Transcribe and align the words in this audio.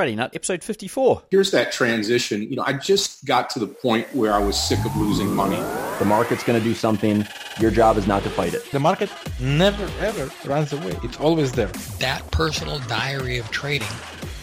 Trading 0.00 0.16
Nut, 0.16 0.30
episode 0.34 0.64
54. 0.64 1.24
Here's 1.30 1.50
that 1.50 1.72
transition. 1.72 2.40
You 2.48 2.56
know, 2.56 2.64
I 2.66 2.72
just 2.72 3.22
got 3.26 3.50
to 3.50 3.58
the 3.58 3.66
point 3.66 4.06
where 4.16 4.32
I 4.32 4.38
was 4.38 4.58
sick 4.58 4.82
of 4.82 4.96
losing 4.96 5.28
money. 5.28 5.58
The 5.98 6.06
market's 6.06 6.42
going 6.42 6.58
to 6.58 6.64
do 6.64 6.72
something. 6.72 7.28
Your 7.58 7.70
job 7.70 7.98
is 7.98 8.06
not 8.06 8.22
to 8.22 8.30
fight 8.30 8.54
it. 8.54 8.64
The 8.72 8.78
market 8.78 9.10
never, 9.40 9.84
ever 10.02 10.30
runs 10.46 10.72
away. 10.72 10.98
It's 11.02 11.20
always 11.20 11.52
there. 11.52 11.66
That 11.98 12.22
personal 12.30 12.78
diary 12.88 13.36
of 13.36 13.50
trading 13.50 13.88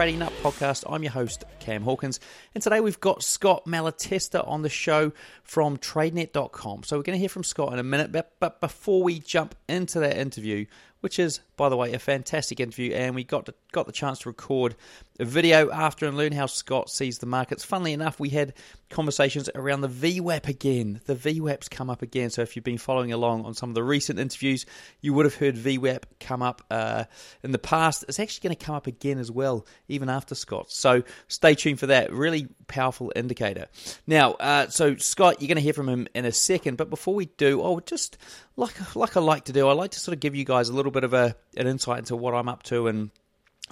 Trading 0.00 0.20
Nut 0.20 0.32
podcast. 0.42 0.84
I'm 0.90 1.02
your 1.02 1.12
host, 1.12 1.44
Cam 1.58 1.82
Hawkins, 1.82 2.20
and 2.54 2.64
today 2.64 2.80
we've 2.80 3.00
got 3.00 3.22
Scott 3.22 3.66
Malatesta 3.66 4.48
on 4.48 4.62
the 4.62 4.70
show 4.70 5.12
from 5.42 5.76
TradeNet.com. 5.76 6.84
So 6.84 6.96
we're 6.96 7.02
going 7.02 7.16
to 7.16 7.20
hear 7.20 7.28
from 7.28 7.44
Scott 7.44 7.74
in 7.74 7.78
a 7.78 7.82
minute, 7.82 8.10
but, 8.10 8.32
but 8.40 8.62
before 8.62 9.02
we 9.02 9.18
jump 9.18 9.54
into 9.68 10.00
that 10.00 10.16
interview, 10.16 10.64
which 11.00 11.18
is, 11.18 11.40
by 11.58 11.68
the 11.68 11.76
way, 11.76 11.92
a 11.92 11.98
fantastic 11.98 12.60
interview, 12.60 12.94
and 12.94 13.14
we 13.14 13.24
got 13.24 13.50
got 13.72 13.84
the 13.84 13.92
chance 13.92 14.20
to 14.20 14.30
record 14.30 14.74
a 15.20 15.24
video 15.24 15.70
after 15.70 16.06
and 16.06 16.16
learn 16.16 16.32
how 16.32 16.46
Scott 16.46 16.88
sees 16.88 17.18
the 17.18 17.26
markets. 17.26 17.62
Funnily 17.64 17.92
enough, 17.92 18.18
we 18.18 18.30
had 18.30 18.54
conversations 18.88 19.50
around 19.54 19.82
the 19.82 19.88
VWAP 19.88 20.48
again. 20.48 21.00
The 21.04 21.14
VWAP's 21.14 21.68
come 21.68 21.90
up 21.90 22.00
again, 22.00 22.30
so 22.30 22.40
if 22.42 22.56
you've 22.56 22.64
been 22.64 22.78
following 22.78 23.12
along 23.12 23.44
on 23.44 23.54
some 23.54 23.68
of 23.68 23.74
the 23.74 23.84
recent 23.84 24.18
interviews, 24.18 24.64
you 25.00 25.12
would 25.12 25.26
have 25.26 25.34
heard 25.34 25.56
VWAP 25.56 26.04
come 26.18 26.42
up 26.42 26.62
uh, 26.70 27.04
in 27.42 27.52
the 27.52 27.58
past. 27.58 28.04
It's 28.08 28.18
actually 28.18 28.48
going 28.48 28.56
to 28.56 28.64
come 28.64 28.74
up 28.74 28.86
again 28.86 29.18
as 29.18 29.30
well, 29.30 29.66
even 29.88 30.08
after 30.08 30.34
Scott. 30.34 30.70
So 30.70 31.02
stay 31.28 31.54
tuned 31.54 31.78
for 31.78 31.88
that. 31.88 32.12
Really 32.12 32.48
powerful 32.66 33.12
indicator. 33.14 33.66
Now, 34.06 34.32
uh, 34.32 34.68
so 34.68 34.96
Scott, 34.96 35.40
you're 35.40 35.48
going 35.48 35.56
to 35.56 35.62
hear 35.62 35.74
from 35.74 35.88
him 35.88 36.08
in 36.14 36.24
a 36.24 36.32
second, 36.32 36.78
but 36.78 36.88
before 36.88 37.14
we 37.14 37.26
do, 37.26 37.62
I 37.62 37.68
would 37.68 37.86
just 37.86 38.16
like 38.56 38.96
like 38.96 39.16
I 39.16 39.20
like 39.20 39.44
to 39.44 39.52
do, 39.52 39.68
I 39.68 39.72
like 39.72 39.92
to 39.92 40.00
sort 40.00 40.14
of 40.14 40.20
give 40.20 40.34
you 40.34 40.44
guys 40.44 40.70
a 40.70 40.72
little 40.72 40.92
bit 40.92 41.04
of 41.04 41.12
a 41.12 41.36
an 41.56 41.66
insight 41.66 41.98
into 41.98 42.16
what 42.16 42.34
I'm 42.34 42.48
up 42.48 42.62
to 42.64 42.86
and 42.86 43.10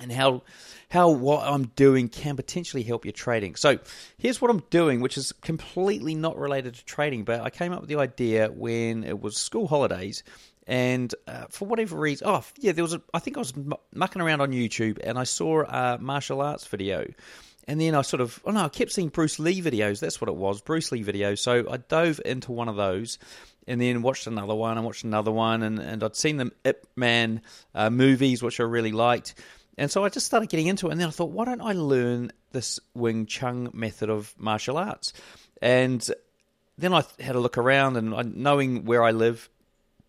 and 0.01 0.13
how 0.13 0.43
how 0.91 1.11
what 1.11 1.47
I'm 1.47 1.65
doing 1.77 2.09
can 2.09 2.37
potentially 2.37 2.83
help 2.83 3.05
your 3.05 3.13
trading. 3.13 3.57
So 3.57 3.79
here's 4.17 4.41
what 4.41 4.51
I'm 4.51 4.63
doing, 4.71 5.01
which 5.01 5.19
is 5.19 5.33
completely 5.33 6.15
not 6.15 6.39
related 6.39 6.75
to 6.75 6.85
trading, 6.85 7.25
but 7.25 7.41
I 7.41 7.51
came 7.51 7.73
up 7.73 7.81
with 7.81 7.91
the 7.91 7.97
idea 7.97 8.49
when 8.51 9.05
it 9.05 9.21
was 9.21 9.37
school 9.37 9.67
holidays. 9.67 10.23
And 10.67 11.15
uh, 11.27 11.47
for 11.49 11.67
whatever 11.67 11.97
reason, 11.97 12.29
oh 12.29 12.45
yeah, 12.59 12.73
there 12.73 12.85
was 12.85 12.93
a. 12.93 13.01
I 13.15 13.21
think 13.21 13.39
I 13.39 13.41
was 13.41 13.55
mucking 13.95 14.21
around 14.21 14.43
on 14.43 14.53
YouTube 14.53 14.99
and 15.03 15.19
I 15.19 15.25
saw 15.25 15.63
a 15.63 15.99
martial 15.99 16.43
arts 16.43 16.67
video, 16.67 17.11
and 17.67 17.81
then 17.81 17.95
I 17.95 18.03
sort 18.03 18.21
of, 18.21 18.39
oh 18.45 18.51
no, 18.51 18.65
I 18.65 18.69
kept 18.69 18.93
seeing 18.93 19.09
Bruce 19.09 19.39
Lee 19.39 19.63
videos. 19.63 20.01
That's 20.01 20.21
what 20.21 20.29
it 20.29 20.37
was, 20.37 20.61
Bruce 20.61 20.93
Lee 20.93 21.03
videos. 21.03 21.39
So 21.39 21.71
I 21.71 21.79
dove 21.79 22.21
into 22.23 22.53
one 22.53 22.69
of 22.69 22.77
those, 22.77 23.19
and 23.67 23.81
then 23.81 24.03
watched 24.03 24.27
another 24.27 24.55
one 24.55 24.77
and 24.77 24.85
watched 24.85 25.05
another 25.05 25.31
one, 25.31 25.63
and, 25.63 25.79
and 25.79 26.03
I'd 26.03 26.17
seen 26.17 26.37
the 26.37 26.51
Ip 26.65 26.87
Man 26.97 27.41
uh, 27.75 27.89
movies, 27.89 28.43
which 28.43 28.61
I 28.61 28.65
really 28.65 28.93
liked. 28.93 29.35
And 29.79 29.91
so 29.91 30.05
I 30.05 30.09
just 30.09 30.27
started 30.27 30.49
getting 30.49 30.67
into 30.67 30.89
it, 30.89 30.93
and 30.93 31.01
then 31.01 31.09
I 31.09 31.13
thought, 31.13 31.31
why 31.31 31.45
don't 31.45 31.61
I 31.61 31.73
learn 31.73 32.33
this 32.53 32.81
Wing 32.95 33.27
Chun 33.27 33.71
method 33.73 34.11
of 34.11 34.35
martial 34.37 34.77
arts? 34.77 35.13
And 35.63 36.07
then 36.77 36.93
I 36.93 37.05
had 37.21 37.37
a 37.37 37.41
look 37.41 37.57
around, 37.57 37.97
and 37.97 38.37
knowing 38.37 38.85
where 38.85 39.05
I 39.05 39.13
live, 39.13 39.49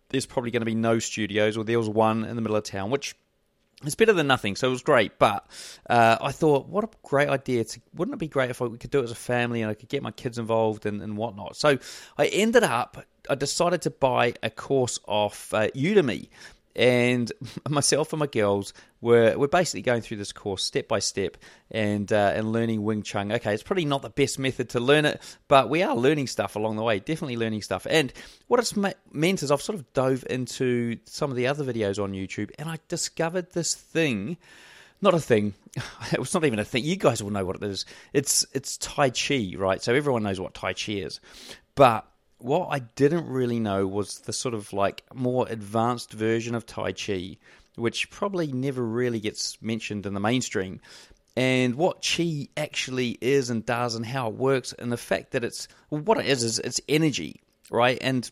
there's 0.08 0.26
probably 0.26 0.50
going 0.50 0.62
to 0.62 0.66
be 0.66 0.74
no 0.74 0.98
studios, 0.98 1.56
or 1.56 1.64
there 1.64 1.78
was 1.78 1.88
one 1.88 2.24
in 2.24 2.34
the 2.34 2.42
middle 2.42 2.56
of 2.56 2.64
town, 2.64 2.90
which 2.90 3.14
is 3.84 3.94
better 3.94 4.12
than 4.12 4.26
nothing. 4.26 4.56
So 4.56 4.66
it 4.68 4.72
was 4.72 4.82
great. 4.82 5.18
But 5.18 5.46
uh, 5.88 6.18
I 6.20 6.32
thought, 6.32 6.68
what 6.68 6.84
a 6.84 6.88
great 7.04 7.28
idea! 7.28 7.64
To, 7.64 7.80
wouldn't 7.94 8.14
it 8.14 8.18
be 8.18 8.28
great 8.28 8.50
if 8.50 8.60
I, 8.60 8.66
we 8.66 8.76
could 8.76 8.90
do 8.90 9.00
it 9.00 9.04
as 9.04 9.12
a 9.12 9.16
family 9.16 9.62
and 9.62 9.70
I 9.70 9.74
could 9.74 9.88
get 9.88 10.02
my 10.02 10.10
kids 10.10 10.36
involved 10.36 10.84
and, 10.84 11.00
and 11.00 11.16
whatnot? 11.16 11.56
So 11.56 11.78
I 12.18 12.26
ended 12.26 12.64
up, 12.64 13.04
I 13.28 13.36
decided 13.36 13.82
to 13.82 13.90
buy 13.90 14.34
a 14.42 14.50
course 14.50 14.98
off 15.06 15.54
uh, 15.54 15.68
Udemy 15.68 16.28
and 16.76 17.32
myself 17.68 18.12
and 18.12 18.20
my 18.20 18.26
girls 18.26 18.72
were 19.00 19.36
we're 19.36 19.48
basically 19.48 19.82
going 19.82 20.02
through 20.02 20.18
this 20.18 20.32
course 20.32 20.64
step 20.64 20.88
by 20.88 20.98
step 20.98 21.36
and 21.70 22.12
uh, 22.12 22.32
and 22.34 22.52
learning 22.52 22.82
Wing 22.82 23.02
Chun. 23.02 23.32
Okay, 23.32 23.54
it's 23.54 23.62
probably 23.62 23.84
not 23.84 24.02
the 24.02 24.10
best 24.10 24.38
method 24.38 24.70
to 24.70 24.80
learn 24.80 25.04
it, 25.04 25.20
but 25.48 25.68
we 25.68 25.82
are 25.82 25.96
learning 25.96 26.26
stuff 26.26 26.56
along 26.56 26.76
the 26.76 26.82
way. 26.82 26.98
Definitely 26.98 27.36
learning 27.36 27.62
stuff. 27.62 27.86
And 27.88 28.12
what 28.46 28.60
it's 28.60 28.76
meant 28.76 29.42
is 29.42 29.50
I've 29.50 29.62
sort 29.62 29.78
of 29.78 29.92
dove 29.92 30.24
into 30.28 30.98
some 31.04 31.30
of 31.30 31.36
the 31.36 31.46
other 31.46 31.64
videos 31.64 32.02
on 32.02 32.12
YouTube, 32.12 32.50
and 32.58 32.68
I 32.68 32.78
discovered 32.88 33.52
this 33.52 33.74
thing. 33.74 34.36
Not 35.02 35.14
a 35.14 35.20
thing. 35.20 35.54
It 36.12 36.18
was 36.18 36.34
not 36.34 36.44
even 36.44 36.58
a 36.58 36.64
thing. 36.64 36.84
You 36.84 36.96
guys 36.96 37.22
will 37.22 37.30
know 37.30 37.44
what 37.44 37.56
it 37.56 37.62
is. 37.62 37.86
It's 38.12 38.44
it's 38.52 38.76
Tai 38.76 39.10
Chi, 39.10 39.54
right? 39.56 39.82
So 39.82 39.94
everyone 39.94 40.24
knows 40.24 40.40
what 40.40 40.54
Tai 40.54 40.74
Chi 40.74 40.92
is, 40.92 41.20
but 41.74 42.06
what 42.40 42.68
I 42.70 42.80
didn't 42.80 43.26
really 43.26 43.60
know 43.60 43.86
was 43.86 44.20
the 44.20 44.32
sort 44.32 44.54
of 44.54 44.72
like 44.72 45.02
more 45.14 45.46
advanced 45.48 46.12
version 46.12 46.54
of 46.54 46.66
Tai 46.66 46.92
Chi, 46.92 47.36
which 47.76 48.10
probably 48.10 48.52
never 48.52 48.82
really 48.82 49.20
gets 49.20 49.60
mentioned 49.62 50.06
in 50.06 50.14
the 50.14 50.20
mainstream. 50.20 50.80
And 51.36 51.76
what 51.76 52.06
Chi 52.06 52.48
actually 52.56 53.16
is 53.20 53.50
and 53.50 53.64
does 53.64 53.94
and 53.94 54.04
how 54.04 54.28
it 54.28 54.34
works, 54.34 54.72
and 54.72 54.90
the 54.90 54.96
fact 54.96 55.32
that 55.32 55.44
it's 55.44 55.68
well, 55.88 56.00
what 56.02 56.18
it 56.18 56.26
is 56.26 56.42
is 56.42 56.58
it's 56.58 56.80
energy, 56.88 57.40
right? 57.70 57.98
And 58.00 58.30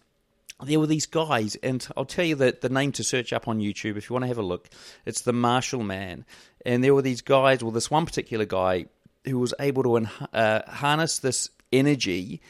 there 0.64 0.80
were 0.80 0.88
these 0.88 1.06
guys, 1.06 1.56
and 1.62 1.86
I'll 1.96 2.04
tell 2.04 2.24
you 2.24 2.34
that 2.36 2.60
the 2.60 2.68
name 2.68 2.92
to 2.92 3.04
search 3.04 3.32
up 3.32 3.46
on 3.46 3.60
YouTube 3.60 3.96
if 3.96 4.10
you 4.10 4.14
want 4.14 4.24
to 4.24 4.28
have 4.28 4.38
a 4.38 4.42
look. 4.42 4.68
It's 5.06 5.22
the 5.22 5.32
Martial 5.32 5.84
Man, 5.84 6.24
and 6.66 6.82
there 6.82 6.94
were 6.94 7.02
these 7.02 7.22
guys. 7.22 7.62
Well, 7.62 7.70
this 7.70 7.90
one 7.90 8.06
particular 8.06 8.44
guy 8.44 8.86
who 9.24 9.38
was 9.38 9.54
able 9.60 9.82
to 9.84 10.08
uh, 10.32 10.62
harness 10.70 11.18
this 11.18 11.50
energy 11.72 12.40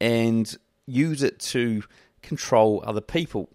and 0.00 0.56
use 0.86 1.22
it 1.22 1.38
to 1.38 1.82
control 2.22 2.82
other 2.86 3.00
people 3.00 3.48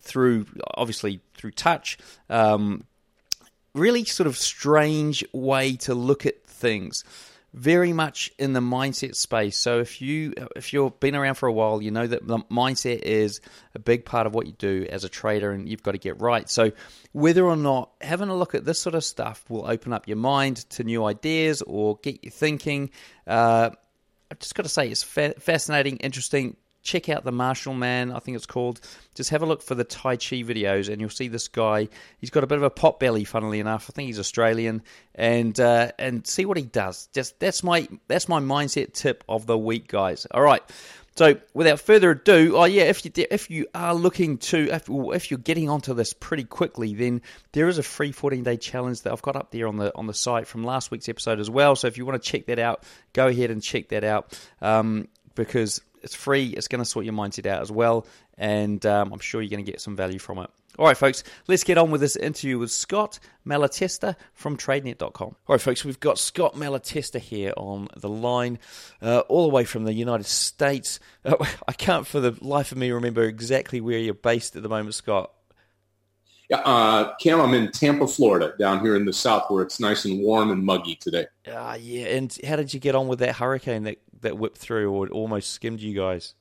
through 0.00 0.46
obviously 0.74 1.20
through 1.34 1.52
touch. 1.52 1.98
Um, 2.28 2.84
really, 3.74 4.04
sort 4.04 4.26
of 4.26 4.36
strange 4.36 5.24
way 5.32 5.76
to 5.76 5.94
look 5.94 6.26
at 6.26 6.44
things. 6.44 7.04
Very 7.54 7.92
much 7.92 8.32
in 8.38 8.54
the 8.54 8.60
mindset 8.60 9.14
space. 9.14 9.58
So 9.58 9.80
if 9.80 10.00
you 10.00 10.32
if 10.56 10.72
you've 10.72 10.98
been 11.00 11.14
around 11.14 11.34
for 11.34 11.46
a 11.46 11.52
while, 11.52 11.82
you 11.82 11.90
know 11.90 12.06
that 12.06 12.26
the 12.26 12.38
mindset 12.50 13.00
is 13.00 13.42
a 13.74 13.78
big 13.78 14.06
part 14.06 14.26
of 14.26 14.34
what 14.34 14.46
you 14.46 14.52
do 14.52 14.86
as 14.88 15.04
a 15.04 15.08
trader, 15.10 15.52
and 15.52 15.68
you've 15.68 15.82
got 15.82 15.92
to 15.92 15.98
get 15.98 16.18
right. 16.20 16.48
So 16.48 16.72
whether 17.12 17.44
or 17.44 17.56
not 17.56 17.90
having 18.00 18.30
a 18.30 18.34
look 18.34 18.54
at 18.54 18.64
this 18.64 18.78
sort 18.78 18.94
of 18.94 19.04
stuff 19.04 19.44
will 19.50 19.66
open 19.66 19.92
up 19.92 20.08
your 20.08 20.16
mind 20.16 20.68
to 20.70 20.84
new 20.84 21.04
ideas 21.04 21.60
or 21.60 21.98
get 22.02 22.24
you 22.24 22.30
thinking, 22.30 22.88
uh, 23.26 23.68
I've 24.30 24.38
just 24.38 24.54
got 24.54 24.62
to 24.62 24.70
say 24.70 24.88
it's 24.88 25.02
fa- 25.02 25.34
fascinating, 25.38 25.98
interesting 25.98 26.56
check 26.82 27.08
out 27.08 27.24
the 27.24 27.32
Martial 27.32 27.74
Man, 27.74 28.12
I 28.12 28.18
think 28.18 28.36
it's 28.36 28.46
called. 28.46 28.80
Just 29.14 29.30
have 29.30 29.42
a 29.42 29.46
look 29.46 29.62
for 29.62 29.74
the 29.74 29.84
Tai 29.84 30.16
Chi 30.16 30.42
videos, 30.42 30.90
and 30.90 31.00
you'll 31.00 31.10
see 31.10 31.28
this 31.28 31.48
guy. 31.48 31.88
He's 32.18 32.30
got 32.30 32.44
a 32.44 32.46
bit 32.46 32.58
of 32.58 32.64
a 32.64 32.70
pot 32.70 33.00
belly, 33.00 33.24
funnily 33.24 33.60
enough. 33.60 33.88
I 33.88 33.92
think 33.92 34.06
he's 34.06 34.18
Australian, 34.18 34.82
and 35.14 35.58
uh, 35.58 35.92
and 35.98 36.26
see 36.26 36.44
what 36.44 36.56
he 36.56 36.64
does. 36.64 37.08
Just 37.12 37.38
that's 37.40 37.62
my 37.62 37.88
that's 38.08 38.28
my 38.28 38.40
mindset 38.40 38.92
tip 38.92 39.24
of 39.28 39.46
the 39.46 39.56
week, 39.56 39.88
guys. 39.88 40.26
All 40.30 40.42
right. 40.42 40.62
So, 41.14 41.36
without 41.52 41.78
further 41.78 42.12
ado, 42.12 42.56
oh 42.56 42.64
yeah, 42.64 42.84
if 42.84 43.04
you 43.04 43.12
if 43.30 43.50
you 43.50 43.66
are 43.74 43.94
looking 43.94 44.38
to 44.38 44.70
if, 44.72 44.88
if 44.88 45.30
you're 45.30 45.38
getting 45.38 45.68
onto 45.68 45.92
this 45.92 46.14
pretty 46.14 46.44
quickly, 46.44 46.94
then 46.94 47.20
there 47.52 47.68
is 47.68 47.76
a 47.76 47.82
free 47.82 48.12
14 48.12 48.42
day 48.42 48.56
challenge 48.56 49.02
that 49.02 49.12
I've 49.12 49.20
got 49.20 49.36
up 49.36 49.50
there 49.50 49.68
on 49.68 49.76
the 49.76 49.94
on 49.94 50.06
the 50.06 50.14
site 50.14 50.46
from 50.46 50.64
last 50.64 50.90
week's 50.90 51.10
episode 51.10 51.38
as 51.38 51.50
well. 51.50 51.76
So, 51.76 51.86
if 51.86 51.98
you 51.98 52.06
want 52.06 52.22
to 52.22 52.26
check 52.30 52.46
that 52.46 52.58
out, 52.58 52.84
go 53.12 53.26
ahead 53.26 53.50
and 53.50 53.62
check 53.62 53.90
that 53.90 54.04
out 54.04 54.38
um, 54.62 55.06
because 55.34 55.82
it's 56.02 56.14
free. 56.14 56.48
It's 56.48 56.68
going 56.68 56.80
to 56.80 56.84
sort 56.84 57.04
your 57.04 57.14
mindset 57.14 57.46
out 57.46 57.62
as 57.62 57.70
well, 57.70 58.06
and 58.36 58.84
um, 58.86 59.12
I'm 59.12 59.20
sure 59.20 59.40
you're 59.40 59.50
going 59.50 59.64
to 59.64 59.70
get 59.70 59.80
some 59.80 59.96
value 59.96 60.18
from 60.18 60.38
it. 60.38 60.50
All 60.78 60.86
right, 60.86 60.96
folks, 60.96 61.22
let's 61.48 61.64
get 61.64 61.76
on 61.76 61.90
with 61.90 62.00
this 62.00 62.16
interview 62.16 62.58
with 62.58 62.70
Scott 62.70 63.18
Malatesta 63.46 64.16
from 64.32 64.56
TradeNet.com. 64.56 65.28
All 65.28 65.36
right, 65.46 65.60
folks, 65.60 65.84
we've 65.84 66.00
got 66.00 66.18
Scott 66.18 66.54
Malatesta 66.54 67.20
here 67.20 67.52
on 67.58 67.88
the 67.94 68.08
line, 68.08 68.58
uh, 69.02 69.20
all 69.28 69.42
the 69.42 69.54
way 69.54 69.64
from 69.64 69.84
the 69.84 69.92
United 69.92 70.24
States. 70.24 70.98
Uh, 71.26 71.36
I 71.68 71.72
can't 71.72 72.06
for 72.06 72.20
the 72.20 72.36
life 72.40 72.72
of 72.72 72.78
me 72.78 72.90
remember 72.90 73.22
exactly 73.24 73.82
where 73.82 73.98
you're 73.98 74.14
based 74.14 74.56
at 74.56 74.62
the 74.62 74.68
moment, 74.70 74.94
Scott. 74.94 75.30
Yeah, 76.48 76.58
uh, 76.58 77.14
Cam, 77.16 77.40
I'm 77.40 77.54
in 77.54 77.70
Tampa, 77.70 78.06
Florida, 78.06 78.54
down 78.58 78.80
here 78.80 78.96
in 78.96 79.04
the 79.04 79.12
south, 79.12 79.50
where 79.50 79.62
it's 79.62 79.80
nice 79.80 80.04
and 80.04 80.22
warm 80.22 80.50
and 80.50 80.64
muggy 80.64 80.96
today. 80.96 81.26
Ah, 81.50 81.74
yeah. 81.74 82.06
And 82.08 82.36
how 82.46 82.56
did 82.56 82.74
you 82.74 82.80
get 82.80 82.94
on 82.94 83.08
with 83.08 83.20
that 83.20 83.36
hurricane 83.36 83.84
that 83.84 83.98
that 84.22 84.38
whipped 84.38 84.58
through 84.58 84.90
or 84.90 85.08
almost 85.08 85.50
skimmed 85.50 85.80
you 85.80 85.94
guys? 85.94 86.34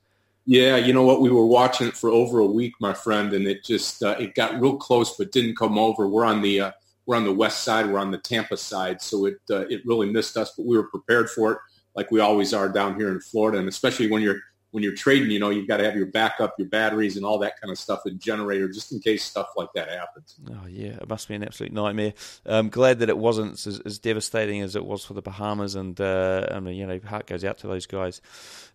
Yeah, 0.45 0.77
you 0.77 0.93
know 0.93 1.03
what? 1.03 1.21
We 1.21 1.29
were 1.29 1.45
watching 1.45 1.87
it 1.87 1.95
for 1.95 2.09
over 2.09 2.39
a 2.39 2.45
week, 2.45 2.73
my 2.79 2.93
friend, 2.93 3.31
and 3.33 3.45
it 3.45 3.63
just 3.63 4.01
uh, 4.01 4.15
it 4.19 4.33
got 4.33 4.59
real 4.59 4.77
close, 4.77 5.15
but 5.15 5.31
didn't 5.31 5.55
come 5.55 5.77
over. 5.77 6.07
We're 6.07 6.25
on 6.25 6.41
the 6.41 6.61
uh, 6.61 6.71
we're 7.05 7.15
on 7.15 7.25
the 7.25 7.33
west 7.33 7.63
side, 7.63 7.87
we're 7.87 7.99
on 7.99 8.11
the 8.11 8.17
Tampa 8.17 8.57
side, 8.57 9.01
so 9.01 9.25
it 9.25 9.37
uh, 9.49 9.67
it 9.67 9.85
really 9.85 10.11
missed 10.11 10.37
us, 10.37 10.53
but 10.57 10.65
we 10.65 10.77
were 10.77 10.87
prepared 10.87 11.29
for 11.29 11.51
it, 11.51 11.57
like 11.95 12.09
we 12.09 12.19
always 12.19 12.53
are 12.53 12.69
down 12.69 12.95
here 12.95 13.11
in 13.11 13.19
Florida, 13.19 13.59
and 13.59 13.67
especially 13.67 14.09
when 14.09 14.21
you're 14.21 14.39
when 14.71 14.83
you're 14.83 14.95
trading, 14.95 15.29
you 15.31 15.39
know, 15.39 15.49
you've 15.49 15.67
got 15.67 15.77
to 15.77 15.83
have 15.83 15.95
your 15.95 16.07
backup, 16.07 16.55
your 16.57 16.67
batteries, 16.67 17.17
and 17.17 17.25
all 17.25 17.37
that 17.39 17.59
kind 17.59 17.71
of 17.71 17.77
stuff, 17.77 18.01
and 18.05 18.19
generator, 18.19 18.67
just 18.69 18.91
in 18.91 18.99
case 18.99 19.23
stuff 19.23 19.47
like 19.55 19.69
that 19.75 19.89
happens. 19.89 20.35
Oh 20.49 20.67
yeah, 20.67 20.93
it 20.93 21.07
must 21.07 21.27
be 21.27 21.35
an 21.35 21.43
absolute 21.43 21.73
nightmare. 21.73 22.13
I'm 22.45 22.69
glad 22.69 22.99
that 22.99 23.09
it 23.09 23.17
wasn't 23.17 23.65
as, 23.67 23.79
as 23.85 23.99
devastating 23.99 24.61
as 24.61 24.75
it 24.75 24.85
was 24.85 25.05
for 25.05 25.13
the 25.13 25.21
Bahamas, 25.21 25.75
and 25.75 25.99
uh, 25.99 26.47
I 26.51 26.59
mean, 26.59 26.75
you 26.75 26.87
know, 26.87 26.99
heart 27.05 27.27
goes 27.27 27.43
out 27.43 27.59
to 27.59 27.67
those 27.67 27.85
guys. 27.85 28.21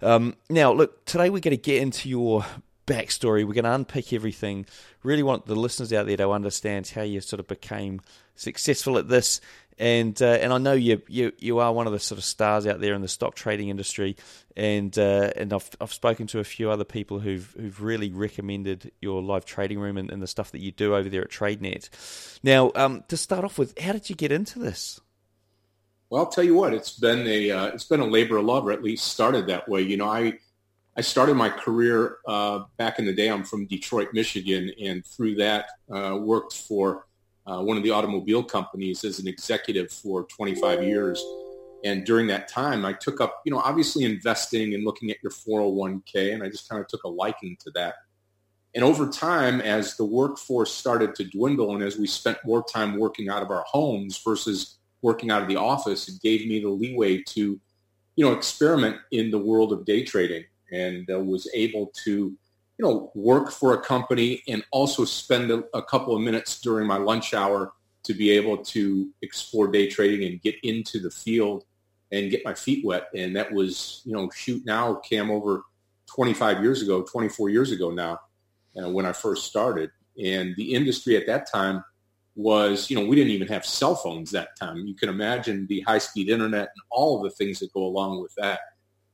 Um, 0.03 0.37
now, 0.51 0.73
look, 0.73 1.05
today 1.07 1.31
we're 1.31 1.41
going 1.41 1.57
to 1.57 1.63
get 1.63 1.83
into 1.83 2.09
your 2.09 2.45
backstory. 2.87 3.47
We're 3.47 3.55
going 3.55 3.65
to 3.65 3.73
unpick 3.73 4.13
everything. 4.13 4.67
Really 5.03 5.23
want 5.23 5.47
the 5.47 5.57
listeners 5.57 5.93
out 5.93 6.07
there 6.07 6.17
to 6.17 6.31
understand 6.31 6.89
how 6.89 7.03
you 7.03 7.21
sort 7.21 7.41
of 7.41 7.49
became 7.49 8.01
successful 8.37 8.99
at 8.99 9.09
this. 9.09 9.41
And 9.79 10.21
uh, 10.23 10.39
and 10.41 10.55
I 10.55 10.59
know 10.59 10.73
you, 10.73 11.03
you 11.07 11.33
you 11.39 11.59
are 11.59 11.71
one 11.71 11.87
of 11.87 11.93
the 11.93 11.99
sort 11.99 12.17
of 12.17 12.25
stars 12.25 12.67
out 12.67 12.81
there 12.81 12.95
in 12.95 13.03
the 13.03 13.09
stock 13.09 13.35
trading 13.35 13.69
industry, 13.69 14.17
and 14.57 14.99
uh, 14.99 15.33
and 15.37 15.53
I've 15.53 15.69
I've 15.79 15.93
spoken 15.93 16.27
to 16.29 16.39
a 16.39 16.45
few 16.45 16.71
other 16.71 16.85
people 16.85 17.19
who've 17.19 17.55
who've 17.59 17.83
really 17.83 18.11
recommended 18.11 18.91
your 19.03 19.23
live 19.23 19.45
trading 19.45 19.79
room 19.79 19.99
and, 19.99 20.11
and 20.11 20.23
the 20.23 20.27
stuff 20.27 20.53
that 20.53 20.63
you 20.63 20.73
do 20.73 20.95
over 20.95 21.11
there 21.11 21.21
at 21.21 21.29
TradeNet. 21.29 22.39
Now, 22.43 22.73
um, 22.75 23.05
to 23.09 23.19
start 23.19 23.45
off 23.45 23.59
with, 23.59 23.79
how 23.79 23.93
did 23.93 24.09
you 24.09 24.17
get 24.17 24.33
into 24.33 24.59
this? 24.59 24.99
Well, 26.09 26.25
I'll 26.25 26.31
tell 26.31 26.45
you 26.45 26.55
what, 26.55 26.73
it's 26.73 26.99
been 26.99 27.27
a 27.27 27.51
uh, 27.51 27.67
it's 27.67 27.85
been 27.85 28.01
a 28.01 28.07
labor 28.07 28.39
of 28.39 28.47
love, 28.47 28.67
or 28.67 28.73
at 28.73 28.83
least 28.83 29.09
started 29.09 29.49
that 29.49 29.69
way. 29.69 29.83
You 29.83 29.99
know, 29.99 30.09
I 30.09 30.39
I 30.97 31.03
started 31.03 31.35
my 31.35 31.51
career 31.51 32.17
uh, 32.27 32.61
back 32.79 32.99
in 32.99 33.05
the 33.05 33.13
day. 33.13 33.29
I'm 33.29 33.45
from 33.45 33.67
Detroit, 33.67 34.15
Michigan, 34.15 34.71
and 34.83 35.05
through 35.05 35.35
that 35.35 35.67
uh, 35.95 36.17
worked 36.19 36.55
for 36.55 37.05
uh, 37.47 37.61
one 37.61 37.77
of 37.77 37.83
the 37.83 37.91
automobile 37.91 38.43
companies 38.43 39.05
as 39.05 39.19
an 39.19 39.29
executive 39.29 39.91
for 39.91 40.25
25 40.25 40.83
years. 40.83 41.25
And 41.85 42.05
during 42.05 42.27
that 42.29 42.49
time, 42.49 42.85
I 42.85 42.93
took 42.95 43.21
up, 43.21 43.43
you 43.45 43.53
know, 43.53 43.61
obviously 43.61 44.05
investing 44.05 44.75
and 44.75 44.85
looking 44.85 45.11
at 45.11 45.19
your 45.23 45.31
401k, 45.31 46.35
and 46.35 46.43
I 46.43 46.49
just 46.49 46.69
kind 46.69 46.81
of 46.81 46.89
took 46.89 47.05
a 47.05 47.09
liking 47.09 47.57
to 47.61 47.71
that. 47.75 47.95
And 48.75 48.85
over 48.85 49.09
time, 49.09 49.61
as 49.61 49.97
the 49.97 50.05
workforce 50.05 50.73
started 50.73 51.15
to 51.15 51.25
dwindle 51.25 51.75
and 51.75 51.83
as 51.83 51.97
we 51.97 52.07
spent 52.07 52.39
more 52.45 52.63
time 52.63 52.99
working 52.99 53.29
out 53.29 53.43
of 53.43 53.51
our 53.51 53.65
homes 53.67 54.21
versus 54.23 54.77
working 55.01 55.31
out 55.31 55.41
of 55.41 55.49
the 55.49 55.57
office, 55.57 56.09
it 56.09 56.21
gave 56.21 56.47
me 56.47 56.61
the 56.61 56.69
leeway 56.69 57.23
to, 57.23 57.59
you 58.17 58.25
know, 58.25 58.33
experiment 58.33 58.99
in 59.13 59.31
the 59.31 59.39
world 59.39 59.73
of 59.73 59.85
day 59.87 60.05
trading 60.05 60.45
and 60.73 61.11
uh, 61.11 61.19
was 61.19 61.49
able 61.55 61.93
to 62.05 62.37
you 62.79 62.85
know, 62.85 63.11
work 63.15 63.51
for 63.51 63.73
a 63.75 63.81
company 63.81 64.43
and 64.49 64.65
also 64.71 65.05
spend 65.05 65.51
a, 65.51 65.65
a, 65.73 65.83
couple 65.83 66.15
of 66.15 66.21
minutes 66.21 66.61
during 66.61 66.87
my 66.87 66.99
lunch 66.99 67.33
hour 67.33 67.73
to 68.03 68.13
be 68.13 68.31
able 68.31 68.59
to 68.59 69.11
explore 69.23 69.69
day 69.69 69.89
trading 69.89 70.29
and 70.31 70.43
get 70.43 70.57
into 70.63 71.01
the 71.01 71.11
field 71.11 71.65
and 72.13 72.31
get 72.31 72.45
my 72.45 72.55
feet 72.55 72.85
wet. 72.85 73.09
And 73.15 73.35
that 73.35 73.51
was, 73.51 74.03
you 74.05 74.13
know, 74.13 74.31
shoot 74.31 74.65
now, 74.67 74.97
Cam, 74.97 75.31
over 75.31 75.63
25 76.07 76.63
years 76.63 76.83
ago, 76.83 77.03
24 77.03 77.49
years 77.49 77.73
ago 77.73 77.91
now, 77.91 78.21
uh, 78.81 78.91
when 78.91 79.07
I 79.07 79.13
first 79.13 79.47
started. 79.47 79.91
And 80.23 80.55
the 80.57 80.75
industry 80.75 81.17
at 81.17 81.27
that 81.27 81.51
time 81.51 81.83
was, 82.37 82.91
you 82.91 82.97
know, 82.97 83.07
we 83.07 83.17
didn't 83.17 83.33
even 83.33 83.49
have 83.49 83.65
cell 83.65 83.97
phones 83.97 84.31
that 84.31 84.57
time. 84.57 84.87
You 84.87 84.95
can 84.95 85.09
imagine 85.09 85.67
the 85.67 85.81
high-speed 85.81 86.29
internet 86.29 86.69
and 86.75 86.83
all 86.91 87.17
of 87.17 87.25
the 87.25 87.31
things 87.31 87.59
that 87.61 87.73
go 87.73 87.85
along 87.85 88.23
with 88.23 88.35
that 88.37 88.61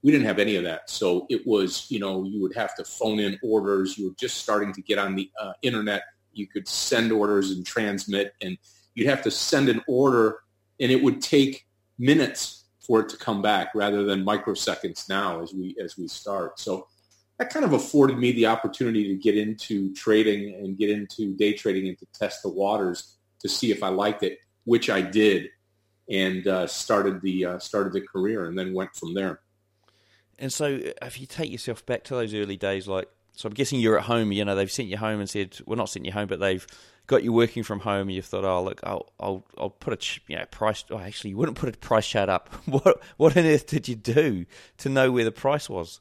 we 0.03 0.11
didn't 0.11 0.27
have 0.27 0.39
any 0.39 0.57
of 0.57 0.65
that. 0.65 0.91
So 0.91 1.27
it 1.31 1.47
was, 1.47 1.87
you 1.91 2.01
know, 2.01 2.25
you 2.25 2.41
would 2.43 2.55
have 2.57 2.75
to 2.77 2.85
phone 2.85 3.21
in 3.21 3.39
orders. 3.43 3.97
You 3.97 4.09
were 4.09 4.15
just 4.19 4.39
starting 4.39 4.73
to 4.73 4.83
get 4.83 4.99
on 4.99 5.15
the 5.15 5.31
uh, 5.41 5.53
internet. 5.63 6.03
You 6.33 6.47
could 6.47 6.67
send 6.67 7.13
orders 7.13 7.53
and 7.53 7.65
transmit, 7.65 8.35
and 8.41 8.59
you'd 8.95 9.09
have 9.09 9.23
to 9.23 9.31
send 9.31 9.69
an 9.69 9.83
order, 9.87 10.41
and 10.81 10.91
it 10.91 11.03
would 11.03 11.23
take 11.23 11.67
minutes 11.99 12.65
for 12.81 13.01
it 13.01 13.09
to 13.11 13.17
come 13.17 13.43
back 13.43 13.69
rather 13.75 14.03
than 14.03 14.25
microseconds 14.25 15.09
now 15.09 15.41
as 15.41 15.55
we 15.55 15.77
as 15.83 15.97
we 15.97 16.09
start. 16.09 16.59
So 16.59 16.89
that 17.39 17.51
kind 17.51 17.65
of 17.65 17.73
afforded 17.73 18.19
me 18.19 18.33
the 18.33 18.47
opportunity 18.47 19.07
to 19.09 19.15
get 19.15 19.37
into 19.37 19.95
trading 19.95 20.55
and 20.55 20.77
get 20.77 20.91
into 20.91 21.35
day 21.37 21.53
trading 21.53 21.89
and 21.89 21.99
to 21.99 22.07
test 22.13 22.43
the 22.43 22.49
waters 22.49 23.17
to 23.41 23.49
see 23.49 23.71
if 23.71 23.83
I 23.83 23.89
liked 23.89 24.23
it, 24.23 24.39
which 24.65 24.91
I 24.91 25.01
did, 25.01 25.49
and 26.11 26.47
uh, 26.47 26.67
started 26.67 27.23
the 27.23 27.45
uh, 27.45 27.59
started 27.59 27.93
the 27.93 28.01
career, 28.01 28.47
and 28.47 28.59
then 28.59 28.75
went 28.75 28.95
from 28.97 29.15
there. 29.15 29.41
And 30.43 30.53
so, 30.53 30.81
if 31.01 31.21
you 31.21 31.27
take 31.29 31.53
yourself 31.53 31.87
back 31.87 32.03
to 32.05 32.17
those 32.17 32.35
early 32.35 32.57
days, 32.57 32.89
like, 32.89 33.09
so 33.31 33.47
I'm 33.47 33.55
guessing 33.55 33.79
you're 33.79 33.97
at 33.97 34.07
home. 34.07 34.33
You 34.33 34.45
know, 34.45 34.57
they've 34.57 34.71
sent 34.71 34.89
you 34.89 34.97
home 34.97 35.21
and 35.21 35.31
said, 35.31 35.57
"Well, 35.67 35.77
not 35.77 35.89
sent 35.89 36.05
you 36.05 36.11
home, 36.11 36.27
but 36.27 36.41
they've 36.41 36.67
got 37.07 37.23
you 37.23 37.33
working 37.33 37.63
from 37.63 37.79
home." 37.79 38.09
And 38.09 38.11
you've 38.11 38.27
thought, 38.27 38.45
"Oh, 38.45 38.61
look, 38.61 38.81
I'll, 38.83 39.13
I'll, 39.21 39.47
I'll 39.57 39.71
put 39.71 39.95
a, 39.95 40.21
you 40.27 40.37
know, 40.37 40.45
price." 40.47 40.85
Oh, 40.91 40.99
actually, 40.99 41.31
you 41.31 41.37
wouldn't 41.37 41.57
put 41.57 41.73
a 41.73 41.79
price 41.79 42.09
chart 42.09 42.29
up. 42.29 42.53
What, 42.67 43.01
what 43.19 43.37
on 43.37 43.47
earth 43.47 43.69
did 43.69 43.87
you 43.87 43.95
do 43.95 44.45
to 44.79 44.89
know 44.89 45.13
where 45.13 45.25
the 45.25 45.31
price 45.31 45.71
was? 45.71 46.01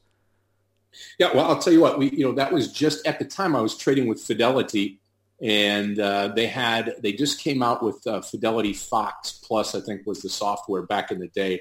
Yeah, 1.20 1.30
well, 1.32 1.46
I'll 1.46 1.60
tell 1.60 1.72
you 1.72 1.80
what. 1.80 2.00
We, 2.00 2.10
you 2.10 2.24
know, 2.24 2.32
that 2.32 2.52
was 2.52 2.72
just 2.72 3.06
at 3.06 3.20
the 3.20 3.24
time 3.24 3.54
I 3.54 3.60
was 3.60 3.76
trading 3.76 4.08
with 4.08 4.20
Fidelity, 4.20 4.98
and 5.40 6.00
uh, 6.00 6.32
they 6.34 6.48
had 6.48 6.96
they 6.98 7.12
just 7.12 7.38
came 7.38 7.62
out 7.62 7.80
with 7.80 8.04
uh, 8.08 8.22
Fidelity 8.22 8.72
Fox 8.72 9.30
Plus, 9.30 9.76
I 9.76 9.80
think 9.80 10.04
was 10.04 10.20
the 10.20 10.28
software 10.28 10.82
back 10.82 11.12
in 11.12 11.20
the 11.20 11.28
day 11.28 11.60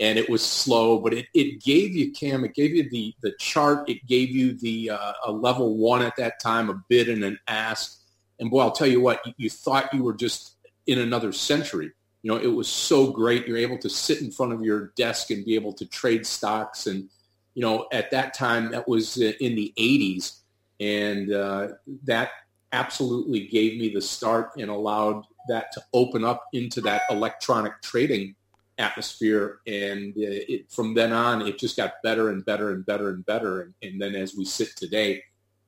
and 0.00 0.18
it 0.18 0.28
was 0.28 0.44
slow, 0.44 0.98
but 0.98 1.12
it, 1.12 1.26
it 1.34 1.62
gave 1.62 1.94
you 1.94 2.12
Cam, 2.12 2.44
it 2.44 2.54
gave 2.54 2.74
you 2.74 2.88
the 2.90 3.14
the 3.22 3.32
chart, 3.38 3.88
it 3.88 4.04
gave 4.06 4.30
you 4.30 4.54
the 4.54 4.90
uh, 4.90 5.12
a 5.26 5.32
level 5.32 5.76
one 5.76 6.02
at 6.02 6.16
that 6.16 6.40
time, 6.40 6.70
a 6.70 6.82
bid 6.88 7.08
and 7.08 7.24
an 7.24 7.38
ask, 7.46 8.00
and 8.40 8.50
boy, 8.50 8.60
I'll 8.60 8.72
tell 8.72 8.86
you 8.86 9.00
what, 9.00 9.24
you, 9.26 9.32
you 9.36 9.50
thought 9.50 9.92
you 9.92 10.02
were 10.02 10.14
just 10.14 10.56
in 10.86 10.98
another 10.98 11.32
century. 11.32 11.92
You 12.22 12.30
know, 12.30 12.38
it 12.38 12.46
was 12.46 12.68
so 12.68 13.10
great. 13.10 13.46
You're 13.46 13.58
able 13.58 13.78
to 13.78 13.90
sit 13.90 14.22
in 14.22 14.30
front 14.30 14.52
of 14.52 14.62
your 14.62 14.92
desk 14.96 15.30
and 15.30 15.44
be 15.44 15.56
able 15.56 15.72
to 15.74 15.86
trade 15.86 16.26
stocks, 16.26 16.86
and 16.86 17.08
you 17.54 17.62
know, 17.62 17.86
at 17.92 18.10
that 18.12 18.34
time, 18.34 18.70
that 18.70 18.88
was 18.88 19.18
in 19.18 19.54
the 19.56 19.74
80s, 19.78 20.38
and 20.80 21.32
uh, 21.32 21.68
that 22.04 22.30
absolutely 22.72 23.46
gave 23.48 23.78
me 23.78 23.92
the 23.92 24.00
start 24.00 24.52
and 24.56 24.70
allowed 24.70 25.24
that 25.48 25.70
to 25.72 25.82
open 25.92 26.24
up 26.24 26.46
into 26.52 26.80
that 26.80 27.02
electronic 27.10 27.80
trading 27.82 28.34
atmosphere. 28.78 29.60
And 29.66 30.12
uh, 30.12 30.46
it, 30.48 30.70
from 30.70 30.94
then 30.94 31.12
on, 31.12 31.42
it 31.42 31.58
just 31.58 31.76
got 31.76 31.94
better 32.02 32.30
and 32.30 32.44
better 32.44 32.70
and 32.70 32.84
better 32.84 33.10
and 33.10 33.24
better. 33.26 33.62
And, 33.62 33.74
and 33.82 34.00
then 34.00 34.14
as 34.14 34.34
we 34.36 34.44
sit 34.44 34.76
today, 34.76 35.22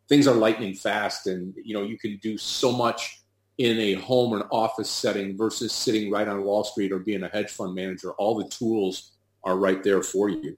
things 0.08 0.26
are 0.26 0.34
lightning 0.34 0.74
fast. 0.74 1.26
And, 1.26 1.54
you 1.62 1.74
know, 1.74 1.82
you 1.82 1.98
can 1.98 2.18
do 2.22 2.36
so 2.38 2.72
much 2.72 3.20
in 3.58 3.78
a 3.78 3.94
home 3.94 4.32
or 4.32 4.38
an 4.38 4.48
office 4.50 4.90
setting 4.90 5.36
versus 5.36 5.72
sitting 5.72 6.10
right 6.10 6.26
on 6.26 6.42
Wall 6.44 6.64
Street 6.64 6.92
or 6.92 6.98
being 6.98 7.22
a 7.22 7.28
hedge 7.28 7.50
fund 7.50 7.74
manager. 7.74 8.12
All 8.12 8.36
the 8.36 8.48
tools 8.48 9.12
are 9.44 9.56
right 9.56 9.82
there 9.82 10.02
for 10.02 10.28
you. 10.28 10.56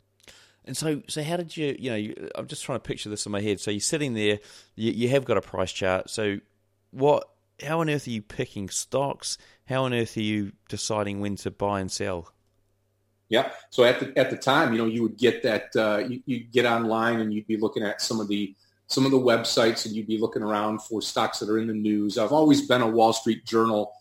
And 0.64 0.76
so, 0.76 1.02
so 1.06 1.22
how 1.22 1.36
did 1.36 1.56
you? 1.56 1.76
You 1.78 1.90
know, 1.90 1.96
you, 1.96 2.30
I'm 2.34 2.46
just 2.46 2.64
trying 2.64 2.80
to 2.80 2.82
picture 2.82 3.08
this 3.08 3.26
in 3.26 3.32
my 3.32 3.40
head. 3.40 3.60
So 3.60 3.70
you're 3.70 3.80
sitting 3.80 4.14
there, 4.14 4.40
you, 4.74 4.92
you 4.92 5.08
have 5.10 5.24
got 5.24 5.36
a 5.36 5.40
price 5.40 5.72
chart. 5.72 6.10
So, 6.10 6.38
what? 6.90 7.28
How 7.64 7.80
on 7.80 7.88
earth 7.88 8.06
are 8.06 8.10
you 8.10 8.20
picking 8.20 8.68
stocks? 8.68 9.38
How 9.66 9.84
on 9.84 9.94
earth 9.94 10.16
are 10.16 10.22
you 10.22 10.52
deciding 10.68 11.20
when 11.20 11.36
to 11.36 11.50
buy 11.50 11.80
and 11.80 11.90
sell? 11.90 12.30
Yeah. 13.28 13.50
So 13.70 13.84
at 13.84 13.98
the 14.00 14.16
at 14.18 14.30
the 14.30 14.36
time, 14.36 14.72
you 14.72 14.78
know, 14.78 14.86
you 14.86 15.02
would 15.02 15.16
get 15.16 15.42
that 15.42 15.74
uh, 15.76 15.98
you 16.08 16.22
you 16.26 16.40
get 16.40 16.64
online 16.64 17.20
and 17.20 17.32
you'd 17.32 17.46
be 17.46 17.56
looking 17.56 17.82
at 17.82 18.00
some 18.00 18.20
of 18.20 18.28
the 18.28 18.54
some 18.86 19.04
of 19.04 19.10
the 19.10 19.18
websites 19.18 19.84
and 19.84 19.96
you'd 19.96 20.06
be 20.06 20.18
looking 20.18 20.42
around 20.42 20.80
for 20.82 21.02
stocks 21.02 21.40
that 21.40 21.50
are 21.50 21.58
in 21.58 21.66
the 21.66 21.74
news. 21.74 22.18
I've 22.18 22.32
always 22.32 22.68
been 22.68 22.82
a 22.82 22.88
Wall 22.88 23.12
Street 23.12 23.44
Journal, 23.44 23.92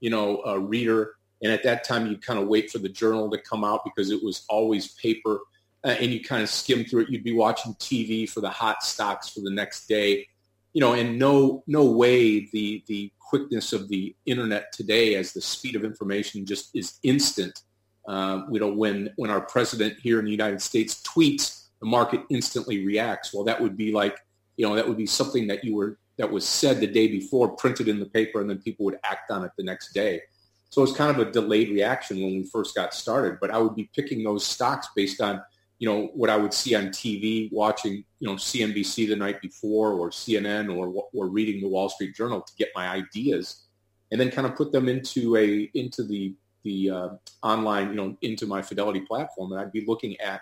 you 0.00 0.10
know, 0.10 0.42
uh, 0.46 0.56
reader, 0.56 1.12
and 1.42 1.50
at 1.50 1.62
that 1.62 1.84
time 1.84 2.06
you'd 2.06 2.24
kind 2.24 2.38
of 2.38 2.46
wait 2.46 2.70
for 2.70 2.78
the 2.78 2.90
journal 2.90 3.30
to 3.30 3.38
come 3.38 3.64
out 3.64 3.80
because 3.84 4.10
it 4.10 4.22
was 4.22 4.44
always 4.50 4.88
paper, 4.94 5.40
uh, 5.82 5.96
and 5.98 6.12
you 6.12 6.22
kind 6.22 6.42
of 6.42 6.50
skim 6.50 6.84
through 6.84 7.02
it. 7.02 7.10
You'd 7.10 7.24
be 7.24 7.32
watching 7.32 7.74
TV 7.76 8.28
for 8.28 8.42
the 8.42 8.50
hot 8.50 8.82
stocks 8.82 9.30
for 9.30 9.40
the 9.40 9.50
next 9.50 9.86
day, 9.86 10.28
you 10.74 10.82
know, 10.82 10.92
and 10.92 11.18
no 11.18 11.64
no 11.66 11.86
way 11.86 12.50
the 12.50 12.84
the 12.86 13.10
quickness 13.18 13.72
of 13.72 13.88
the 13.88 14.14
internet 14.26 14.72
today 14.72 15.14
as 15.14 15.32
the 15.32 15.40
speed 15.40 15.74
of 15.74 15.84
information 15.84 16.44
just 16.44 16.68
is 16.76 16.98
instant 17.02 17.62
um, 18.06 18.48
you 18.50 18.60
know, 18.60 18.72
when 18.72 19.10
when 19.16 19.30
our 19.30 19.40
president 19.40 19.98
here 20.00 20.18
in 20.18 20.24
the 20.24 20.30
United 20.30 20.60
States 20.60 21.02
tweets, 21.02 21.68
the 21.80 21.86
market 21.86 22.22
instantly 22.30 22.84
reacts. 22.84 23.32
Well, 23.32 23.44
that 23.44 23.60
would 23.60 23.76
be 23.76 23.92
like, 23.92 24.18
you 24.56 24.66
know, 24.66 24.74
that 24.74 24.86
would 24.86 24.96
be 24.96 25.06
something 25.06 25.46
that 25.48 25.64
you 25.64 25.74
were 25.74 25.98
that 26.18 26.30
was 26.30 26.46
said 26.46 26.80
the 26.80 26.86
day 26.86 27.08
before, 27.08 27.48
printed 27.56 27.88
in 27.88 27.98
the 27.98 28.06
paper, 28.06 28.40
and 28.40 28.48
then 28.48 28.58
people 28.58 28.84
would 28.84 28.98
act 29.04 29.30
on 29.30 29.44
it 29.44 29.50
the 29.56 29.64
next 29.64 29.92
day. 29.92 30.22
So 30.70 30.82
it's 30.82 30.92
kind 30.92 31.10
of 31.10 31.26
a 31.26 31.30
delayed 31.30 31.70
reaction 31.70 32.20
when 32.20 32.34
we 32.34 32.44
first 32.44 32.74
got 32.74 32.94
started. 32.94 33.38
But 33.40 33.50
I 33.50 33.58
would 33.58 33.74
be 33.74 33.90
picking 33.94 34.22
those 34.22 34.44
stocks 34.44 34.88
based 34.94 35.20
on, 35.20 35.42
you 35.78 35.88
know, 35.88 36.10
what 36.14 36.30
I 36.30 36.36
would 36.36 36.52
see 36.52 36.74
on 36.74 36.88
TV, 36.88 37.48
watching, 37.52 38.04
you 38.20 38.28
know, 38.28 38.34
CNBC 38.34 39.08
the 39.08 39.16
night 39.16 39.40
before, 39.40 39.92
or 39.92 40.10
CNN, 40.10 40.74
or 40.74 41.06
or 41.12 41.28
reading 41.28 41.60
the 41.60 41.68
Wall 41.68 41.88
Street 41.88 42.14
Journal 42.14 42.42
to 42.42 42.52
get 42.58 42.68
my 42.74 42.88
ideas, 42.88 43.64
and 44.12 44.20
then 44.20 44.30
kind 44.30 44.46
of 44.46 44.56
put 44.56 44.72
them 44.72 44.88
into 44.88 45.36
a 45.36 45.70
into 45.74 46.04
the 46.04 46.34
the 46.64 46.90
uh, 46.90 47.08
online, 47.42 47.90
you 47.90 47.94
know, 47.94 48.16
into 48.22 48.46
my 48.46 48.62
Fidelity 48.62 49.00
platform, 49.00 49.52
and 49.52 49.60
I'd 49.60 49.72
be 49.72 49.84
looking 49.86 50.18
at, 50.20 50.40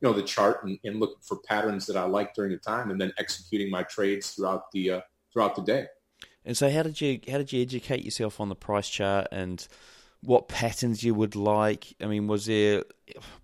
you 0.00 0.08
know, 0.08 0.14
the 0.14 0.22
chart 0.22 0.64
and, 0.64 0.78
and 0.84 0.98
looking 0.98 1.16
for 1.20 1.38
patterns 1.46 1.86
that 1.86 1.96
I 1.96 2.04
like 2.04 2.34
during 2.34 2.52
the 2.52 2.58
time, 2.58 2.90
and 2.90 3.00
then 3.00 3.12
executing 3.18 3.70
my 3.70 3.82
trades 3.82 4.30
throughout 4.30 4.70
the 4.72 4.92
uh, 4.92 5.00
throughout 5.32 5.56
the 5.56 5.62
day. 5.62 5.86
And 6.44 6.56
so, 6.56 6.70
how 6.70 6.82
did 6.82 7.00
you 7.00 7.20
how 7.30 7.38
did 7.38 7.52
you 7.52 7.60
educate 7.60 8.04
yourself 8.04 8.40
on 8.40 8.48
the 8.48 8.54
price 8.54 8.88
chart 8.88 9.28
and 9.30 9.66
what 10.22 10.48
patterns 10.48 11.02
you 11.02 11.14
would 11.14 11.36
like? 11.36 11.94
I 12.00 12.06
mean, 12.06 12.26
was 12.26 12.46
there 12.46 12.84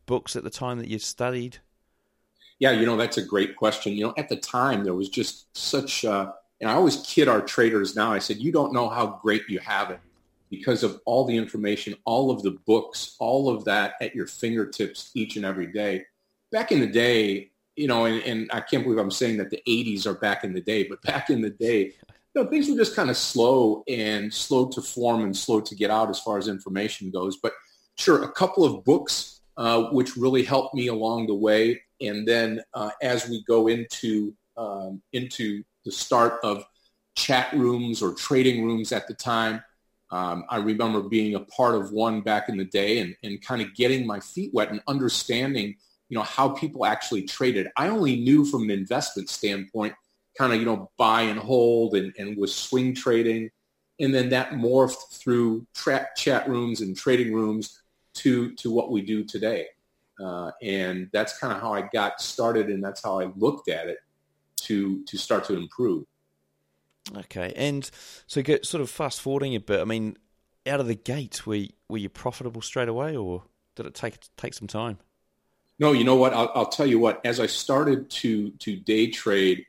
books 0.06 0.36
at 0.36 0.44
the 0.44 0.50
time 0.50 0.78
that 0.78 0.88
you 0.88 0.98
studied? 0.98 1.58
Yeah, 2.58 2.70
you 2.70 2.86
know 2.86 2.96
that's 2.96 3.18
a 3.18 3.24
great 3.24 3.56
question. 3.56 3.92
You 3.92 4.06
know, 4.06 4.14
at 4.16 4.28
the 4.28 4.36
time 4.36 4.84
there 4.84 4.94
was 4.94 5.08
just 5.08 5.56
such, 5.56 6.04
uh, 6.04 6.30
and 6.60 6.70
I 6.70 6.74
always 6.74 6.98
kid 6.98 7.26
our 7.26 7.40
traders 7.40 7.96
now. 7.96 8.12
I 8.12 8.20
said, 8.20 8.38
you 8.38 8.52
don't 8.52 8.72
know 8.72 8.88
how 8.88 9.18
great 9.20 9.42
you 9.48 9.58
have 9.58 9.90
it 9.90 10.00
because 10.52 10.82
of 10.82 11.00
all 11.06 11.24
the 11.24 11.34
information, 11.34 11.94
all 12.04 12.30
of 12.30 12.42
the 12.42 12.50
books, 12.66 13.16
all 13.18 13.48
of 13.48 13.64
that 13.64 13.94
at 14.02 14.14
your 14.14 14.26
fingertips 14.26 15.10
each 15.14 15.36
and 15.36 15.46
every 15.46 15.66
day. 15.66 16.04
Back 16.52 16.70
in 16.72 16.80
the 16.80 16.86
day, 16.86 17.52
you 17.74 17.88
know, 17.88 18.04
and, 18.04 18.22
and 18.24 18.50
I 18.52 18.60
can't 18.60 18.84
believe 18.84 18.98
I'm 18.98 19.10
saying 19.10 19.38
that 19.38 19.48
the 19.48 19.62
80s 19.66 20.04
are 20.04 20.12
back 20.12 20.44
in 20.44 20.52
the 20.52 20.60
day, 20.60 20.82
but 20.82 21.00
back 21.00 21.30
in 21.30 21.40
the 21.40 21.48
day, 21.48 21.94
you 22.34 22.42
know, 22.42 22.50
things 22.50 22.68
were 22.68 22.76
just 22.76 22.94
kind 22.94 23.08
of 23.08 23.16
slow 23.16 23.82
and 23.88 24.32
slow 24.32 24.68
to 24.68 24.82
form 24.82 25.22
and 25.22 25.34
slow 25.34 25.62
to 25.62 25.74
get 25.74 25.90
out 25.90 26.10
as 26.10 26.20
far 26.20 26.36
as 26.36 26.48
information 26.48 27.10
goes. 27.10 27.38
But 27.38 27.54
sure, 27.96 28.22
a 28.22 28.30
couple 28.30 28.62
of 28.62 28.84
books 28.84 29.40
uh, 29.56 29.84
which 29.84 30.18
really 30.18 30.42
helped 30.42 30.74
me 30.74 30.88
along 30.88 31.28
the 31.28 31.34
way. 31.34 31.80
And 32.02 32.28
then 32.28 32.60
uh, 32.74 32.90
as 33.00 33.26
we 33.26 33.42
go 33.44 33.68
into 33.68 34.34
um, 34.58 35.00
into 35.14 35.64
the 35.86 35.92
start 35.92 36.40
of 36.44 36.62
chat 37.14 37.54
rooms 37.54 38.02
or 38.02 38.12
trading 38.12 38.66
rooms 38.66 38.92
at 38.92 39.08
the 39.08 39.14
time, 39.14 39.62
um, 40.12 40.44
I 40.50 40.58
remember 40.58 41.00
being 41.00 41.34
a 41.34 41.40
part 41.40 41.74
of 41.74 41.90
one 41.90 42.20
back 42.20 42.50
in 42.50 42.58
the 42.58 42.66
day 42.66 42.98
and, 42.98 43.16
and 43.24 43.40
kind 43.42 43.62
of 43.62 43.74
getting 43.74 44.06
my 44.06 44.20
feet 44.20 44.52
wet 44.52 44.70
and 44.70 44.82
understanding, 44.86 45.74
you 46.10 46.18
know, 46.18 46.22
how 46.22 46.50
people 46.50 46.84
actually 46.84 47.22
traded. 47.22 47.68
I 47.78 47.88
only 47.88 48.16
knew 48.16 48.44
from 48.44 48.64
an 48.64 48.70
investment 48.70 49.30
standpoint 49.30 49.94
kind 50.36 50.52
of, 50.52 50.60
you 50.60 50.66
know, 50.66 50.90
buy 50.98 51.22
and 51.22 51.38
hold 51.38 51.94
and, 51.94 52.12
and 52.18 52.36
was 52.36 52.54
swing 52.54 52.94
trading. 52.94 53.50
And 54.00 54.14
then 54.14 54.28
that 54.30 54.50
morphed 54.50 55.18
through 55.18 55.66
tra- 55.74 56.08
chat 56.14 56.46
rooms 56.46 56.82
and 56.82 56.94
trading 56.94 57.32
rooms 57.32 57.80
to, 58.16 58.54
to 58.56 58.70
what 58.70 58.90
we 58.90 59.00
do 59.00 59.24
today. 59.24 59.66
Uh, 60.22 60.50
and 60.62 61.08
that's 61.14 61.38
kind 61.38 61.54
of 61.54 61.60
how 61.62 61.72
I 61.72 61.88
got 61.90 62.20
started 62.20 62.68
and 62.68 62.84
that's 62.84 63.02
how 63.02 63.18
I 63.18 63.32
looked 63.36 63.70
at 63.70 63.88
it 63.88 63.98
to, 64.64 65.02
to 65.04 65.16
start 65.16 65.44
to 65.44 65.56
improve. 65.56 66.04
Okay, 67.16 67.52
and 67.56 67.90
so 68.26 68.42
get 68.42 68.64
sort 68.64 68.80
of 68.80 68.90
fast 68.90 69.20
forwarding 69.20 69.54
a 69.54 69.60
bit. 69.60 69.80
I 69.80 69.84
mean, 69.84 70.16
out 70.66 70.80
of 70.80 70.86
the 70.86 70.94
gate, 70.94 71.46
were 71.46 71.64
were 71.88 71.98
you 71.98 72.08
profitable 72.08 72.62
straight 72.62 72.88
away, 72.88 73.16
or 73.16 73.44
did 73.74 73.86
it 73.86 73.94
take 73.94 74.18
take 74.36 74.54
some 74.54 74.68
time? 74.68 74.98
No, 75.78 75.92
you 75.92 76.04
know 76.04 76.16
what? 76.16 76.32
I'll, 76.32 76.52
I'll 76.54 76.68
tell 76.68 76.86
you 76.86 76.98
what. 76.98 77.24
As 77.24 77.40
I 77.40 77.46
started 77.46 78.08
to 78.10 78.50
to 78.50 78.76
day 78.76 79.08
trade, 79.10 79.66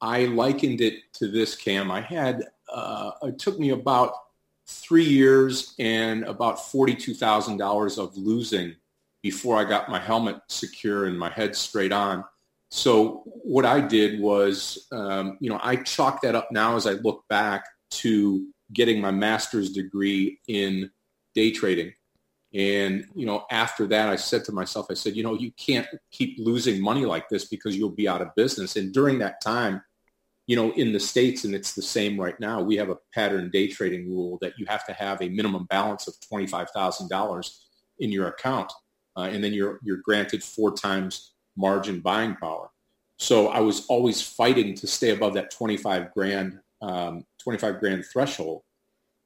I 0.00 0.24
likened 0.24 0.80
it 0.80 1.12
to 1.14 1.28
this, 1.28 1.54
Cam. 1.54 1.90
I 1.90 2.00
had, 2.00 2.44
uh, 2.72 3.12
it 3.22 3.38
took 3.38 3.58
me 3.58 3.70
about 3.70 4.14
three 4.66 5.04
years 5.04 5.74
and 5.78 6.24
about 6.24 6.58
$42,000 6.58 7.98
of 7.98 8.16
losing 8.16 8.76
before 9.20 9.58
I 9.58 9.64
got 9.64 9.90
my 9.90 9.98
helmet 9.98 10.40
secure 10.48 11.04
and 11.06 11.18
my 11.18 11.28
head 11.28 11.54
straight 11.54 11.92
on. 11.92 12.24
So 12.70 13.22
what 13.26 13.66
I 13.66 13.80
did 13.80 14.20
was, 14.20 14.86
um, 14.92 15.36
you 15.40 15.50
know, 15.50 15.58
I 15.62 15.76
chalk 15.76 16.22
that 16.22 16.36
up 16.36 16.48
now 16.52 16.76
as 16.76 16.86
I 16.86 16.92
look 16.92 17.24
back 17.28 17.64
to 17.90 18.46
getting 18.72 19.00
my 19.00 19.10
master's 19.10 19.72
degree 19.72 20.38
in 20.46 20.90
day 21.34 21.50
trading. 21.50 21.92
And, 22.54 23.06
you 23.14 23.26
know, 23.26 23.44
after 23.50 23.86
that, 23.88 24.08
I 24.08 24.16
said 24.16 24.44
to 24.44 24.52
myself, 24.52 24.86
I 24.90 24.94
said, 24.94 25.16
you 25.16 25.22
know, 25.22 25.34
you 25.34 25.52
can't 25.52 25.86
keep 26.12 26.36
losing 26.38 26.80
money 26.80 27.04
like 27.04 27.28
this 27.28 27.44
because 27.46 27.76
you'll 27.76 27.90
be 27.90 28.08
out 28.08 28.22
of 28.22 28.34
business. 28.36 28.76
And 28.76 28.92
during 28.92 29.18
that 29.18 29.40
time, 29.40 29.82
you 30.46 30.56
know, 30.56 30.72
in 30.72 30.92
the 30.92 30.98
States, 30.98 31.44
and 31.44 31.54
it's 31.54 31.74
the 31.74 31.82
same 31.82 32.20
right 32.20 32.38
now, 32.40 32.60
we 32.60 32.76
have 32.76 32.88
a 32.88 32.98
pattern 33.14 33.50
day 33.50 33.68
trading 33.68 34.08
rule 34.08 34.38
that 34.40 34.54
you 34.58 34.66
have 34.66 34.84
to 34.86 34.92
have 34.92 35.22
a 35.22 35.28
minimum 35.28 35.66
balance 35.70 36.08
of 36.08 36.14
$25,000 36.32 37.50
in 38.00 38.10
your 38.10 38.28
account. 38.28 38.72
Uh, 39.16 39.28
and 39.32 39.42
then 39.42 39.52
you're, 39.52 39.78
you're 39.84 40.00
granted 40.04 40.42
four 40.42 40.72
times 40.72 41.32
margin 41.56 42.00
buying 42.00 42.36
power. 42.36 42.70
So 43.16 43.48
I 43.48 43.60
was 43.60 43.86
always 43.86 44.22
fighting 44.22 44.74
to 44.76 44.86
stay 44.86 45.10
above 45.10 45.34
that 45.34 45.50
25 45.50 46.12
grand, 46.12 46.58
um, 46.80 47.26
25 47.38 47.78
grand 47.78 48.04
threshold. 48.06 48.62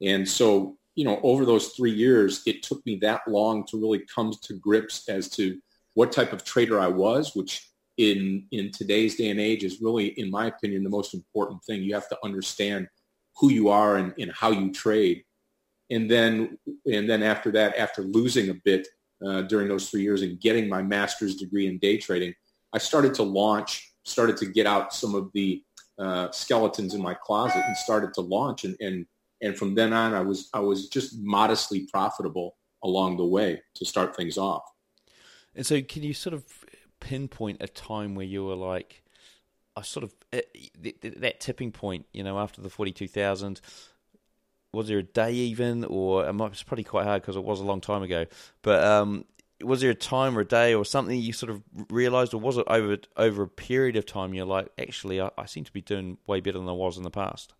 And 0.01 0.27
so, 0.27 0.77
you 0.95 1.05
know, 1.05 1.19
over 1.23 1.45
those 1.45 1.69
three 1.69 1.93
years, 1.93 2.41
it 2.45 2.61
took 2.61 2.85
me 2.85 2.97
that 2.97 3.21
long 3.27 3.65
to 3.67 3.79
really 3.79 4.03
come 4.13 4.33
to 4.43 4.53
grips 4.55 5.07
as 5.07 5.29
to 5.31 5.59
what 5.93 6.11
type 6.11 6.33
of 6.33 6.43
trader 6.43 6.79
I 6.79 6.87
was, 6.87 7.35
which 7.35 7.69
in 7.97 8.45
in 8.51 8.71
today's 8.71 9.15
day 9.15 9.29
and 9.29 9.39
age 9.39 9.63
is 9.63 9.81
really, 9.81 10.07
in 10.07 10.29
my 10.29 10.47
opinion, 10.47 10.83
the 10.83 10.89
most 10.89 11.13
important 11.13 11.63
thing. 11.63 11.81
You 11.81 11.93
have 11.93 12.09
to 12.09 12.17
understand 12.23 12.89
who 13.37 13.49
you 13.49 13.69
are 13.69 13.97
and, 13.97 14.13
and 14.19 14.31
how 14.33 14.51
you 14.51 14.71
trade. 14.71 15.23
And 15.89 16.11
then 16.11 16.57
and 16.85 17.09
then 17.09 17.23
after 17.23 17.51
that, 17.51 17.77
after 17.77 18.01
losing 18.01 18.49
a 18.49 18.53
bit 18.53 18.87
uh, 19.23 19.43
during 19.43 19.67
those 19.67 19.89
three 19.89 20.01
years 20.01 20.21
and 20.23 20.39
getting 20.39 20.67
my 20.67 20.81
master's 20.81 21.35
degree 21.35 21.67
in 21.67 21.77
day 21.77 21.97
trading, 21.97 22.33
I 22.73 22.79
started 22.79 23.13
to 23.15 23.23
launch, 23.23 23.93
started 24.03 24.37
to 24.37 24.45
get 24.47 24.65
out 24.65 24.93
some 24.93 25.13
of 25.13 25.31
the 25.33 25.61
uh, 25.99 26.31
skeletons 26.31 26.93
in 26.95 27.01
my 27.01 27.13
closet 27.13 27.63
and 27.65 27.77
started 27.77 28.13
to 28.15 28.21
launch. 28.21 28.65
And, 28.65 28.75
and, 28.79 29.05
and 29.41 29.57
from 29.57 29.75
then 29.75 29.93
on, 29.93 30.13
I 30.13 30.21
was, 30.21 30.49
I 30.53 30.59
was 30.59 30.89
just 30.89 31.17
modestly 31.19 31.87
profitable 31.91 32.55
along 32.83 33.17
the 33.17 33.25
way 33.25 33.61
to 33.75 33.85
start 33.85 34.15
things 34.15 34.37
off. 34.37 34.63
And 35.55 35.65
so 35.65 35.81
can 35.81 36.03
you 36.03 36.13
sort 36.13 36.33
of 36.33 36.43
pinpoint 36.99 37.61
a 37.61 37.67
time 37.67 38.15
where 38.15 38.25
you 38.25 38.43
were 38.43 38.55
like, 38.55 39.03
I 39.77 39.81
sort 39.81 40.05
of 40.05 40.15
uh, 40.31 40.39
that 41.17 41.41
tipping 41.41 41.73
point, 41.73 42.05
you 42.13 42.23
know, 42.23 42.39
after 42.39 42.61
the 42.61 42.69
forty 42.69 42.93
two 42.93 43.09
thousand. 43.09 43.59
Was 44.75 44.87
there 44.87 44.99
a 44.99 45.03
day 45.03 45.31
even, 45.31 45.85
or 45.85 46.27
it's 46.27 46.63
probably 46.63 46.83
quite 46.83 47.05
hard 47.05 47.21
because 47.21 47.35
it 47.35 47.43
was 47.43 47.59
a 47.59 47.63
long 47.63 47.81
time 47.81 48.03
ago. 48.03 48.25
But 48.61 48.83
um, 48.83 49.25
was 49.63 49.81
there 49.81 49.91
a 49.91 49.95
time 49.95 50.37
or 50.37 50.41
a 50.41 50.45
day 50.45 50.73
or 50.73 50.83
something 50.83 51.17
you 51.17 51.33
sort 51.33 51.49
of 51.49 51.61
realised, 51.89 52.33
or 52.33 52.39
was 52.39 52.57
it 52.57 52.65
over 52.67 52.97
over 53.17 53.43
a 53.43 53.47
period 53.47 53.95
of 53.95 54.05
time 54.05 54.33
you're 54.33 54.45
like, 54.45 54.67
actually, 54.77 55.21
I, 55.21 55.31
I 55.37 55.45
seem 55.45 55.63
to 55.63 55.71
be 55.71 55.81
doing 55.81 56.17
way 56.27 56.41
better 56.41 56.59
than 56.59 56.67
I 56.67 56.73
was 56.73 56.97
in 56.97 57.03
the 57.03 57.11
past? 57.11 57.53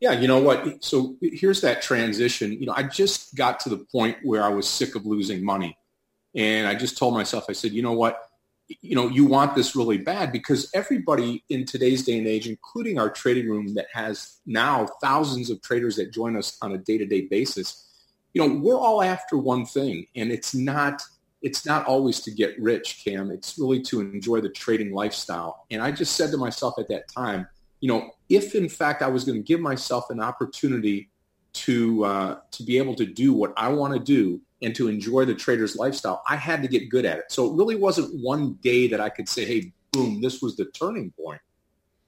Yeah, 0.00 0.12
you 0.12 0.28
know 0.28 0.40
what? 0.40 0.82
So 0.82 1.16
here's 1.20 1.60
that 1.60 1.82
transition. 1.82 2.52
You 2.52 2.66
know, 2.66 2.74
I 2.74 2.84
just 2.84 3.34
got 3.34 3.60
to 3.60 3.68
the 3.68 3.84
point 3.92 4.16
where 4.22 4.42
I 4.42 4.48
was 4.48 4.66
sick 4.66 4.94
of 4.94 5.04
losing 5.04 5.44
money. 5.44 5.76
And 6.34 6.66
I 6.66 6.74
just 6.74 6.96
told 6.96 7.12
myself, 7.12 7.44
I 7.48 7.52
said, 7.52 7.72
you 7.72 7.82
know 7.82 7.92
what? 7.92 8.29
You 8.80 8.94
know, 8.94 9.08
you 9.08 9.24
want 9.24 9.54
this 9.54 9.74
really 9.74 9.98
bad 9.98 10.32
because 10.32 10.70
everybody 10.74 11.44
in 11.48 11.64
today's 11.64 12.04
day 12.04 12.18
and 12.18 12.26
age, 12.26 12.46
including 12.46 12.98
our 12.98 13.10
trading 13.10 13.48
room 13.48 13.74
that 13.74 13.86
has 13.92 14.38
now 14.46 14.86
thousands 15.02 15.50
of 15.50 15.60
traders 15.60 15.96
that 15.96 16.12
join 16.12 16.36
us 16.36 16.56
on 16.62 16.72
a 16.72 16.78
day-to-day 16.78 17.22
basis, 17.22 17.86
you 18.32 18.40
know, 18.40 18.54
we're 18.54 18.78
all 18.78 19.02
after 19.02 19.36
one 19.36 19.66
thing 19.66 20.06
and 20.14 20.30
it's 20.30 20.54
not 20.54 21.02
it's 21.42 21.64
not 21.64 21.86
always 21.86 22.20
to 22.20 22.30
get 22.30 22.60
rich, 22.60 23.02
Cam. 23.02 23.30
It's 23.30 23.58
really 23.58 23.80
to 23.84 24.02
enjoy 24.02 24.42
the 24.42 24.50
trading 24.50 24.92
lifestyle. 24.92 25.64
And 25.70 25.80
I 25.80 25.90
just 25.90 26.14
said 26.14 26.30
to 26.32 26.36
myself 26.36 26.74
at 26.78 26.88
that 26.88 27.08
time, 27.08 27.48
you 27.80 27.88
know, 27.88 28.10
if 28.28 28.54
in 28.54 28.68
fact 28.68 29.00
I 29.02 29.08
was 29.08 29.24
going 29.24 29.38
to 29.38 29.42
give 29.42 29.60
myself 29.60 30.10
an 30.10 30.20
opportunity 30.20 31.08
to 31.52 32.04
uh, 32.04 32.38
to 32.52 32.62
be 32.62 32.78
able 32.78 32.94
to 32.94 33.06
do 33.06 33.32
what 33.32 33.52
I 33.56 33.68
want 33.68 33.94
to 33.94 34.00
do 34.00 34.40
and 34.62 34.74
to 34.74 34.88
enjoy 34.88 35.24
the 35.24 35.34
trader's 35.34 35.76
lifestyle, 35.76 36.22
I 36.28 36.36
had 36.36 36.62
to 36.62 36.68
get 36.68 36.90
good 36.90 37.04
at 37.04 37.18
it. 37.18 37.24
So 37.28 37.50
it 37.50 37.56
really 37.56 37.76
wasn't 37.76 38.14
one 38.22 38.54
day 38.62 38.88
that 38.88 39.00
I 39.00 39.08
could 39.08 39.28
say, 39.28 39.44
hey, 39.44 39.72
boom, 39.92 40.20
this 40.20 40.42
was 40.42 40.56
the 40.56 40.66
turning 40.66 41.12
point. 41.12 41.40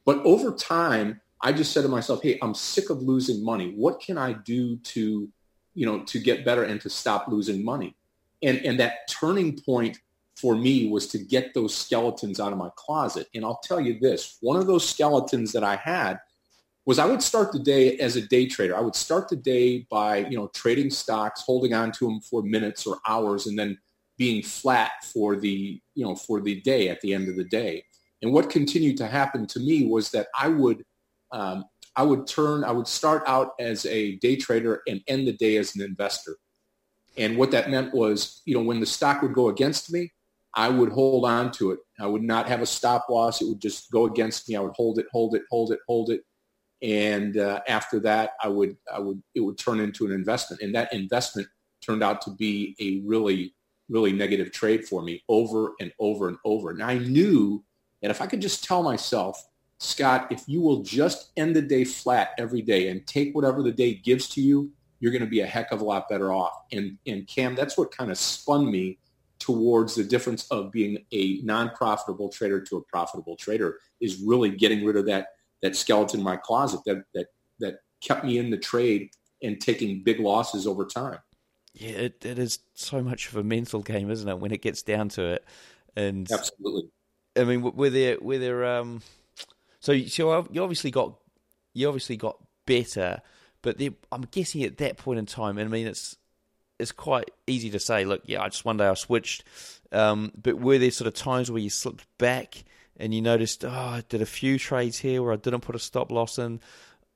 But 0.04 0.18
over 0.24 0.52
time, 0.52 1.20
I 1.40 1.52
just 1.52 1.72
said 1.72 1.82
to 1.82 1.88
myself, 1.88 2.22
hey, 2.22 2.38
I'm 2.42 2.54
sick 2.54 2.90
of 2.90 3.02
losing 3.02 3.44
money. 3.44 3.72
What 3.76 4.00
can 4.00 4.18
I 4.18 4.32
do 4.32 4.76
to, 4.76 5.28
you 5.74 5.86
know, 5.86 6.02
to 6.04 6.18
get 6.18 6.44
better 6.44 6.64
and 6.64 6.80
to 6.82 6.90
stop 6.90 7.28
losing 7.28 7.64
money? 7.64 7.96
And, 8.42 8.58
and 8.58 8.78
that 8.80 9.08
turning 9.08 9.58
point 9.60 9.98
for 10.36 10.54
me 10.54 10.88
was 10.88 11.06
to 11.08 11.18
get 11.18 11.54
those 11.54 11.74
skeletons 11.74 12.40
out 12.40 12.52
of 12.52 12.58
my 12.58 12.70
closet. 12.76 13.28
And 13.34 13.44
I'll 13.44 13.60
tell 13.62 13.80
you 13.80 13.98
this, 14.00 14.38
one 14.40 14.58
of 14.58 14.66
those 14.66 14.88
skeletons 14.88 15.52
that 15.52 15.64
I 15.64 15.76
had– 15.76 16.18
was 16.84 16.98
I 16.98 17.06
would 17.06 17.22
start 17.22 17.52
the 17.52 17.60
day 17.60 17.96
as 17.98 18.16
a 18.16 18.26
day 18.26 18.46
trader. 18.46 18.76
I 18.76 18.80
would 18.80 18.96
start 18.96 19.28
the 19.28 19.36
day 19.36 19.86
by, 19.90 20.18
you 20.18 20.36
know, 20.36 20.50
trading 20.54 20.90
stocks, 20.90 21.42
holding 21.42 21.74
on 21.74 21.92
to 21.92 22.06
them 22.06 22.20
for 22.20 22.42
minutes 22.42 22.86
or 22.86 22.98
hours, 23.06 23.46
and 23.46 23.58
then 23.58 23.78
being 24.18 24.42
flat 24.42 24.92
for 25.04 25.36
the, 25.36 25.80
you 25.94 26.04
know, 26.04 26.16
for 26.16 26.40
the 26.40 26.60
day 26.62 26.88
at 26.88 27.00
the 27.00 27.14
end 27.14 27.28
of 27.28 27.36
the 27.36 27.44
day. 27.44 27.84
And 28.20 28.32
what 28.32 28.50
continued 28.50 28.96
to 28.98 29.06
happen 29.06 29.46
to 29.48 29.60
me 29.60 29.86
was 29.86 30.10
that 30.10 30.28
I 30.38 30.48
would, 30.48 30.84
um, 31.30 31.64
I 31.94 32.02
would 32.02 32.26
turn, 32.26 32.64
I 32.64 32.72
would 32.72 32.88
start 32.88 33.22
out 33.26 33.50
as 33.60 33.86
a 33.86 34.16
day 34.16 34.36
trader 34.36 34.82
and 34.88 35.00
end 35.06 35.28
the 35.28 35.32
day 35.32 35.56
as 35.56 35.76
an 35.76 35.82
investor. 35.82 36.36
And 37.16 37.36
what 37.36 37.50
that 37.50 37.70
meant 37.70 37.94
was, 37.94 38.42
you 38.44 38.54
know, 38.54 38.62
when 38.62 38.80
the 38.80 38.86
stock 38.86 39.22
would 39.22 39.34
go 39.34 39.48
against 39.48 39.92
me, 39.92 40.10
I 40.54 40.68
would 40.68 40.90
hold 40.90 41.24
on 41.24 41.50
to 41.52 41.72
it. 41.72 41.78
I 42.00 42.06
would 42.06 42.22
not 42.22 42.48
have 42.48 42.60
a 42.60 42.66
stop 42.66 43.06
loss. 43.08 43.40
It 43.40 43.48
would 43.48 43.60
just 43.60 43.90
go 43.90 44.06
against 44.06 44.48
me. 44.48 44.56
I 44.56 44.60
would 44.60 44.74
hold 44.74 44.98
it, 44.98 45.06
hold 45.12 45.34
it, 45.34 45.42
hold 45.50 45.72
it, 45.72 45.80
hold 45.86 46.10
it 46.10 46.22
and 46.82 47.36
uh, 47.36 47.60
after 47.68 48.00
that 48.00 48.32
i 48.42 48.48
would 48.48 48.76
i 48.92 48.98
would 48.98 49.22
it 49.34 49.40
would 49.40 49.58
turn 49.58 49.80
into 49.80 50.04
an 50.04 50.12
investment 50.12 50.60
and 50.62 50.74
that 50.74 50.92
investment 50.92 51.46
turned 51.80 52.02
out 52.02 52.20
to 52.20 52.30
be 52.30 52.76
a 52.80 53.00
really 53.06 53.54
really 53.88 54.12
negative 54.12 54.52
trade 54.52 54.84
for 54.84 55.02
me 55.02 55.22
over 55.28 55.72
and 55.80 55.92
over 55.98 56.28
and 56.28 56.38
over 56.44 56.70
and 56.70 56.82
i 56.82 56.98
knew 56.98 57.62
that 58.00 58.10
if 58.10 58.20
i 58.20 58.26
could 58.26 58.40
just 58.40 58.64
tell 58.64 58.82
myself 58.82 59.48
Scott, 59.82 60.28
if 60.30 60.44
you 60.46 60.60
will 60.60 60.84
just 60.84 61.32
end 61.36 61.56
the 61.56 61.62
day 61.62 61.82
flat 61.82 62.34
every 62.38 62.62
day 62.62 62.88
and 62.88 63.04
take 63.04 63.34
whatever 63.34 63.64
the 63.64 63.72
day 63.72 63.94
gives 63.94 64.28
to 64.28 64.40
you, 64.40 64.70
you're 65.00 65.10
going 65.10 65.24
to 65.24 65.28
be 65.28 65.40
a 65.40 65.46
heck 65.46 65.72
of 65.72 65.80
a 65.80 65.84
lot 65.84 66.08
better 66.08 66.32
off. 66.32 66.52
And, 66.70 66.96
and 67.04 67.26
Cam, 67.26 67.56
that's 67.56 67.76
what 67.76 67.90
kind 67.90 68.12
of 68.12 68.16
spun 68.16 68.70
me 68.70 69.00
towards 69.40 69.96
the 69.96 70.04
difference 70.04 70.46
of 70.52 70.70
being 70.70 71.04
a 71.12 71.40
non-profitable 71.42 72.28
trader 72.28 72.60
to 72.60 72.76
a 72.76 72.82
profitable 72.82 73.34
trader 73.34 73.80
is 74.00 74.22
really 74.24 74.50
getting 74.50 74.84
rid 74.84 74.96
of 74.96 75.04
that, 75.06 75.30
that 75.62 75.76
skeleton 75.76 76.20
in 76.20 76.24
my 76.24 76.36
closet 76.36 76.80
that, 76.86 77.04
that, 77.14 77.26
that 77.60 77.76
kept 78.02 78.24
me 78.24 78.38
in 78.38 78.50
the 78.50 78.58
trade 78.58 79.10
and 79.42 79.60
taking 79.60 80.02
big 80.02 80.20
losses 80.20 80.66
over 80.66 80.84
time. 80.84 81.18
Yeah, 81.74 81.90
it, 81.90 82.24
it 82.24 82.38
is 82.38 82.58
so 82.74 83.02
much 83.02 83.28
of 83.28 83.36
a 83.36 83.42
mental 83.42 83.80
game, 83.80 84.10
isn't 84.10 84.28
it? 84.28 84.38
When 84.38 84.52
it 84.52 84.60
gets 84.60 84.82
down 84.82 85.08
to 85.10 85.22
it, 85.24 85.44
and 85.96 86.30
absolutely. 86.30 86.90
I 87.34 87.44
mean, 87.44 87.62
were 87.62 87.88
there 87.88 88.18
were 88.20 88.38
there 88.38 88.64
um, 88.66 89.00
so 89.80 89.98
so 90.06 90.46
you 90.50 90.62
obviously 90.62 90.90
got 90.90 91.14
you 91.74 91.88
obviously 91.88 92.16
got 92.16 92.36
better, 92.66 93.22
but 93.62 93.80
I'm 94.10 94.22
guessing 94.30 94.62
at 94.64 94.78
that 94.78 94.96
point 94.98 95.18
in 95.18 95.26
time, 95.26 95.58
and 95.58 95.68
I 95.68 95.72
mean 95.72 95.86
it's 95.86 96.16
it's 96.78 96.92
quite 96.92 97.30
easy 97.46 97.70
to 97.70 97.78
say, 97.78 98.04
look, 98.04 98.22
yeah, 98.26 98.42
I 98.42 98.48
just 98.48 98.64
one 98.64 98.76
day 98.76 98.86
I 98.86 98.94
switched, 98.94 99.44
um, 99.92 100.30
but 100.40 100.60
were 100.60 100.78
there 100.78 100.90
sort 100.90 101.08
of 101.08 101.14
times 101.14 101.50
where 101.50 101.60
you 101.60 101.70
slipped 101.70 102.06
back 102.18 102.64
and 102.96 103.14
you 103.14 103.22
noticed, 103.22 103.64
oh, 103.64 103.70
I 103.70 104.04
did 104.08 104.22
a 104.22 104.26
few 104.26 104.58
trades 104.58 104.98
here 104.98 105.22
where 105.22 105.32
I 105.32 105.36
didn't 105.36 105.60
put 105.60 105.74
a 105.74 105.80
stop 105.80 106.12
loss 106.12 106.38
in, 106.38 106.60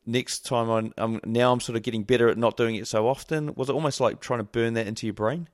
next 0.06 0.46
time 0.46 0.92
I'm 0.96 1.20
now 1.24 1.52
I'm 1.52 1.60
sort 1.60 1.76
of 1.76 1.82
getting 1.82 2.04
better 2.04 2.28
at 2.28 2.38
not 2.38 2.56
doing 2.56 2.76
it 2.76 2.86
so 2.86 3.08
often? 3.08 3.54
Was 3.54 3.68
it 3.68 3.74
almost 3.74 4.00
like 4.00 4.20
trying 4.20 4.40
to 4.40 4.44
burn 4.44 4.74
that 4.74 4.86
into 4.86 5.06
your 5.06 5.14
brain? 5.14 5.48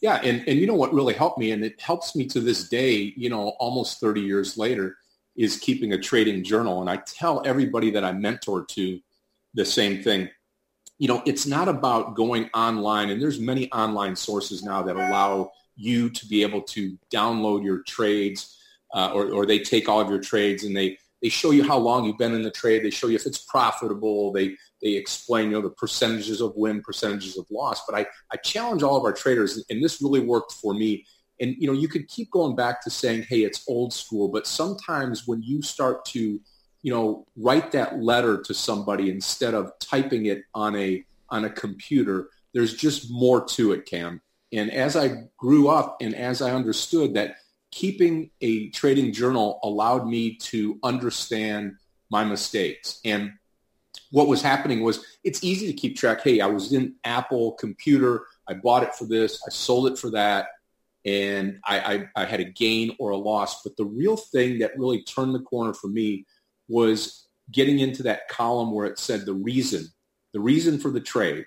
Yeah, 0.00 0.20
and, 0.22 0.46
and 0.46 0.58
you 0.58 0.66
know 0.66 0.74
what 0.74 0.92
really 0.92 1.14
helped 1.14 1.38
me, 1.38 1.52
and 1.52 1.64
it 1.64 1.80
helps 1.80 2.14
me 2.14 2.26
to 2.26 2.40
this 2.40 2.68
day, 2.68 3.12
you 3.16 3.30
know, 3.30 3.50
almost 3.58 4.00
30 4.00 4.20
years 4.20 4.58
later, 4.58 4.96
is 5.36 5.56
keeping 5.56 5.92
a 5.92 5.98
trading 5.98 6.44
journal. 6.44 6.80
And 6.80 6.90
I 6.90 6.96
tell 6.96 7.42
everybody 7.46 7.90
that 7.92 8.04
I 8.04 8.12
mentor 8.12 8.64
to 8.66 9.00
the 9.54 9.64
same 9.64 10.02
thing. 10.02 10.28
You 10.98 11.08
know, 11.08 11.22
it's 11.26 11.46
not 11.46 11.68
about 11.68 12.16
going 12.16 12.50
online, 12.54 13.10
and 13.10 13.22
there's 13.22 13.38
many 13.38 13.70
online 13.72 14.16
sources 14.16 14.62
now 14.62 14.82
that 14.82 14.96
allow 14.96 15.52
you 15.76 16.10
to 16.10 16.26
be 16.26 16.42
able 16.42 16.62
to 16.62 16.98
download 17.10 17.64
your 17.64 17.82
trades, 17.84 18.57
uh, 18.94 19.10
or, 19.12 19.30
or 19.30 19.46
they 19.46 19.58
take 19.58 19.88
all 19.88 20.00
of 20.00 20.08
your 20.08 20.20
trades 20.20 20.64
and 20.64 20.76
they 20.76 20.98
they 21.22 21.28
show 21.28 21.50
you 21.50 21.64
how 21.64 21.78
long 21.78 22.04
you've 22.04 22.18
been 22.18 22.34
in 22.34 22.42
the 22.42 22.50
trade. 22.50 22.84
They 22.84 22.90
show 22.90 23.08
you 23.08 23.16
if 23.16 23.26
it's 23.26 23.38
profitable. 23.38 24.32
They 24.32 24.56
they 24.82 24.90
explain 24.90 25.46
you 25.46 25.56
know 25.56 25.62
the 25.62 25.70
percentages 25.70 26.40
of 26.40 26.52
win, 26.56 26.80
percentages 26.80 27.36
of 27.36 27.46
loss. 27.50 27.84
But 27.86 27.98
I 27.98 28.06
I 28.32 28.36
challenge 28.36 28.82
all 28.82 28.96
of 28.96 29.04
our 29.04 29.12
traders, 29.12 29.62
and 29.68 29.82
this 29.82 30.00
really 30.00 30.20
worked 30.20 30.52
for 30.52 30.74
me. 30.74 31.04
And 31.40 31.54
you 31.58 31.66
know 31.66 31.72
you 31.72 31.88
could 31.88 32.08
keep 32.08 32.30
going 32.30 32.54
back 32.56 32.82
to 32.82 32.90
saying, 32.90 33.26
hey, 33.28 33.42
it's 33.42 33.64
old 33.68 33.92
school, 33.92 34.28
but 34.28 34.46
sometimes 34.46 35.26
when 35.26 35.42
you 35.42 35.62
start 35.62 36.04
to 36.06 36.40
you 36.82 36.92
know 36.92 37.26
write 37.36 37.72
that 37.72 37.98
letter 37.98 38.40
to 38.42 38.54
somebody 38.54 39.10
instead 39.10 39.54
of 39.54 39.72
typing 39.80 40.26
it 40.26 40.44
on 40.54 40.76
a 40.76 41.04
on 41.30 41.44
a 41.44 41.50
computer, 41.50 42.28
there's 42.54 42.74
just 42.74 43.10
more 43.10 43.44
to 43.44 43.72
it, 43.72 43.86
Cam. 43.86 44.20
And 44.52 44.70
as 44.70 44.96
I 44.96 45.24
grew 45.36 45.68
up 45.68 45.98
and 46.00 46.14
as 46.14 46.40
I 46.40 46.52
understood 46.52 47.14
that 47.14 47.36
keeping 47.70 48.30
a 48.40 48.70
trading 48.70 49.12
journal 49.12 49.60
allowed 49.62 50.06
me 50.06 50.36
to 50.36 50.78
understand 50.82 51.76
my 52.10 52.24
mistakes. 52.24 53.00
And 53.04 53.32
what 54.10 54.28
was 54.28 54.42
happening 54.42 54.82
was 54.82 55.04
it's 55.24 55.44
easy 55.44 55.66
to 55.66 55.72
keep 55.72 55.96
track. 55.96 56.22
Hey, 56.22 56.40
I 56.40 56.46
was 56.46 56.72
in 56.72 56.94
Apple 57.04 57.52
computer. 57.52 58.26
I 58.48 58.54
bought 58.54 58.82
it 58.82 58.94
for 58.94 59.04
this. 59.04 59.42
I 59.46 59.50
sold 59.50 59.88
it 59.88 59.98
for 59.98 60.10
that. 60.10 60.48
And 61.04 61.60
I, 61.64 61.78
I, 61.78 62.22
I 62.22 62.24
had 62.24 62.40
a 62.40 62.44
gain 62.44 62.96
or 62.98 63.10
a 63.10 63.16
loss. 63.16 63.62
But 63.62 63.76
the 63.76 63.84
real 63.84 64.16
thing 64.16 64.58
that 64.60 64.78
really 64.78 65.02
turned 65.02 65.34
the 65.34 65.40
corner 65.40 65.74
for 65.74 65.88
me 65.88 66.26
was 66.68 67.26
getting 67.50 67.78
into 67.78 68.02
that 68.04 68.28
column 68.28 68.72
where 68.72 68.86
it 68.86 68.98
said 68.98 69.24
the 69.24 69.34
reason, 69.34 69.86
the 70.32 70.40
reason 70.40 70.78
for 70.78 70.90
the 70.90 71.00
trade. 71.00 71.46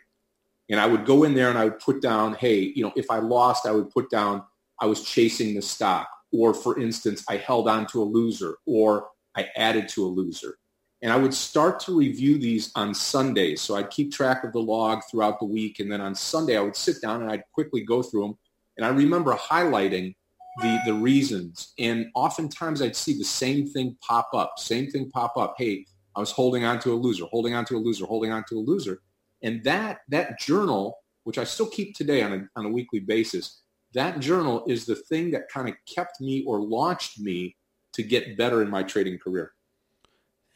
And 0.70 0.80
I 0.80 0.86
would 0.86 1.06
go 1.06 1.24
in 1.24 1.36
there 1.36 1.50
and 1.50 1.58
I 1.58 1.66
would 1.66 1.80
put 1.80 2.02
down, 2.02 2.36
hey, 2.36 2.60
you 2.60 2.84
know, 2.84 2.94
if 2.96 3.12
I 3.12 3.20
lost, 3.20 3.66
I 3.66 3.72
would 3.72 3.90
put 3.90 4.10
down 4.10 4.44
I 4.82 4.88
was 4.88 5.04
chasing 5.04 5.54
the 5.54 5.62
stock. 5.62 6.10
Or 6.34 6.54
for 6.54 6.80
instance, 6.80 7.24
I 7.30 7.38
held 7.38 7.70
on 7.70 7.86
to 7.88 8.02
a 8.02 8.06
loser 8.06 8.56
or 8.66 9.08
I 9.36 9.48
added 9.56 9.88
to 9.90 10.06
a 10.06 10.08
loser. 10.08 10.58
And 11.02 11.12
I 11.12 11.18
would 11.18 11.34
start 11.34 11.80
to 11.82 11.98
review 11.98 12.38
these 12.38 12.72
on 12.76 12.94
Sundays. 12.94 13.62
So 13.62 13.76
I'd 13.76 13.90
keep 13.90 14.12
track 14.12 14.44
of 14.44 14.54
the 14.54 14.60
log 14.60 15.02
throughout 15.10 15.40
the 15.40 15.46
week. 15.46 15.80
And 15.80 15.92
then 15.92 16.00
on 16.00 16.14
Sunday, 16.14 16.58
I 16.58 16.62
would 16.62 16.76
sit 16.76 17.02
down 17.02 17.22
and 17.22 17.32
I'd 17.32 17.44
quickly 17.54 17.82
go 17.82 18.04
through 18.04 18.22
them. 18.22 18.38
And 18.78 18.86
I 18.86 18.90
remember 18.90 19.34
highlighting 19.36 20.16
the, 20.62 20.80
the 20.86 20.94
reasons. 20.94 21.74
And 21.80 22.08
oftentimes 22.14 22.82
I'd 22.82 22.96
see 22.96 23.18
the 23.18 23.24
same 23.24 23.68
thing 23.68 23.98
pop 24.08 24.30
up, 24.34 24.54
same 24.58 24.92
thing 24.92 25.10
pop 25.10 25.38
up. 25.38 25.56
Hey, 25.58 25.86
I 26.16 26.20
was 26.20 26.32
holding 26.32 26.66
on 26.66 26.80
to 26.80 26.94
a 26.94 26.96
loser, 26.96 27.26
holding 27.26 27.56
on 27.56 27.66
to 27.66 27.78
a 27.78 27.80
loser, 27.80 28.06
holding 28.06 28.32
on 28.32 28.44
to 28.50 28.60
a 28.60 28.62
loser. 28.62 29.02
And 29.42 29.64
that, 29.64 30.00
that 30.10 30.40
journal, 30.40 31.00
which 31.24 31.38
I 31.38 31.46
still 31.46 31.68
keep 31.68 31.96
today 31.96 32.22
on 32.22 32.34
a, 32.34 32.60
on 32.60 32.66
a 32.66 32.70
weekly 32.70 33.00
basis, 33.00 33.62
that 33.94 34.20
journal 34.20 34.64
is 34.68 34.86
the 34.86 34.96
thing 34.96 35.32
that 35.32 35.50
kind 35.50 35.70
of 35.70 35.76
kept 35.86 36.22
me 36.22 36.44
or 36.46 36.62
launched 36.62 37.20
me 37.20 37.56
to 37.94 38.04
get 38.04 38.38
better 38.38 38.62
in 38.62 38.70
my 38.70 38.84
trading 38.84 39.18
career. 39.18 39.52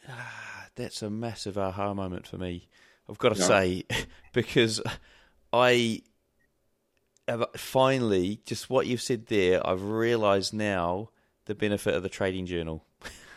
Ah, 0.08 0.68
that's 0.76 1.02
a 1.02 1.10
massive 1.10 1.58
aha 1.58 1.94
moment 1.94 2.28
for 2.28 2.38
me. 2.38 2.68
I've 3.10 3.18
got 3.18 3.36
to 3.36 3.40
yeah. 3.40 3.48
say, 3.48 3.84
because 4.34 4.82
I 5.52 6.02
finally, 7.56 8.40
just 8.46 8.70
what 8.70 8.88
you've 8.88 9.02
said 9.02 9.28
there, 9.28 9.66
I've 9.66 9.84
realised 9.84 10.54
now 10.54 11.10
the 11.46 11.56
benefit 11.56 11.94
of 11.94 12.04
the 12.04 12.10
trading 12.10 12.46
journal. 12.46 12.86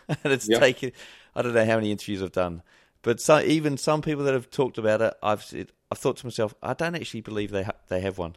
and 0.09 0.19
it's 0.33 0.49
yeah. 0.49 0.59
taken, 0.59 0.93
I 1.35 1.43
don't 1.43 1.55
know 1.55 1.65
how 1.65 1.77
many 1.77 1.91
interviews 1.91 2.23
I've 2.23 2.33
done, 2.33 2.63
but 3.03 3.21
so, 3.21 3.41
even 3.41 3.77
some 3.77 4.03
people 4.03 4.25
that 4.25 4.35
have 4.35 4.51
talked 4.51 4.79
about 4.79 5.01
it, 5.01 5.15
I've 5.23 5.43
said, 5.43 5.73
I've 5.91 5.99
thought 5.99 6.17
to 6.19 6.27
myself, 6.27 6.55
I 6.63 6.75
don't 6.75 6.95
actually 6.95 7.21
believe 7.21 7.51
they 7.51 7.63
ha- 7.63 7.73
they 7.89 8.01
have 8.01 8.19
one. 8.19 8.37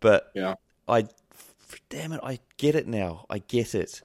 But 0.00 0.30
yeah. 0.34 0.54
I, 0.88 1.06
damn 1.88 2.12
it, 2.12 2.20
I 2.22 2.38
get 2.56 2.74
it 2.74 2.86
now. 2.86 3.26
I 3.30 3.38
get 3.38 3.74
it. 3.74 4.02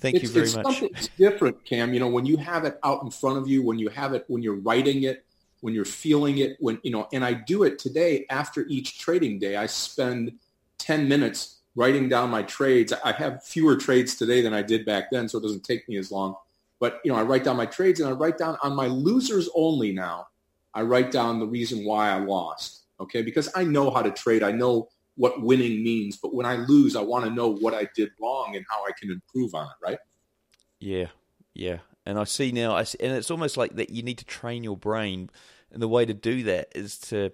Thank 0.00 0.16
it's, 0.16 0.24
you 0.24 0.28
very 0.30 0.46
it's 0.46 0.56
much. 0.56 0.64
Something 0.64 0.90
different, 1.16 1.64
Cam. 1.64 1.92
You 1.92 2.00
know, 2.00 2.08
when 2.08 2.24
you 2.24 2.36
have 2.36 2.64
it 2.64 2.78
out 2.84 3.02
in 3.02 3.10
front 3.10 3.38
of 3.38 3.48
you, 3.48 3.62
when 3.62 3.78
you 3.78 3.88
have 3.88 4.14
it, 4.14 4.24
when 4.28 4.42
you're 4.42 4.60
writing 4.60 5.02
it, 5.02 5.24
when 5.60 5.74
you're 5.74 5.84
feeling 5.84 6.38
it, 6.38 6.56
when 6.60 6.78
you 6.84 6.92
know, 6.92 7.08
and 7.12 7.24
I 7.24 7.32
do 7.32 7.64
it 7.64 7.78
today 7.78 8.24
after 8.30 8.64
each 8.68 8.98
trading 9.00 9.40
day. 9.40 9.56
I 9.56 9.66
spend 9.66 10.34
ten 10.78 11.08
minutes 11.08 11.56
writing 11.74 12.08
down 12.08 12.30
my 12.30 12.42
trades. 12.44 12.92
I 13.04 13.12
have 13.12 13.44
fewer 13.44 13.76
trades 13.76 14.14
today 14.14 14.40
than 14.40 14.54
I 14.54 14.62
did 14.62 14.86
back 14.86 15.10
then, 15.10 15.28
so 15.28 15.38
it 15.38 15.42
doesn't 15.42 15.64
take 15.64 15.88
me 15.88 15.96
as 15.96 16.12
long. 16.12 16.36
But 16.78 17.00
you 17.04 17.10
know, 17.10 17.18
I 17.18 17.22
write 17.22 17.42
down 17.42 17.56
my 17.56 17.66
trades 17.66 17.98
and 17.98 18.08
I 18.08 18.12
write 18.12 18.38
down 18.38 18.56
on 18.62 18.76
my 18.76 18.86
losers 18.86 19.48
only 19.54 19.92
now. 19.92 20.28
I 20.74 20.82
write 20.82 21.10
down 21.10 21.40
the 21.40 21.46
reason 21.46 21.84
why 21.84 22.10
I 22.10 22.18
lost. 22.18 22.82
Okay, 23.00 23.22
because 23.22 23.48
I 23.56 23.64
know 23.64 23.90
how 23.90 24.02
to 24.02 24.12
trade. 24.12 24.44
I 24.44 24.52
know 24.52 24.88
what 25.18 25.42
winning 25.42 25.84
means. 25.84 26.16
But 26.16 26.34
when 26.34 26.46
I 26.46 26.56
lose, 26.56 26.96
I 26.96 27.02
want 27.02 27.26
to 27.26 27.30
know 27.30 27.48
what 27.48 27.74
I 27.74 27.88
did 27.94 28.10
wrong 28.20 28.56
and 28.56 28.64
how 28.70 28.84
I 28.84 28.90
can 28.98 29.10
improve 29.10 29.54
on 29.54 29.66
it. 29.66 29.84
Right? 29.84 29.98
Yeah, 30.80 31.08
yeah. 31.52 31.78
And 32.06 32.18
I 32.18 32.24
see 32.24 32.52
now, 32.52 32.74
I 32.74 32.84
see, 32.84 32.98
and 33.00 33.12
it's 33.12 33.30
almost 33.30 33.58
like 33.58 33.76
that. 33.76 33.90
You 33.90 34.02
need 34.02 34.18
to 34.18 34.24
train 34.24 34.64
your 34.64 34.76
brain, 34.76 35.28
and 35.70 35.82
the 35.82 35.88
way 35.88 36.06
to 36.06 36.14
do 36.14 36.44
that 36.44 36.68
is 36.74 36.98
to 37.00 37.32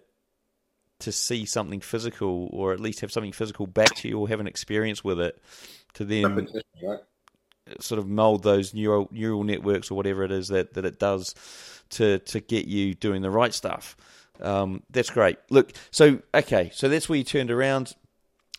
to 1.01 1.13
see 1.13 1.45
something 1.45 1.81
physical, 1.81 2.49
or 2.53 2.73
at 2.73 2.81
least 2.81 3.01
have 3.01 3.13
something 3.13 3.33
physical 3.33 3.67
back 3.67 3.95
to 3.97 4.09
you, 4.09 4.19
or 4.19 4.29
have 4.29 4.41
an 4.41 4.47
experience 4.47 5.05
with 5.05 5.21
it, 5.21 5.41
to 5.95 6.05
then 6.05 6.49
right? 6.83 6.99
sort 7.81 7.99
of 7.99 8.09
mold 8.09 8.43
those 8.43 8.75
neural 8.75 9.09
neural 9.13 9.45
networks 9.45 9.91
or 9.91 9.95
whatever 9.95 10.25
it 10.25 10.33
is 10.33 10.49
that, 10.49 10.75
that 10.75 10.85
it 10.85 10.99
does 10.99 11.35
to 11.91 12.19
to 12.21 12.41
get 12.41 12.67
you 12.67 12.95
doing 12.95 13.23
the 13.23 13.31
right 13.31 13.55
stuff. 13.55 13.97
Um, 14.41 14.83
that's 14.91 15.11
great. 15.11 15.39
Look, 15.51 15.73
so 15.91 16.21
okay, 16.35 16.71
so 16.75 16.89
that's 16.89 17.09
where 17.09 17.19
you 17.19 17.25
turned 17.25 17.51
around. 17.51 17.95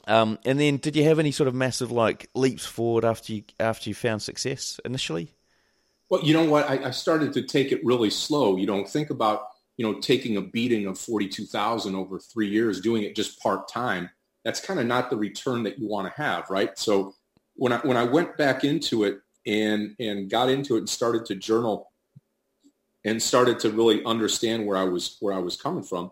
Um, 0.07 0.37
and 0.45 0.59
then, 0.59 0.77
did 0.77 0.95
you 0.95 1.03
have 1.05 1.19
any 1.19 1.31
sort 1.31 1.47
of 1.47 1.55
massive 1.55 1.91
like 1.91 2.29
leaps 2.35 2.65
forward 2.65 3.05
after 3.05 3.33
you 3.33 3.43
after 3.59 3.89
you 3.89 3.95
found 3.95 4.21
success 4.21 4.79
initially? 4.85 5.31
Well, 6.09 6.23
you 6.23 6.33
know 6.33 6.45
what, 6.45 6.69
I, 6.69 6.85
I 6.85 6.91
started 6.91 7.33
to 7.33 7.41
take 7.41 7.71
it 7.71 7.83
really 7.83 8.11
slow. 8.11 8.57
You 8.57 8.67
don't 8.67 8.87
think 8.87 9.09
about 9.09 9.47
you 9.77 9.85
know 9.85 9.99
taking 9.99 10.37
a 10.37 10.41
beating 10.41 10.85
of 10.85 10.99
forty 10.99 11.27
two 11.27 11.45
thousand 11.45 11.95
over 11.95 12.19
three 12.19 12.49
years, 12.49 12.79
doing 12.81 13.03
it 13.03 13.15
just 13.15 13.41
part 13.41 13.67
time. 13.67 14.09
That's 14.43 14.59
kind 14.59 14.79
of 14.79 14.85
not 14.85 15.09
the 15.09 15.17
return 15.17 15.63
that 15.63 15.79
you 15.79 15.87
want 15.87 16.07
to 16.07 16.21
have, 16.21 16.49
right? 16.51 16.77
So 16.77 17.15
when 17.55 17.73
I 17.73 17.77
when 17.77 17.97
I 17.97 18.03
went 18.03 18.37
back 18.37 18.63
into 18.63 19.03
it 19.03 19.19
and 19.45 19.95
and 19.99 20.29
got 20.29 20.49
into 20.49 20.75
it 20.75 20.79
and 20.79 20.89
started 20.89 21.25
to 21.25 21.35
journal 21.35 21.91
and 23.05 23.21
started 23.21 23.59
to 23.59 23.69
really 23.69 24.03
understand 24.03 24.65
where 24.65 24.77
I 24.77 24.83
was 24.83 25.17
where 25.19 25.33
I 25.33 25.39
was 25.39 25.55
coming 25.55 25.83
from. 25.83 26.11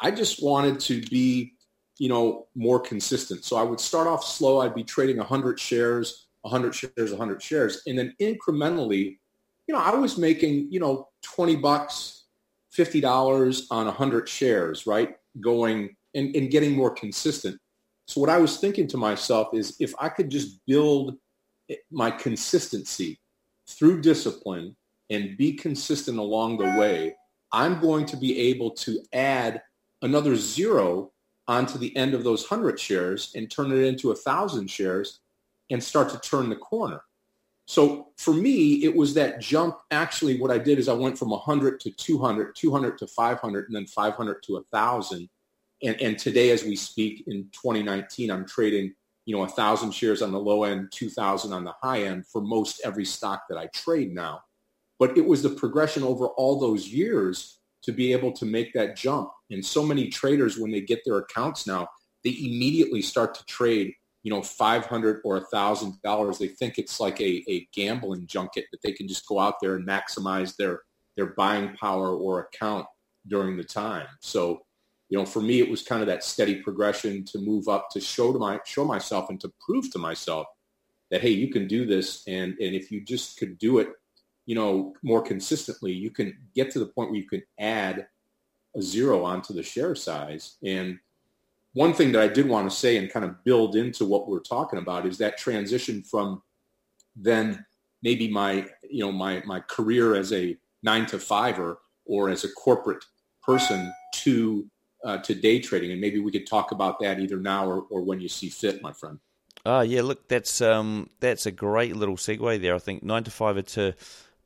I 0.00 0.10
just 0.10 0.42
wanted 0.42 0.80
to 0.80 1.00
be, 1.02 1.54
you 1.98 2.08
know, 2.08 2.48
more 2.54 2.80
consistent. 2.80 3.44
So 3.44 3.56
I 3.56 3.62
would 3.62 3.80
start 3.80 4.08
off 4.08 4.24
slow. 4.24 4.60
I'd 4.60 4.74
be 4.74 4.82
trading 4.82 5.18
100 5.18 5.58
shares, 5.58 6.26
100 6.42 6.74
shares, 6.74 7.10
100 7.10 7.40
shares, 7.40 7.82
and 7.86 7.96
then 7.96 8.14
incrementally, 8.20 9.18
you 9.68 9.74
know, 9.74 9.80
I 9.80 9.94
was 9.94 10.18
making, 10.18 10.70
you 10.72 10.80
know, 10.80 11.08
20 11.22 11.56
bucks, 11.56 12.24
$50 12.76 13.62
on 13.70 13.86
100 13.86 14.28
shares, 14.28 14.86
right? 14.86 15.16
Going 15.40 15.94
and, 16.14 16.34
and 16.34 16.50
getting 16.50 16.72
more 16.72 16.90
consistent. 16.90 17.58
So 18.08 18.20
what 18.20 18.28
I 18.28 18.38
was 18.38 18.58
thinking 18.58 18.88
to 18.88 18.96
myself 18.96 19.54
is 19.54 19.76
if 19.78 19.94
I 19.98 20.08
could 20.08 20.28
just 20.28 20.58
build 20.66 21.16
my 21.90 22.10
consistency 22.10 23.20
through 23.68 24.02
discipline 24.02 24.76
and 25.12 25.36
be 25.36 25.52
consistent 25.52 26.18
along 26.18 26.58
the 26.58 26.78
way, 26.78 27.14
I'm 27.52 27.80
going 27.80 28.06
to 28.06 28.16
be 28.16 28.38
able 28.50 28.70
to 28.70 28.98
add 29.12 29.62
another 30.00 30.34
zero 30.36 31.12
onto 31.46 31.78
the 31.78 31.94
end 31.96 32.14
of 32.14 32.24
those 32.24 32.50
100 32.50 32.80
shares 32.80 33.32
and 33.34 33.50
turn 33.50 33.72
it 33.72 33.84
into 33.84 34.08
a 34.08 34.14
1,000 34.14 34.70
shares 34.70 35.20
and 35.70 35.82
start 35.82 36.08
to 36.10 36.20
turn 36.20 36.48
the 36.48 36.56
corner. 36.56 37.02
So 37.66 38.08
for 38.16 38.34
me, 38.34 38.84
it 38.84 38.94
was 38.94 39.14
that 39.14 39.40
jump. 39.40 39.76
Actually, 39.90 40.38
what 40.40 40.50
I 40.50 40.58
did 40.58 40.78
is 40.78 40.88
I 40.88 40.94
went 40.94 41.18
from 41.18 41.30
100 41.30 41.80
to 41.80 41.90
200, 41.90 42.56
200 42.56 42.98
to 42.98 43.06
500, 43.06 43.66
and 43.66 43.76
then 43.76 43.86
500 43.86 44.42
to 44.44 44.52
1,000. 44.54 45.28
And, 45.84 46.00
and 46.00 46.18
today, 46.18 46.50
as 46.50 46.64
we 46.64 46.76
speak 46.76 47.24
in 47.26 47.44
2019, 47.52 48.30
I'm 48.30 48.46
trading, 48.46 48.94
you 49.26 49.34
know, 49.34 49.40
1,000 49.40 49.92
shares 49.92 50.22
on 50.22 50.32
the 50.32 50.38
low 50.38 50.64
end, 50.64 50.90
2,000 50.92 51.52
on 51.52 51.64
the 51.64 51.74
high 51.82 52.02
end 52.04 52.26
for 52.26 52.40
most 52.40 52.80
every 52.84 53.04
stock 53.04 53.44
that 53.48 53.58
I 53.58 53.66
trade 53.66 54.14
now. 54.14 54.42
But 55.02 55.18
it 55.18 55.26
was 55.26 55.42
the 55.42 55.50
progression 55.50 56.04
over 56.04 56.28
all 56.28 56.60
those 56.60 56.86
years 56.86 57.58
to 57.82 57.90
be 57.90 58.12
able 58.12 58.30
to 58.34 58.46
make 58.46 58.72
that 58.74 58.94
jump. 58.94 59.32
And 59.50 59.66
so 59.66 59.84
many 59.84 60.06
traders, 60.06 60.60
when 60.60 60.70
they 60.70 60.80
get 60.80 61.00
their 61.04 61.18
accounts 61.18 61.66
now, 61.66 61.88
they 62.22 62.30
immediately 62.30 63.02
start 63.02 63.34
to 63.34 63.44
trade 63.46 63.94
you 64.22 64.30
know, 64.30 64.42
500 64.42 65.22
or 65.24 65.38
a 65.38 65.40
thousand 65.40 66.00
dollars. 66.04 66.38
They 66.38 66.46
think 66.46 66.78
it's 66.78 67.00
like 67.00 67.20
a, 67.20 67.42
a 67.48 67.66
gambling 67.74 68.28
junket 68.28 68.66
that 68.70 68.80
they 68.84 68.92
can 68.92 69.08
just 69.08 69.26
go 69.26 69.40
out 69.40 69.56
there 69.60 69.74
and 69.74 69.84
maximize 69.84 70.54
their, 70.54 70.82
their 71.16 71.34
buying 71.34 71.74
power 71.74 72.14
or 72.14 72.38
account 72.38 72.86
during 73.26 73.56
the 73.56 73.64
time. 73.64 74.06
So, 74.20 74.60
you 75.08 75.18
know, 75.18 75.26
for 75.26 75.40
me, 75.42 75.58
it 75.58 75.68
was 75.68 75.82
kind 75.82 76.02
of 76.02 76.06
that 76.06 76.22
steady 76.22 76.62
progression 76.62 77.24
to 77.24 77.40
move 77.40 77.66
up 77.66 77.88
to 77.90 78.00
show 78.00 78.32
to 78.32 78.38
my, 78.38 78.60
show 78.64 78.84
myself 78.84 79.30
and 79.30 79.40
to 79.40 79.52
prove 79.66 79.90
to 79.94 79.98
myself 79.98 80.46
that, 81.10 81.22
Hey, 81.22 81.30
you 81.30 81.50
can 81.50 81.66
do 81.66 81.86
this. 81.86 82.22
And, 82.28 82.52
and 82.60 82.76
if 82.76 82.92
you 82.92 83.00
just 83.00 83.36
could 83.36 83.58
do 83.58 83.80
it, 83.80 83.88
you 84.46 84.54
know, 84.54 84.94
more 85.02 85.22
consistently, 85.22 85.92
you 85.92 86.10
can 86.10 86.36
get 86.54 86.70
to 86.72 86.78
the 86.78 86.86
point 86.86 87.10
where 87.10 87.20
you 87.20 87.28
can 87.28 87.42
add 87.58 88.06
a 88.76 88.82
zero 88.82 89.24
onto 89.24 89.52
the 89.52 89.62
share 89.62 89.94
size. 89.94 90.56
And, 90.64 90.98
one 91.74 91.94
thing 91.94 92.12
that 92.12 92.22
I 92.22 92.28
did 92.28 92.48
want 92.48 92.70
to 92.70 92.76
say 92.76 92.96
and 92.96 93.10
kind 93.10 93.24
of 93.24 93.42
build 93.44 93.76
into 93.76 94.04
what 94.04 94.28
we're 94.28 94.40
talking 94.40 94.78
about 94.78 95.06
is 95.06 95.18
that 95.18 95.38
transition 95.38 96.02
from 96.02 96.42
then 97.16 97.64
maybe 98.02 98.28
my 98.28 98.66
you 98.88 99.04
know 99.04 99.12
my 99.12 99.42
my 99.46 99.60
career 99.60 100.14
as 100.14 100.32
a 100.32 100.56
nine 100.82 101.06
to 101.06 101.18
fiver 101.18 101.78
or 102.04 102.28
as 102.30 102.44
a 102.44 102.52
corporate 102.52 103.04
person 103.42 103.92
to 104.14 104.68
uh, 105.04 105.18
to 105.18 105.34
day 105.34 105.60
trading. 105.60 105.92
And 105.92 106.00
maybe 106.00 106.20
we 106.20 106.30
could 106.30 106.46
talk 106.46 106.72
about 106.72 107.00
that 107.00 107.18
either 107.18 107.38
now 107.38 107.66
or, 107.66 107.86
or 107.90 108.02
when 108.02 108.20
you 108.20 108.28
see 108.28 108.48
fit 108.48 108.82
my 108.82 108.92
friend. 108.92 109.18
Oh 109.64 109.80
yeah 109.80 110.02
look 110.02 110.28
that's 110.28 110.60
um 110.60 111.08
that's 111.20 111.46
a 111.46 111.52
great 111.52 111.96
little 111.96 112.16
segue 112.16 112.60
there. 112.60 112.74
I 112.74 112.78
think 112.78 113.02
nine 113.02 113.24
to 113.24 113.30
fiver 113.30 113.62
to 113.62 113.94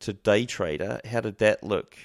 to 0.01 0.13
day 0.13 0.45
trader 0.45 1.01
how 1.05 1.21
did 1.21 1.39
that 1.39 1.63
look 1.63 1.97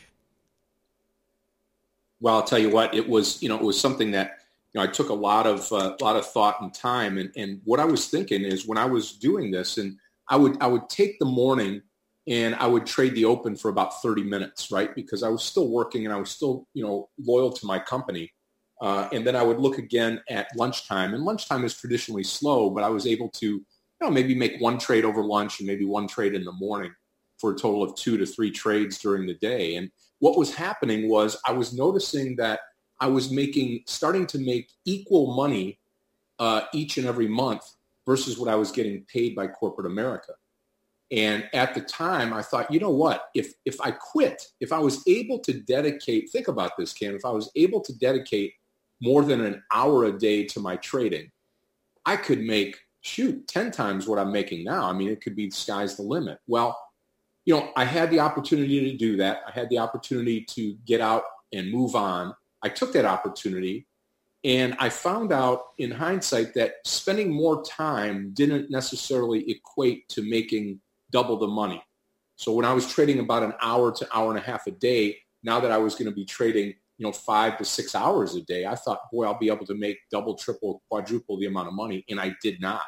well 2.19 2.35
i'll 2.35 2.43
tell 2.43 2.59
you 2.59 2.69
what 2.69 2.93
it 2.93 3.07
was 3.07 3.41
you 3.41 3.49
know 3.49 3.55
it 3.55 3.63
was 3.63 3.79
something 3.79 4.11
that 4.11 4.37
you 4.73 4.79
know, 4.79 4.87
I 4.87 4.87
took 4.87 5.09
a 5.09 5.13
lot 5.13 5.47
of 5.47 5.71
uh, 5.71 5.95
lot 6.01 6.15
of 6.15 6.25
thought 6.25 6.61
and 6.61 6.73
time. 6.73 7.17
And, 7.17 7.31
and 7.35 7.61
what 7.65 7.79
I 7.79 7.85
was 7.85 8.07
thinking 8.07 8.43
is 8.43 8.65
when 8.65 8.77
I 8.77 8.85
was 8.85 9.13
doing 9.13 9.51
this, 9.51 9.77
and 9.77 9.97
I 10.29 10.37
would 10.37 10.61
I 10.61 10.67
would 10.67 10.89
take 10.89 11.19
the 11.19 11.25
morning 11.25 11.81
and 12.27 12.55
I 12.55 12.67
would 12.67 12.85
trade 12.85 13.15
the 13.15 13.25
open 13.25 13.55
for 13.55 13.69
about 13.69 14.01
30 14.01 14.23
minutes, 14.23 14.71
right? 14.71 14.93
Because 14.95 15.23
I 15.23 15.29
was 15.29 15.43
still 15.43 15.69
working 15.69 16.05
and 16.05 16.13
I 16.13 16.17
was 16.17 16.29
still, 16.29 16.67
you 16.73 16.83
know, 16.83 17.09
loyal 17.19 17.51
to 17.51 17.65
my 17.65 17.79
company. 17.79 18.31
Uh, 18.81 19.09
and 19.11 19.25
then 19.25 19.35
I 19.35 19.43
would 19.43 19.59
look 19.59 19.77
again 19.77 20.21
at 20.29 20.47
lunchtime. 20.55 21.13
And 21.13 21.23
lunchtime 21.23 21.65
is 21.65 21.75
traditionally 21.75 22.23
slow, 22.23 22.69
but 22.69 22.83
I 22.83 22.89
was 22.89 23.05
able 23.05 23.29
to, 23.29 23.45
you 23.47 23.65
know, 23.99 24.09
maybe 24.09 24.35
make 24.35 24.59
one 24.61 24.77
trade 24.77 25.03
over 25.03 25.23
lunch 25.23 25.59
and 25.59 25.67
maybe 25.67 25.85
one 25.85 26.07
trade 26.07 26.33
in 26.33 26.43
the 26.43 26.51
morning 26.53 26.91
for 27.41 27.51
a 27.51 27.55
total 27.55 27.83
of 27.83 27.95
two 27.95 28.17
to 28.17 28.25
three 28.25 28.51
trades 28.51 28.99
during 28.99 29.25
the 29.25 29.33
day. 29.33 29.75
And 29.75 29.91
what 30.19 30.37
was 30.37 30.53
happening 30.53 31.09
was 31.09 31.35
I 31.47 31.51
was 31.51 31.73
noticing 31.73 32.35
that 32.37 32.59
I 32.99 33.07
was 33.07 33.31
making, 33.31 33.81
starting 33.87 34.27
to 34.27 34.37
make 34.37 34.69
equal 34.85 35.35
money 35.35 35.79
uh, 36.37 36.61
each 36.73 36.97
and 36.97 37.07
every 37.07 37.27
month 37.27 37.63
versus 38.05 38.37
what 38.37 38.47
I 38.47 38.55
was 38.55 38.71
getting 38.71 39.03
paid 39.11 39.35
by 39.35 39.47
corporate 39.47 39.87
America. 39.87 40.33
And 41.11 41.49
at 41.53 41.73
the 41.73 41.81
time, 41.81 42.31
I 42.31 42.41
thought, 42.41 42.71
you 42.71 42.79
know 42.79 42.91
what? 42.91 43.29
If 43.35 43.53
if 43.65 43.81
I 43.81 43.91
quit, 43.91 44.41
if 44.61 44.71
I 44.71 44.79
was 44.79 45.03
able 45.07 45.39
to 45.39 45.53
dedicate, 45.59 46.29
think 46.29 46.47
about 46.47 46.71
this, 46.77 46.93
Cam. 46.93 47.15
If 47.15 47.25
I 47.25 47.31
was 47.31 47.51
able 47.55 47.81
to 47.81 47.97
dedicate 47.97 48.53
more 49.01 49.23
than 49.25 49.41
an 49.41 49.61
hour 49.73 50.05
a 50.05 50.17
day 50.17 50.45
to 50.45 50.59
my 50.61 50.77
trading, 50.77 51.29
I 52.05 52.15
could 52.15 52.39
make 52.39 52.77
shoot 53.01 53.45
ten 53.47 53.71
times 53.71 54.07
what 54.07 54.19
I'm 54.19 54.31
making 54.31 54.63
now. 54.63 54.89
I 54.89 54.93
mean, 54.93 55.09
it 55.09 55.21
could 55.21 55.35
be 55.35 55.47
the 55.47 55.55
sky's 55.55 55.97
the 55.97 56.03
limit. 56.03 56.39
Well, 56.47 56.79
you 57.45 57.55
know, 57.55 57.71
I 57.75 57.85
had 57.85 58.11
the 58.11 58.19
opportunity 58.19 58.91
to 58.91 58.97
do 58.97 59.17
that. 59.17 59.41
I 59.47 59.51
had 59.51 59.69
the 59.69 59.79
opportunity 59.79 60.45
to 60.51 60.75
get 60.85 61.01
out 61.01 61.23
and 61.53 61.71
move 61.71 61.95
on. 61.95 62.35
I 62.63 62.69
took 62.69 62.93
that 62.93 63.05
opportunity 63.05 63.87
and 64.43 64.75
I 64.79 64.89
found 64.89 65.31
out 65.31 65.65
in 65.77 65.91
hindsight 65.91 66.53
that 66.55 66.75
spending 66.85 67.31
more 67.31 67.63
time 67.63 68.31
didn't 68.33 68.71
necessarily 68.71 69.49
equate 69.49 70.07
to 70.09 70.23
making 70.23 70.81
double 71.11 71.37
the 71.37 71.47
money. 71.47 71.83
So 72.37 72.53
when 72.53 72.65
I 72.65 72.73
was 72.73 72.91
trading 72.91 73.19
about 73.19 73.43
an 73.43 73.53
hour 73.61 73.91
to 73.91 74.07
hour 74.15 74.31
and 74.31 74.39
a 74.39 74.41
half 74.41 74.65
a 74.65 74.71
day, 74.71 75.17
now 75.43 75.59
that 75.59 75.71
I 75.71 75.77
was 75.77 75.93
going 75.93 76.09
to 76.09 76.15
be 76.15 76.25
trading, 76.25 76.73
you 76.97 77.05
know, 77.05 77.11
five 77.11 77.57
to 77.59 77.65
six 77.65 77.93
hours 77.93 78.35
a 78.35 78.41
day, 78.41 78.65
I 78.65 78.73
thought, 78.75 78.99
boy, 79.11 79.25
I'll 79.25 79.37
be 79.37 79.49
able 79.49 79.65
to 79.67 79.75
make 79.75 79.97
double, 80.11 80.35
triple, 80.35 80.81
quadruple 80.89 81.37
the 81.37 81.45
amount 81.45 81.67
of 81.67 81.75
money. 81.75 82.03
And 82.09 82.19
I 82.19 82.35
did 82.41 82.59
not. 82.59 82.81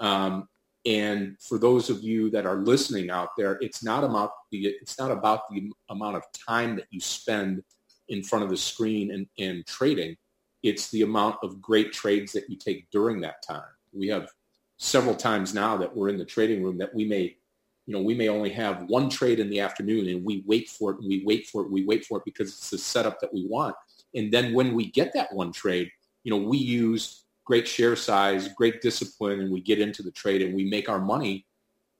Um, 0.00 0.48
and 0.86 1.36
for 1.40 1.58
those 1.58 1.88
of 1.88 2.02
you 2.02 2.30
that 2.30 2.44
are 2.44 2.56
listening 2.56 3.10
out 3.10 3.30
there, 3.38 3.58
it's 3.60 3.82
not 3.82 4.04
about 4.04 4.32
the 4.50 4.66
it's 4.66 4.98
not 4.98 5.10
about 5.10 5.48
the 5.50 5.70
amount 5.88 6.16
of 6.16 6.24
time 6.46 6.76
that 6.76 6.86
you 6.90 7.00
spend 7.00 7.62
in 8.08 8.22
front 8.22 8.44
of 8.44 8.50
the 8.50 8.56
screen 8.56 9.10
and, 9.12 9.26
and 9.38 9.66
trading. 9.66 10.16
It's 10.62 10.90
the 10.90 11.02
amount 11.02 11.36
of 11.42 11.60
great 11.60 11.92
trades 11.92 12.32
that 12.32 12.50
you 12.50 12.56
take 12.56 12.90
during 12.90 13.20
that 13.22 13.42
time. 13.46 13.62
We 13.92 14.08
have 14.08 14.28
several 14.76 15.14
times 15.14 15.54
now 15.54 15.76
that 15.78 15.94
we're 15.94 16.10
in 16.10 16.18
the 16.18 16.24
trading 16.24 16.62
room 16.62 16.76
that 16.78 16.94
we 16.94 17.06
may, 17.06 17.36
you 17.86 17.94
know, 17.94 18.02
we 18.02 18.14
may 18.14 18.28
only 18.28 18.50
have 18.50 18.84
one 18.84 19.08
trade 19.08 19.40
in 19.40 19.48
the 19.48 19.60
afternoon 19.60 20.08
and 20.08 20.24
we 20.24 20.42
wait 20.46 20.68
for 20.68 20.92
it 20.92 20.98
and 20.98 21.08
we 21.08 21.22
wait 21.24 21.46
for 21.46 21.62
it, 21.62 21.70
we 21.70 21.84
wait 21.84 22.04
for 22.04 22.18
it 22.18 22.24
because 22.26 22.48
it's 22.48 22.70
the 22.70 22.78
setup 22.78 23.20
that 23.20 23.32
we 23.32 23.46
want. 23.46 23.74
And 24.14 24.32
then 24.32 24.52
when 24.52 24.74
we 24.74 24.90
get 24.90 25.12
that 25.14 25.32
one 25.32 25.52
trade, 25.52 25.90
you 26.24 26.30
know, 26.30 26.48
we 26.48 26.58
use 26.58 27.23
great 27.44 27.68
share 27.68 27.96
size, 27.96 28.48
great 28.48 28.80
discipline, 28.80 29.40
and 29.40 29.52
we 29.52 29.60
get 29.60 29.80
into 29.80 30.02
the 30.02 30.10
trade 30.10 30.42
and 30.42 30.54
we 30.54 30.64
make 30.64 30.88
our 30.88 31.00
money. 31.00 31.46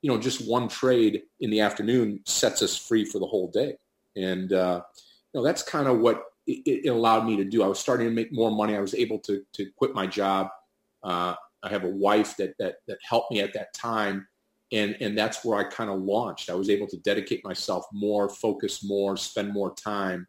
You 0.03 0.11
know, 0.11 0.19
just 0.19 0.47
one 0.47 0.69
trade 0.69 1.23
in 1.41 1.51
the 1.51 1.61
afternoon 1.61 2.21
sets 2.27 2.63
us 2.63 2.77
free 2.77 3.05
for 3.05 3.19
the 3.19 3.27
whole 3.27 3.51
day. 3.51 3.77
And 4.17 4.53
uh, 4.53 4.83
you 5.33 5.41
know, 5.41 5.45
that's 5.45 5.63
kind 5.63 5.89
of 5.89 5.99
what 5.99 6.25
it, 6.47 6.85
it, 6.85 6.89
allowed 6.89 7.27
me 7.27 7.37
to 7.37 7.45
do. 7.45 7.63
I 7.63 7.67
was 7.67 7.79
starting 7.79 8.07
to 8.07 8.13
make 8.13 8.33
more 8.33 8.51
money. 8.51 8.77
I 8.77 8.81
was 8.81 8.95
able 8.95 9.19
to 9.21 9.45
to 9.55 9.71
quit 9.77 9.95
my 9.95 10.07
job. 10.07 10.49
Uh, 11.03 11.35
I 11.63 11.69
have 11.71 11.85
a 11.85 11.89
wife 11.89 12.37
that 12.37 12.55
that 12.59 12.77
that 12.87 12.99
helped 13.03 13.33
me 13.33 13.41
at 13.41 13.55
that 13.55 13.73
time, 13.75 14.27
and 14.73 14.97
and 15.01 15.17
that's 15.17 15.45
where 15.45 15.59
I 15.59 15.65
kind 15.65 15.91
of 15.91 16.01
launched. 16.01 16.51
I 16.51 16.55
was 16.55 16.71
able 16.71 16.87
to 16.89 16.99
dedicate 16.99 17.45
myself 17.45 17.87
more, 17.93 18.29
focus 18.29 18.85
more, 18.85 19.17
spend 19.17 19.53
more 19.53 19.75
time. 19.75 20.27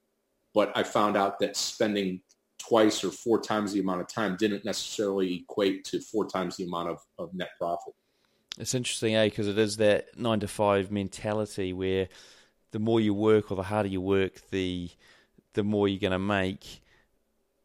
But 0.53 0.71
I 0.75 0.83
found 0.83 1.17
out 1.17 1.39
that 1.39 1.57
spending 1.57 2.21
twice 2.67 3.03
or 3.03 3.11
four 3.11 3.39
times 3.39 3.73
the 3.73 3.79
amount 3.79 4.01
of 4.01 4.07
time 4.07 4.35
didn't 4.37 4.65
necessarily 4.65 5.35
equate 5.35 5.83
to 5.85 5.99
four 5.99 6.27
times 6.27 6.57
the 6.57 6.65
amount 6.65 6.89
of, 6.89 6.99
of 7.19 7.33
net 7.33 7.49
profit. 7.59 7.93
It's 8.57 8.73
interesting, 8.73 9.15
eh? 9.15 9.25
Because 9.25 9.47
it 9.47 9.57
is 9.57 9.77
that 9.77 10.17
nine 10.17 10.39
to 10.39 10.47
five 10.47 10.91
mentality 10.91 11.73
where 11.73 12.07
the 12.71 12.79
more 12.79 12.99
you 12.99 13.13
work 13.13 13.51
or 13.51 13.55
the 13.55 13.63
harder 13.63 13.89
you 13.89 14.01
work, 14.01 14.41
the 14.51 14.89
the 15.53 15.63
more 15.63 15.87
you're 15.87 15.99
going 15.99 16.11
to 16.11 16.19
make. 16.19 16.81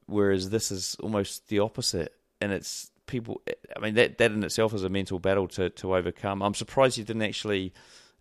Whereas 0.07 0.51
this 0.51 0.73
is 0.73 0.97
almost 1.01 1.49
the 1.49 1.61
opposite, 1.61 2.13
and 2.41 2.53
it's 2.53 2.91
people. 3.07 3.43
I 3.77 3.81
mean, 3.81 3.95
that 3.95 4.19
that 4.19 4.33
in 4.33 4.43
itself 4.43 4.75
is 4.75 4.83
a 4.83 4.89
mental 4.89 5.21
battle 5.21 5.47
to 5.49 5.71
to 5.71 5.95
overcome. 5.95 6.43
I'm 6.43 6.55
surprised 6.55 6.99
you 6.99 7.05
didn't 7.05 7.23
actually 7.23 7.73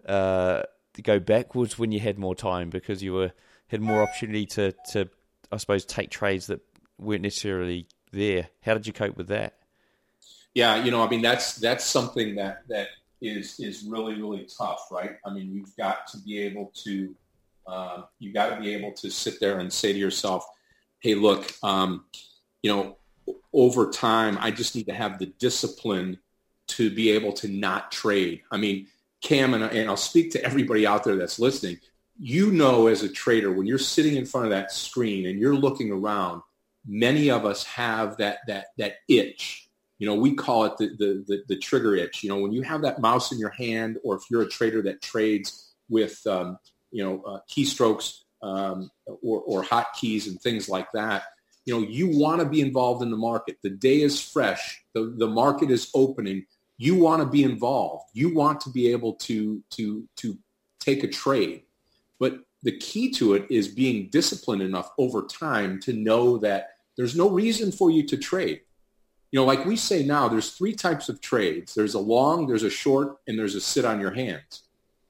uh, 0.05 0.63
go 1.01 1.19
backwards 1.19 1.79
when 1.79 1.91
you 1.91 1.99
had 1.99 2.19
more 2.19 2.35
time 2.35 2.69
because 2.69 3.01
you 3.01 3.13
were 3.13 3.31
had 3.67 3.81
more 3.81 4.03
opportunity 4.03 4.45
to 4.45 4.73
to 4.91 5.09
I 5.51 5.57
suppose 5.57 5.85
take 5.85 6.11
trades 6.11 6.47
that 6.47 6.61
weren't 6.99 7.23
necessarily 7.23 7.87
there. 8.11 8.49
How 8.61 8.73
did 8.73 8.87
you 8.87 8.93
cope 8.93 9.17
with 9.17 9.27
that? 9.27 9.55
Yeah, 10.53 10.83
you 10.83 10.91
know, 10.91 11.03
I 11.03 11.09
mean, 11.09 11.21
that's 11.21 11.55
that's 11.55 11.85
something 11.85 12.35
that 12.35 12.63
that 12.69 12.87
is 13.21 13.59
is 13.59 13.83
really 13.83 14.15
really 14.15 14.47
tough, 14.57 14.87
right? 14.91 15.17
I 15.25 15.31
mean, 15.31 15.53
you've 15.53 15.75
got 15.77 16.07
to 16.07 16.17
be 16.19 16.39
able 16.39 16.71
to 16.83 17.15
uh, 17.67 18.01
you 18.17 18.33
got 18.33 18.55
to 18.55 18.59
be 18.59 18.73
able 18.73 18.91
to 18.93 19.09
sit 19.09 19.39
there 19.39 19.59
and 19.59 19.71
say 19.71 19.93
to 19.93 19.99
yourself, 19.99 20.45
"Hey, 20.99 21.15
look, 21.15 21.53
um, 21.63 22.05
you 22.63 22.71
know, 22.71 22.97
over 23.53 23.89
time, 23.89 24.37
I 24.41 24.51
just 24.51 24.75
need 24.75 24.87
to 24.87 24.93
have 24.93 25.19
the 25.19 25.27
discipline 25.27 26.17
to 26.67 26.89
be 26.89 27.11
able 27.11 27.33
to 27.33 27.47
not 27.47 27.91
trade." 27.91 28.41
I 28.51 28.57
mean, 28.57 28.87
Cam 29.21 29.53
and, 29.53 29.63
and 29.63 29.89
I'll 29.89 29.97
speak 29.97 30.31
to 30.31 30.43
everybody 30.43 30.87
out 30.87 31.03
there 31.03 31.15
that's 31.15 31.39
listening. 31.39 31.79
You 32.19 32.51
know, 32.51 32.87
as 32.87 33.03
a 33.03 33.09
trader, 33.09 33.51
when 33.51 33.67
you're 33.67 33.77
sitting 33.77 34.15
in 34.15 34.25
front 34.25 34.45
of 34.45 34.51
that 34.51 34.71
screen 34.71 35.27
and 35.27 35.39
you're 35.39 35.55
looking 35.55 35.91
around, 35.91 36.41
many 36.85 37.29
of 37.29 37.45
us 37.45 37.63
have 37.65 38.17
that 38.17 38.39
that 38.47 38.67
that 38.77 38.95
itch 39.07 39.69
You 39.99 40.07
know, 40.07 40.15
we 40.15 40.33
call 40.33 40.63
it 40.63 40.77
the, 40.77 40.87
the, 40.97 41.23
the, 41.27 41.43
the, 41.49 41.57
trigger 41.57 41.93
itch. 41.95 42.23
You 42.23 42.29
know, 42.29 42.39
when 42.39 42.53
you 42.53 42.61
have 42.61 42.81
that 42.83 43.01
mouse 43.01 43.33
in 43.33 43.37
your 43.37 43.49
hand 43.49 43.97
or 44.03 44.15
if 44.15 44.23
you're 44.31 44.43
a 44.43 44.47
trader 44.47 44.81
that 44.83 45.01
trades 45.01 45.73
with, 45.89 46.25
um, 46.25 46.57
you 46.89 47.03
know, 47.03 47.21
uh, 47.23 47.39
keystrokes 47.51 48.19
um, 48.41 48.89
or, 49.05 49.41
or 49.41 49.61
hotkeys 49.61 50.27
and 50.27 50.41
things 50.41 50.69
like 50.69 50.89
that, 50.93 51.23
you 51.65 51.73
know, 51.73 51.85
you 51.85 52.17
want 52.17 52.39
to 52.39 52.47
be 52.47 52.61
involved 52.61 53.03
in 53.03 53.11
the 53.11 53.17
market. 53.17 53.57
The 53.61 53.71
day 53.71 54.01
is 54.01 54.21
fresh. 54.21 54.81
The, 54.93 55.13
the 55.17 55.27
market 55.27 55.69
is 55.69 55.91
opening. 55.93 56.45
You 56.77 56.95
want 56.95 57.21
to 57.21 57.27
be 57.27 57.43
involved. 57.43 58.05
You 58.13 58.33
want 58.33 58.61
to 58.61 58.69
be 58.69 58.87
able 58.93 59.15
to, 59.15 59.61
to, 59.71 60.07
to 60.15 60.37
take 60.79 61.03
a 61.03 61.09
trade. 61.09 61.63
But 62.19 62.39
the 62.63 62.77
key 62.77 63.11
to 63.11 63.33
it 63.33 63.45
is 63.49 63.67
being 63.67 64.09
disciplined 64.09 64.61
enough 64.61 64.91
over 64.97 65.23
time 65.23 65.79
to 65.81 65.93
know 65.93 66.37
that 66.39 66.71
there's 66.97 67.15
no 67.15 67.29
reason 67.29 67.71
for 67.71 67.89
you 67.89 68.05
to 68.07 68.17
trade. 68.17 68.61
You 69.31 69.39
know, 69.39 69.45
like 69.45 69.65
we 69.65 69.75
say 69.75 70.03
now, 70.03 70.27
there's 70.27 70.51
three 70.51 70.73
types 70.73 71.07
of 71.07 71.21
trades. 71.21 71.73
There's 71.73 71.93
a 71.93 71.99
long, 71.99 72.47
there's 72.47 72.63
a 72.63 72.69
short, 72.69 73.17
and 73.27 73.37
there's 73.37 73.55
a 73.55 73.61
sit 73.61 73.85
on 73.85 74.01
your 74.01 74.11
hands. 74.11 74.63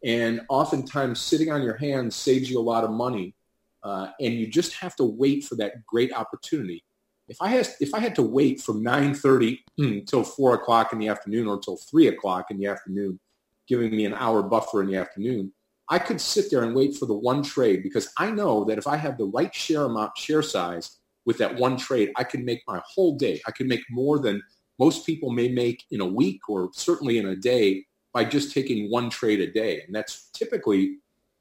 And 0.03 0.41
oftentimes 0.49 1.19
sitting 1.19 1.51
on 1.51 1.63
your 1.63 1.77
hands 1.77 2.15
saves 2.15 2.49
you 2.49 2.59
a 2.59 2.61
lot 2.61 2.83
of 2.83 2.91
money. 2.91 3.33
Uh, 3.81 4.11
and 4.19 4.33
you 4.33 4.47
just 4.47 4.73
have 4.73 4.95
to 4.97 5.05
wait 5.05 5.45
for 5.45 5.55
that 5.55 5.85
great 5.85 6.13
opportunity. 6.13 6.83
If 7.29 7.37
I 7.41 7.47
had, 7.47 7.69
if 7.79 7.93
I 7.93 7.99
had 7.99 8.15
to 8.15 8.23
wait 8.23 8.61
from 8.61 8.83
9.30 8.83 9.59
until 9.77 10.23
4 10.23 10.55
o'clock 10.55 10.91
in 10.91 10.99
the 10.99 11.07
afternoon 11.07 11.47
or 11.47 11.55
until 11.55 11.77
3 11.77 12.07
o'clock 12.07 12.51
in 12.51 12.57
the 12.57 12.67
afternoon, 12.67 13.19
giving 13.67 13.91
me 13.91 14.05
an 14.05 14.13
hour 14.13 14.43
buffer 14.43 14.81
in 14.81 14.87
the 14.87 14.97
afternoon, 14.97 15.53
I 15.89 15.99
could 15.99 16.21
sit 16.21 16.51
there 16.51 16.63
and 16.63 16.75
wait 16.75 16.95
for 16.95 17.07
the 17.07 17.15
one 17.15 17.41
trade 17.41 17.81
because 17.81 18.11
I 18.17 18.29
know 18.29 18.63
that 18.65 18.77
if 18.77 18.85
I 18.85 18.95
have 18.95 19.17
the 19.17 19.25
right 19.25 19.53
share 19.53 19.85
amount, 19.85 20.17
share 20.17 20.43
size 20.43 20.97
with 21.25 21.37
that 21.39 21.55
one 21.55 21.77
trade, 21.77 22.11
I 22.15 22.23
can 22.23 22.45
make 22.45 22.61
my 22.67 22.81
whole 22.85 23.17
day. 23.17 23.41
I 23.47 23.51
can 23.51 23.67
make 23.67 23.81
more 23.89 24.19
than 24.19 24.41
most 24.77 25.05
people 25.05 25.31
may 25.31 25.49
make 25.49 25.83
in 25.91 26.01
a 26.01 26.05
week 26.05 26.47
or 26.47 26.69
certainly 26.73 27.17
in 27.17 27.27
a 27.27 27.35
day 27.35 27.85
by 28.13 28.23
just 28.23 28.53
taking 28.53 28.89
one 28.89 29.09
trade 29.09 29.41
a 29.41 29.51
day. 29.51 29.81
And 29.85 29.93
that's 29.93 30.29
typically 30.31 30.97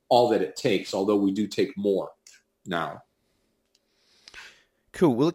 all 0.08 0.30
that 0.30 0.42
it 0.42 0.56
takes, 0.56 0.94
although 0.94 1.16
we 1.16 1.32
do 1.32 1.46
take 1.46 1.76
more 1.76 2.10
now. 2.66 3.02
Cool. 4.92 5.14
Well, 5.14 5.32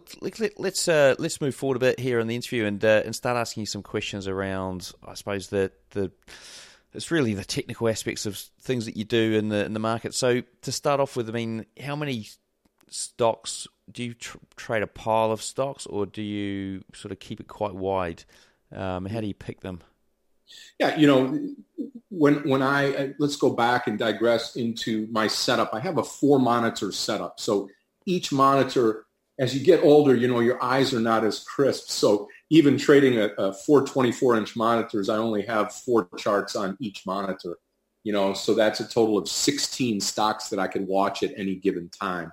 let's 0.57 0.87
uh, 0.87 1.15
let's 1.19 1.39
move 1.39 1.55
forward 1.55 1.77
a 1.77 1.79
bit 1.79 1.99
here 1.99 2.19
in 2.19 2.27
the 2.27 2.35
interview 2.35 2.65
and 2.65 2.83
uh, 2.83 3.03
and 3.05 3.15
start 3.15 3.37
asking 3.37 3.61
you 3.61 3.67
some 3.67 3.83
questions 3.83 4.27
around, 4.27 4.91
I 5.07 5.13
suppose 5.13 5.47
the 5.47 5.71
the 5.91 6.11
it's 6.93 7.11
really 7.11 7.33
the 7.33 7.43
technical 7.43 7.89
aspects 7.89 8.25
of 8.25 8.37
things 8.37 8.85
that 8.85 8.95
you 8.97 9.03
do 9.03 9.33
in 9.33 9.49
the 9.49 9.65
in 9.65 9.73
the 9.73 9.79
market. 9.79 10.13
So 10.13 10.41
to 10.61 10.71
start 10.71 10.99
off 10.99 11.15
with, 11.15 11.29
I 11.29 11.31
mean, 11.31 11.65
how 11.81 11.95
many 11.95 12.27
stocks 12.89 13.67
do 13.91 14.03
you 14.03 14.13
tr- 14.13 14.37
trade 14.55 14.83
a 14.83 14.87
pile 14.87 15.31
of 15.31 15.41
stocks, 15.41 15.85
or 15.85 16.05
do 16.05 16.21
you 16.21 16.83
sort 16.93 17.11
of 17.11 17.19
keep 17.19 17.39
it 17.39 17.47
quite 17.47 17.73
wide? 17.73 18.23
Um, 18.71 19.05
how 19.05 19.21
do 19.21 19.27
you 19.27 19.33
pick 19.33 19.61
them? 19.61 19.81
Yeah, 20.79 20.95
you 20.95 21.07
know, 21.07 21.39
when 22.09 22.47
when 22.47 22.61
I 22.61 23.13
let's 23.19 23.35
go 23.35 23.49
back 23.49 23.87
and 23.87 23.97
digress 23.97 24.55
into 24.55 25.07
my 25.11 25.27
setup. 25.27 25.71
I 25.73 25.79
have 25.79 25.97
a 25.97 26.03
four 26.03 26.39
monitor 26.39 26.91
setup, 26.91 27.39
so 27.39 27.69
each 28.05 28.31
monitor. 28.31 29.05
As 29.39 29.57
you 29.57 29.65
get 29.65 29.83
older, 29.83 30.15
you 30.15 30.27
know 30.27 30.41
your 30.41 30.63
eyes 30.63 30.93
are 30.93 30.99
not 30.99 31.23
as 31.23 31.39
crisp. 31.39 31.89
So 31.89 32.29
even 32.53 32.77
trading 32.77 33.17
a, 33.17 33.29
a 33.39 33.51
four 33.51 33.81
24 33.81 34.37
inch 34.37 34.55
monitors, 34.55 35.09
I 35.09 35.17
only 35.17 35.41
have 35.41 35.73
four 35.73 36.07
charts 36.17 36.55
on 36.55 36.77
each 36.79 37.03
monitor. 37.03 37.57
You 38.03 38.13
know, 38.13 38.35
so 38.35 38.53
that's 38.53 38.79
a 38.79 38.87
total 38.87 39.17
of 39.17 39.27
16 39.27 39.99
stocks 39.99 40.49
that 40.49 40.59
I 40.59 40.67
can 40.67 40.85
watch 40.85 41.23
at 41.23 41.33
any 41.35 41.55
given 41.55 41.89
time. 41.89 42.31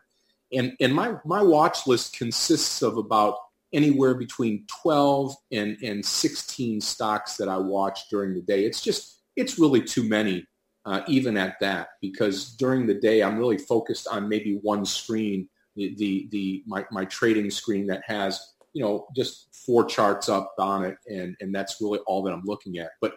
And 0.52 0.74
and 0.78 0.94
my 0.94 1.14
my 1.24 1.42
watch 1.42 1.86
list 1.86 2.18
consists 2.18 2.82
of 2.82 2.98
about 2.98 3.36
anywhere 3.72 4.12
between 4.12 4.66
12 4.82 5.34
and 5.52 5.78
and 5.82 6.04
16 6.04 6.82
stocks 6.82 7.38
that 7.38 7.48
I 7.48 7.56
watch 7.56 8.10
during 8.10 8.34
the 8.34 8.42
day. 8.42 8.66
It's 8.66 8.82
just 8.82 9.22
it's 9.36 9.58
really 9.58 9.80
too 9.80 10.06
many, 10.06 10.44
uh, 10.84 11.00
even 11.08 11.38
at 11.38 11.58
that, 11.60 11.90
because 12.02 12.56
during 12.56 12.86
the 12.86 13.00
day 13.00 13.22
I'm 13.22 13.38
really 13.38 13.56
focused 13.56 14.06
on 14.06 14.28
maybe 14.28 14.58
one 14.60 14.84
screen, 14.84 15.48
the 15.76 15.94
the, 15.96 16.28
the 16.30 16.62
my, 16.66 16.84
my 16.90 17.06
trading 17.06 17.48
screen 17.48 17.86
that 17.86 18.02
has 18.04 18.49
you 18.72 18.82
know 18.82 19.06
just 19.16 19.54
four 19.66 19.84
charts 19.84 20.28
up 20.28 20.54
on 20.58 20.84
it, 20.84 20.96
and 21.06 21.36
and 21.40 21.54
that's 21.54 21.80
really 21.80 21.98
all 22.06 22.22
that 22.22 22.32
I'm 22.32 22.44
looking 22.44 22.78
at. 22.78 22.90
But 23.00 23.14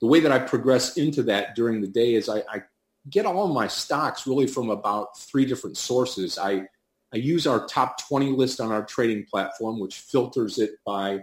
the 0.00 0.06
way 0.06 0.20
that 0.20 0.32
I 0.32 0.38
progress 0.38 0.96
into 0.96 1.22
that 1.24 1.54
during 1.54 1.80
the 1.80 1.88
day 1.88 2.14
is 2.14 2.28
I, 2.28 2.38
I 2.50 2.62
get 3.10 3.26
all 3.26 3.48
my 3.48 3.66
stocks 3.68 4.26
really 4.26 4.46
from 4.46 4.70
about 4.70 5.18
three 5.18 5.44
different 5.44 5.76
sources. 5.76 6.38
I 6.38 6.66
I 7.14 7.18
use 7.18 7.46
our 7.46 7.64
top 7.66 8.06
20 8.08 8.30
list 8.30 8.60
on 8.60 8.72
our 8.72 8.84
trading 8.84 9.24
platform, 9.24 9.78
which 9.78 10.00
filters 10.00 10.58
it 10.58 10.72
by, 10.84 11.12
you 11.12 11.22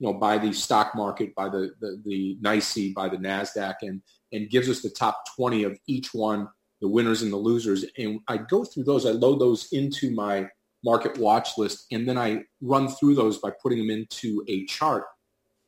know, 0.00 0.12
by 0.12 0.38
the 0.38 0.52
stock 0.52 0.96
market, 0.96 1.36
by 1.36 1.48
the, 1.48 1.70
the, 1.80 2.02
the 2.04 2.36
NYSE, 2.42 2.92
by 2.94 3.08
the 3.08 3.16
NASDAQ, 3.16 3.74
and, 3.82 4.02
and 4.32 4.50
gives 4.50 4.68
us 4.68 4.82
the 4.82 4.90
top 4.90 5.22
20 5.36 5.62
of 5.62 5.78
each 5.86 6.12
one, 6.12 6.48
the 6.80 6.88
winners 6.88 7.22
and 7.22 7.32
the 7.32 7.36
losers. 7.36 7.84
And 7.96 8.18
I 8.26 8.38
go 8.38 8.64
through 8.64 8.84
those, 8.84 9.06
I 9.06 9.10
load 9.10 9.38
those 9.38 9.68
into 9.70 10.10
my 10.10 10.48
market 10.84 11.18
watch 11.18 11.58
list, 11.58 11.86
and 11.92 12.08
then 12.08 12.18
I 12.18 12.44
run 12.60 12.88
through 12.88 13.14
those 13.14 13.38
by 13.38 13.50
putting 13.62 13.78
them 13.78 13.90
into 13.90 14.44
a 14.48 14.64
chart. 14.66 15.04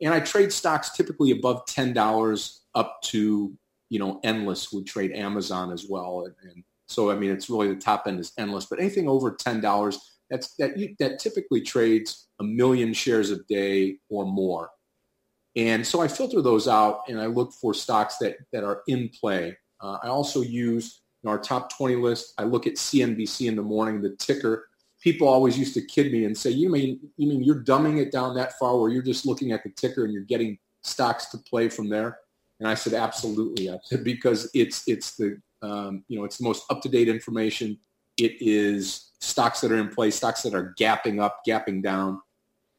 And 0.00 0.12
I 0.12 0.20
trade 0.20 0.52
stocks 0.52 0.90
typically 0.90 1.30
above 1.30 1.64
$10 1.66 2.58
up 2.74 3.00
to, 3.02 3.52
you 3.88 3.98
know, 3.98 4.20
endless 4.24 4.72
would 4.72 4.86
trade 4.86 5.12
Amazon 5.12 5.72
as 5.72 5.86
well. 5.88 6.24
And, 6.24 6.50
and 6.50 6.64
so, 6.88 7.10
I 7.10 7.14
mean, 7.14 7.30
it's 7.30 7.48
really 7.48 7.68
the 7.68 7.80
top 7.80 8.06
end 8.06 8.18
is 8.18 8.32
endless, 8.36 8.66
but 8.66 8.80
anything 8.80 9.08
over 9.08 9.32
$10, 9.32 9.96
that's, 10.28 10.54
that, 10.56 10.94
that 10.98 11.18
typically 11.18 11.60
trades 11.60 12.28
a 12.40 12.44
million 12.44 12.92
shares 12.92 13.30
a 13.30 13.42
day 13.44 13.98
or 14.08 14.26
more. 14.26 14.70
And 15.54 15.86
so 15.86 16.00
I 16.00 16.08
filter 16.08 16.40
those 16.40 16.66
out 16.66 17.02
and 17.08 17.20
I 17.20 17.26
look 17.26 17.52
for 17.52 17.74
stocks 17.74 18.16
that, 18.18 18.36
that 18.52 18.64
are 18.64 18.82
in 18.88 19.10
play. 19.10 19.56
Uh, 19.80 19.98
I 20.02 20.08
also 20.08 20.40
use 20.40 21.02
in 21.22 21.28
our 21.28 21.38
top 21.38 21.76
20 21.76 21.96
list. 21.96 22.32
I 22.38 22.44
look 22.44 22.66
at 22.66 22.74
CNBC 22.74 23.48
in 23.48 23.56
the 23.56 23.62
morning, 23.62 24.00
the 24.00 24.16
ticker 24.16 24.68
people 25.02 25.28
always 25.28 25.58
used 25.58 25.74
to 25.74 25.82
kid 25.82 26.12
me 26.12 26.24
and 26.24 26.36
say, 26.36 26.50
"You 26.50 26.70
mean 26.70 27.00
you 27.16 27.28
mean 27.28 27.42
you're 27.42 27.62
dumbing 27.62 27.98
it 27.98 28.12
down 28.12 28.34
that 28.36 28.58
far, 28.58 28.78
where 28.78 28.90
you're 28.90 29.02
just 29.02 29.26
looking 29.26 29.52
at 29.52 29.62
the 29.62 29.70
ticker 29.70 30.04
and 30.04 30.12
you're 30.12 30.22
getting 30.22 30.58
stocks 30.82 31.26
to 31.26 31.38
play 31.38 31.68
from 31.68 31.88
there?" 31.88 32.18
And 32.60 32.68
I 32.68 32.74
said, 32.74 32.94
"Absolutely," 32.94 33.70
I 33.70 33.78
said, 33.84 34.04
because 34.12 34.50
it's 34.54 34.84
it's 34.86 35.16
the 35.16 35.40
um, 35.60 36.04
you 36.08 36.18
know 36.18 36.24
it's 36.24 36.38
the 36.38 36.44
most 36.44 36.64
up 36.70 36.80
to 36.82 36.88
date 36.88 37.08
information. 37.08 37.78
It 38.16 38.36
is 38.40 39.10
stocks 39.20 39.60
that 39.60 39.72
are 39.72 39.78
in 39.78 39.88
place, 39.88 40.16
stocks 40.16 40.42
that 40.42 40.54
are 40.54 40.74
gapping 40.78 41.20
up, 41.20 41.40
gapping 41.46 41.82
down, 41.82 42.20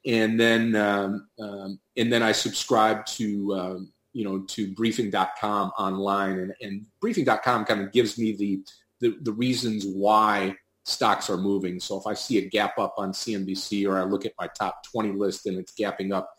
and 0.06 0.40
then 0.40 0.76
um, 0.76 1.28
um, 1.40 1.80
and 1.98 2.12
then 2.12 2.24
I 2.24 2.32
subscribe 2.32 3.06
to 3.18 3.54
um, 3.56 3.94
you 4.14 4.24
know 4.24 4.40
to 4.40 4.74
briefing.com 4.74 5.72
online, 5.78 6.40
and, 6.40 6.54
and 6.62 6.86
briefing.com 7.02 7.66
kind 7.66 7.82
of 7.82 7.92
gives 7.92 8.18
me 8.18 8.36
the 8.36 8.62
the, 9.02 9.18
the 9.24 9.34
reasons 9.34 9.86
why 9.86 10.56
stocks 10.84 11.30
are 11.30 11.38
moving. 11.38 11.80
So 11.80 12.00
if 12.00 12.06
I 12.06 12.14
see 12.14 12.38
a 12.38 12.50
gap 12.50 12.78
up 12.78 12.96
on 12.98 13.12
CNBC 13.12 13.88
or 13.88 13.98
I 13.98 14.04
look 14.04 14.26
at 14.26 14.34
my 14.40 14.48
top 14.48 14.84
20 14.92 15.12
list 15.14 15.46
and 15.46 15.58
it's 15.58 15.74
gapping 15.74 16.14
up, 16.14 16.30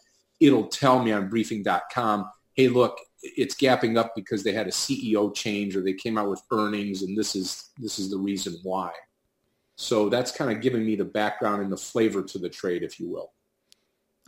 it'll 0.40 0.68
tell 0.68 1.02
me 1.02 1.12
on 1.12 1.28
briefing.com, 1.28 2.30
hey, 2.54 2.68
look, 2.68 2.98
it's 3.22 3.54
gapping 3.54 3.96
up 3.96 4.12
because 4.14 4.44
they 4.44 4.52
had 4.52 4.66
a 4.66 4.70
CEO 4.70 5.34
change 5.34 5.76
or 5.76 5.82
they 5.82 5.94
came 5.94 6.18
out 6.18 6.28
with 6.28 6.42
earnings 6.50 7.02
and 7.02 7.16
this 7.16 7.34
is 7.34 7.70
this 7.78 7.98
is 7.98 8.10
the 8.10 8.18
reason 8.18 8.56
why. 8.62 8.90
So 9.76 10.08
that's 10.08 10.30
kind 10.30 10.52
of 10.52 10.60
giving 10.60 10.84
me 10.84 10.94
the 10.94 11.04
background 11.04 11.62
and 11.62 11.72
the 11.72 11.76
flavor 11.76 12.22
to 12.22 12.38
the 12.38 12.48
trade, 12.48 12.82
if 12.82 13.00
you 13.00 13.08
will. 13.08 13.32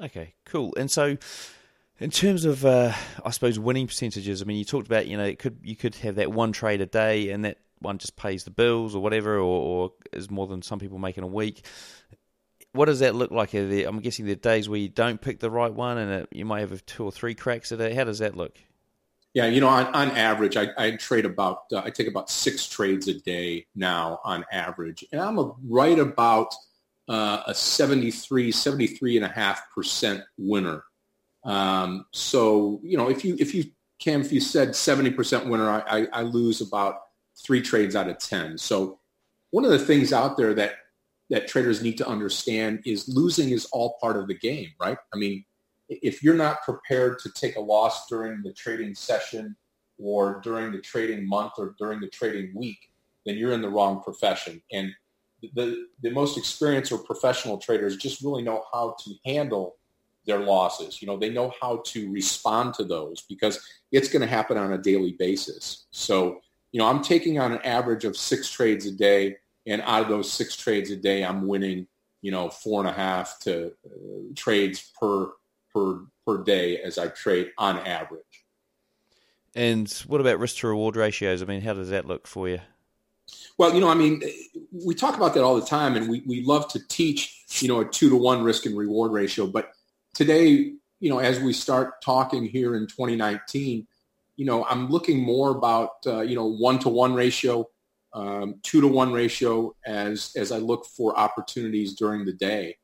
Okay, 0.00 0.34
cool. 0.44 0.74
And 0.76 0.90
so 0.90 1.16
in 2.00 2.10
terms 2.10 2.44
of, 2.44 2.64
uh, 2.64 2.92
I 3.24 3.30
suppose, 3.30 3.58
winning 3.58 3.86
percentages, 3.86 4.42
I 4.42 4.44
mean, 4.44 4.58
you 4.58 4.64
talked 4.64 4.86
about, 4.86 5.06
you 5.06 5.16
know, 5.16 5.24
it 5.24 5.38
could 5.38 5.58
you 5.62 5.76
could 5.76 5.94
have 5.96 6.16
that 6.16 6.32
one 6.32 6.52
trade 6.52 6.80
a 6.80 6.86
day, 6.86 7.30
and 7.30 7.44
that 7.44 7.58
one 7.80 7.98
just 7.98 8.16
pays 8.16 8.44
the 8.44 8.50
bills 8.50 8.94
or 8.94 9.02
whatever, 9.02 9.36
or, 9.36 9.40
or 9.40 9.92
is 10.12 10.30
more 10.30 10.46
than 10.46 10.62
some 10.62 10.78
people 10.78 10.98
make 10.98 11.18
in 11.18 11.24
a 11.24 11.28
week. 11.28 11.64
What 12.72 12.86
does 12.86 13.00
that 13.00 13.14
look 13.14 13.30
like? 13.30 13.50
There, 13.52 13.88
I'm 13.88 14.00
guessing 14.00 14.26
there 14.26 14.32
are 14.32 14.36
days 14.36 14.68
where 14.68 14.78
you 14.78 14.88
don't 14.88 15.20
pick 15.20 15.40
the 15.40 15.50
right 15.50 15.72
one, 15.72 15.98
and 15.98 16.12
it, 16.12 16.28
you 16.30 16.44
might 16.44 16.60
have 16.60 16.84
two 16.86 17.04
or 17.04 17.12
three 17.12 17.34
cracks 17.34 17.72
a 17.72 17.76
day. 17.76 17.94
How 17.94 18.04
does 18.04 18.18
that 18.18 18.36
look? 18.36 18.58
Yeah, 19.34 19.46
you 19.46 19.60
know, 19.60 19.68
on, 19.68 19.86
on 19.86 20.10
average, 20.12 20.56
I, 20.56 20.68
I 20.78 20.92
trade 20.92 21.26
about 21.26 21.64
uh, 21.72 21.82
I 21.84 21.90
take 21.90 22.08
about 22.08 22.30
six 22.30 22.66
trades 22.66 23.08
a 23.08 23.14
day 23.14 23.66
now 23.74 24.20
on 24.24 24.44
average, 24.50 25.04
and 25.12 25.20
I'm 25.20 25.38
a, 25.38 25.52
right 25.68 25.98
about 25.98 26.54
uh, 27.08 27.42
a 27.46 27.54
73, 27.54 28.50
73 28.50 29.16
and 29.16 29.26
a 29.26 29.28
half 29.28 29.70
percent 29.74 30.22
winner. 30.38 30.84
Um, 31.44 32.06
so 32.12 32.80
you 32.82 32.96
know, 32.96 33.10
if 33.10 33.24
you 33.24 33.36
if 33.38 33.54
you 33.54 33.64
Cam, 33.98 34.20
if 34.20 34.32
you 34.32 34.40
said 34.40 34.70
70% 34.70 35.46
winner, 35.48 35.70
I, 35.70 36.00
I, 36.00 36.06
I 36.12 36.22
lose 36.22 36.60
about 36.60 37.00
three 37.38 37.60
trades 37.60 37.96
out 37.96 38.08
of 38.08 38.18
10. 38.18 38.58
So 38.58 38.98
one 39.50 39.64
of 39.64 39.70
the 39.70 39.78
things 39.78 40.12
out 40.12 40.36
there 40.36 40.54
that, 40.54 40.74
that 41.30 41.48
traders 41.48 41.82
need 41.82 41.98
to 41.98 42.06
understand 42.06 42.82
is 42.84 43.08
losing 43.08 43.50
is 43.50 43.66
all 43.66 43.96
part 44.00 44.16
of 44.16 44.28
the 44.28 44.34
game, 44.34 44.68
right? 44.80 44.98
I 45.12 45.16
mean, 45.16 45.44
if 45.88 46.22
you're 46.22 46.34
not 46.34 46.62
prepared 46.62 47.18
to 47.20 47.30
take 47.30 47.56
a 47.56 47.60
loss 47.60 48.06
during 48.08 48.42
the 48.42 48.52
trading 48.52 48.94
session 48.94 49.56
or 49.98 50.40
during 50.42 50.72
the 50.72 50.80
trading 50.80 51.28
month 51.28 51.52
or 51.58 51.74
during 51.78 52.00
the 52.00 52.08
trading 52.08 52.52
week, 52.54 52.90
then 53.24 53.36
you're 53.36 53.52
in 53.52 53.62
the 53.62 53.68
wrong 53.68 54.02
profession. 54.02 54.62
And 54.72 54.92
the, 55.54 55.86
the 56.02 56.10
most 56.10 56.38
experienced 56.38 56.92
or 56.92 56.98
professional 56.98 57.58
traders 57.58 57.96
just 57.96 58.22
really 58.22 58.42
know 58.42 58.64
how 58.72 58.96
to 59.04 59.14
handle 59.24 59.76
their 60.26 60.40
losses. 60.40 61.00
You 61.00 61.06
know, 61.06 61.16
they 61.16 61.30
know 61.30 61.52
how 61.60 61.82
to 61.86 62.10
respond 62.10 62.74
to 62.74 62.84
those 62.84 63.22
because 63.22 63.60
it's 63.92 64.08
going 64.08 64.22
to 64.22 64.28
happen 64.28 64.56
on 64.56 64.72
a 64.72 64.78
daily 64.78 65.12
basis. 65.12 65.86
So, 65.90 66.40
you 66.72 66.80
know, 66.80 66.86
I'm 66.86 67.02
taking 67.02 67.38
on 67.38 67.52
an 67.52 67.62
average 67.62 68.04
of 68.04 68.16
six 68.16 68.50
trades 68.50 68.86
a 68.86 68.92
day, 68.92 69.36
and 69.66 69.82
out 69.82 70.02
of 70.02 70.08
those 70.08 70.30
six 70.30 70.56
trades 70.56 70.90
a 70.90 70.96
day, 70.96 71.24
I'm 71.24 71.46
winning, 71.46 71.86
you 72.22 72.30
know, 72.30 72.48
four 72.48 72.80
and 72.80 72.88
a 72.88 72.92
half 72.92 73.38
to 73.40 73.68
uh, 73.68 74.34
trades 74.34 74.92
per 75.00 75.30
per 75.72 76.00
per 76.26 76.42
day 76.44 76.78
as 76.78 76.98
I 76.98 77.08
trade 77.08 77.52
on 77.58 77.78
average. 77.78 78.22
And 79.54 79.90
what 80.06 80.20
about 80.20 80.38
risk 80.38 80.58
to 80.58 80.68
reward 80.68 80.96
ratios? 80.96 81.42
I 81.42 81.46
mean, 81.46 81.62
how 81.62 81.72
does 81.72 81.88
that 81.88 82.04
look 82.04 82.26
for 82.26 82.48
you? 82.48 82.60
Well, 83.58 83.74
you 83.74 83.80
know, 83.80 83.88
I 83.88 83.94
mean, 83.94 84.22
we 84.70 84.94
talk 84.94 85.16
about 85.16 85.34
that 85.34 85.42
all 85.42 85.58
the 85.58 85.66
time, 85.66 85.96
and 85.96 86.08
we, 86.08 86.22
we 86.26 86.42
love 86.42 86.68
to 86.68 86.86
teach, 86.88 87.44
you 87.60 87.68
know, 87.68 87.80
a 87.80 87.84
two 87.84 88.10
to 88.10 88.16
one 88.16 88.42
risk 88.42 88.66
and 88.66 88.76
reward 88.76 89.12
ratio. 89.12 89.46
But 89.46 89.72
today, 90.14 90.72
you 91.00 91.10
know, 91.10 91.18
as 91.18 91.40
we 91.40 91.52
start 91.52 92.02
talking 92.02 92.44
here 92.44 92.76
in 92.76 92.86
2019, 92.86 93.86
you 94.36 94.44
know, 94.44 94.64
I'm 94.64 94.88
looking 94.88 95.22
more 95.22 95.50
about, 95.50 95.90
uh, 96.06 96.20
you 96.20 96.34
know, 96.34 96.46
one 96.46 96.78
to 96.80 96.88
one 96.88 97.14
ratio, 97.14 97.66
um, 98.12 98.56
two 98.62 98.80
to 98.80 98.88
one 98.88 99.12
ratio 99.12 99.74
as 99.86 100.32
as 100.36 100.52
I 100.52 100.58
look 100.58 100.86
for 100.86 101.18
opportunities 101.18 101.94
during 101.94 102.24
the 102.24 102.32
day. 102.32 102.76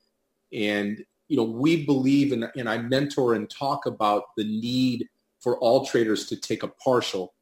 And 0.52 1.04
you 1.28 1.38
know, 1.38 1.44
we 1.44 1.86
believe, 1.86 2.32
and, 2.32 2.50
and 2.56 2.68
I 2.68 2.76
mentor 2.76 3.32
and 3.32 3.48
talk 3.48 3.86
about 3.86 4.24
the 4.36 4.44
need 4.44 5.06
for 5.40 5.58
all 5.60 5.86
traders 5.86 6.26
to 6.26 6.36
take 6.36 6.62
a 6.62 6.68
partial. 6.68 7.32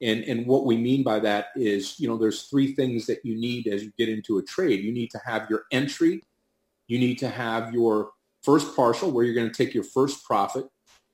And, 0.00 0.24
and 0.24 0.46
what 0.46 0.64
we 0.64 0.78
mean 0.78 1.02
by 1.02 1.20
that 1.20 1.48
is, 1.54 2.00
you 2.00 2.08
know, 2.08 2.16
there's 2.16 2.44
three 2.44 2.74
things 2.74 3.04
that 3.04 3.18
you 3.22 3.38
need 3.38 3.66
as 3.66 3.84
you 3.84 3.92
get 3.98 4.08
into 4.08 4.38
a 4.38 4.42
trade. 4.42 4.82
You 4.82 4.92
need 4.92 5.10
to 5.10 5.20
have 5.26 5.50
your 5.50 5.64
entry. 5.70 6.22
You 6.88 6.98
need 6.98 7.18
to 7.18 7.28
have 7.28 7.74
your 7.74 8.12
first 8.42 8.74
partial 8.74 9.10
where 9.10 9.26
you're 9.26 9.34
going 9.34 9.50
to 9.50 9.54
take 9.54 9.74
your 9.74 9.84
first 9.84 10.24
profit. 10.24 10.64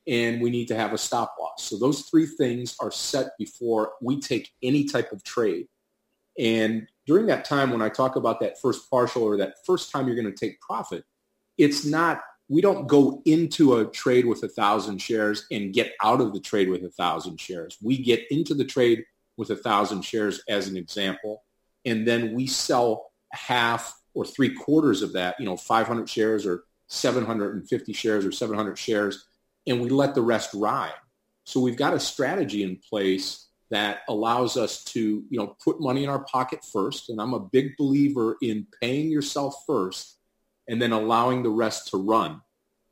And 0.07 0.41
we 0.41 0.51
need 0.51 0.69
to 0.69 0.77
have 0.77 0.93
a 0.93 0.99
stop 0.99 1.35
loss. 1.41 1.63
So 1.65 1.79
those 1.79 2.03
three 2.03 2.27
things 2.27 2.77
are 2.81 2.91
set 2.91 3.33
before 3.39 3.93
we 4.01 4.21
take 4.21 4.51
any 4.63 4.85
type 4.85 5.13
of 5.13 5.23
trade. 5.23 5.69
And 6.39 6.87
during 7.07 7.27
that 7.27 7.45
time 7.45 7.71
when 7.71 7.83
I 7.83 7.89
talk 7.89 8.17
about 8.17 8.41
that 8.41 8.61
first 8.61 8.91
partial 8.91 9.23
or 9.23 9.37
that 9.37 9.57
first 9.67 9.93
time 9.93 10.07
you're 10.07 10.21
going 10.21 10.33
to 10.33 10.47
take 10.47 10.61
profit, 10.61 11.05
it's 11.59 11.85
not 11.85 12.21
we 12.49 12.61
don't 12.61 12.89
go 12.89 13.23
into 13.27 13.77
a 13.77 13.87
trade 13.87 14.27
with 14.27 14.43
a 14.43 14.49
thousand 14.49 14.99
shares 14.99 15.47
and 15.53 15.73
get 15.73 15.93
out 16.03 16.21
of 16.21 16.33
the 16.33 16.41
trade 16.41 16.69
with 16.69 16.83
a 16.83 16.91
thousand 16.91 17.41
shares. 17.41 17.79
We 17.81 18.03
get 18.03 18.25
into 18.29 18.55
the 18.55 18.65
trade 18.65 19.05
with 19.37 19.51
a 19.51 19.57
thousand 19.57 20.03
shares 20.03 20.43
as 20.49 20.67
an 20.67 20.77
example, 20.77 21.45
and 21.85 22.07
then 22.07 22.35
we 22.35 22.49
sell 22.49 23.13
half 23.33 23.95
or 24.15 24.25
three 24.25 24.53
quarters 24.53 25.03
of 25.03 25.13
that, 25.13 25.39
you 25.39 25.47
know, 25.47 25.57
500 25.57 26.09
shares 26.09 26.45
or 26.45 26.65
750 26.89 27.93
shares 27.93 28.27
or 28.27 28.33
700 28.33 28.77
shares, 28.77 29.27
and 29.66 29.81
we 29.81 29.88
let 29.88 30.14
the 30.14 30.23
rest 30.23 30.51
ride. 30.55 30.94
So 31.44 31.61
we've 31.61 31.77
got 31.77 31.94
a 31.94 32.01
strategy 32.01 32.62
in 32.62 32.79
place 32.88 33.49
that 33.70 34.01
allows 34.09 34.57
us 34.57 34.85
to, 34.85 35.25
you 35.29 35.38
know, 35.38 35.57
put 35.64 35.81
money 35.81 36.05
in 36.05 36.11
our 36.11 36.25
pocket 36.25 36.61
first. 36.73 37.09
And 37.09 37.20
I'm 37.20 37.35
a 37.35 37.40
big 37.40 37.77
believer 37.77 38.37
in 38.42 38.66
paying 38.81 39.11
yourself 39.11 39.55
first 39.66 40.18
and 40.68 40.83
then 40.83 40.92
allowing 40.92 41.42
the 41.42 41.51
rest 41.51 41.88
to 41.88 41.96
run 41.96 42.40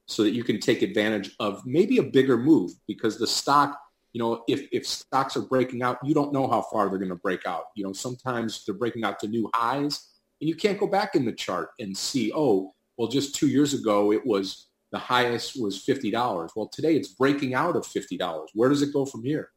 so 0.06 0.22
that 0.22 0.30
you 0.30 0.44
can 0.44 0.58
take 0.58 0.82
advantage 0.82 1.34
of 1.40 1.64
maybe 1.66 1.98
a 1.98 2.02
bigger 2.02 2.36
move 2.36 2.72
because 2.86 3.18
the 3.18 3.26
stock, 3.26 3.78
you 4.12 4.20
know, 4.20 4.44
if, 4.48 4.66
if 4.72 4.86
stocks 4.86 5.36
are 5.36 5.42
breaking 5.42 5.82
out, 5.82 5.98
you 6.02 6.14
don't 6.14 6.32
know 6.32 6.48
how 6.48 6.62
far 6.62 6.88
they're 6.88 6.98
going 6.98 7.10
to 7.10 7.16
break 7.16 7.46
out. 7.46 7.64
You 7.74 7.84
know, 7.84 7.92
sometimes 7.92 8.64
they're 8.64 8.74
breaking 8.74 9.04
out 9.04 9.18
to 9.20 9.28
new 9.28 9.50
highs 9.54 10.08
and 10.40 10.48
you 10.48 10.54
can't 10.54 10.78
go 10.78 10.86
back 10.86 11.14
in 11.14 11.24
the 11.24 11.32
chart 11.32 11.70
and 11.78 11.96
see, 11.96 12.32
oh, 12.34 12.72
well, 12.96 13.08
just 13.08 13.34
two 13.34 13.48
years 13.48 13.74
ago, 13.74 14.12
it 14.12 14.24
was 14.24 14.67
the 14.90 14.98
highest 14.98 15.60
was 15.60 15.84
$50. 15.84 16.50
Well, 16.56 16.68
today 16.68 16.96
it's 16.96 17.08
breaking 17.08 17.54
out 17.54 17.76
of 17.76 17.84
$50. 17.84 18.46
Where 18.54 18.68
does 18.68 18.82
it 18.82 18.92
go 18.92 19.04
from 19.04 19.24
here? 19.24 19.50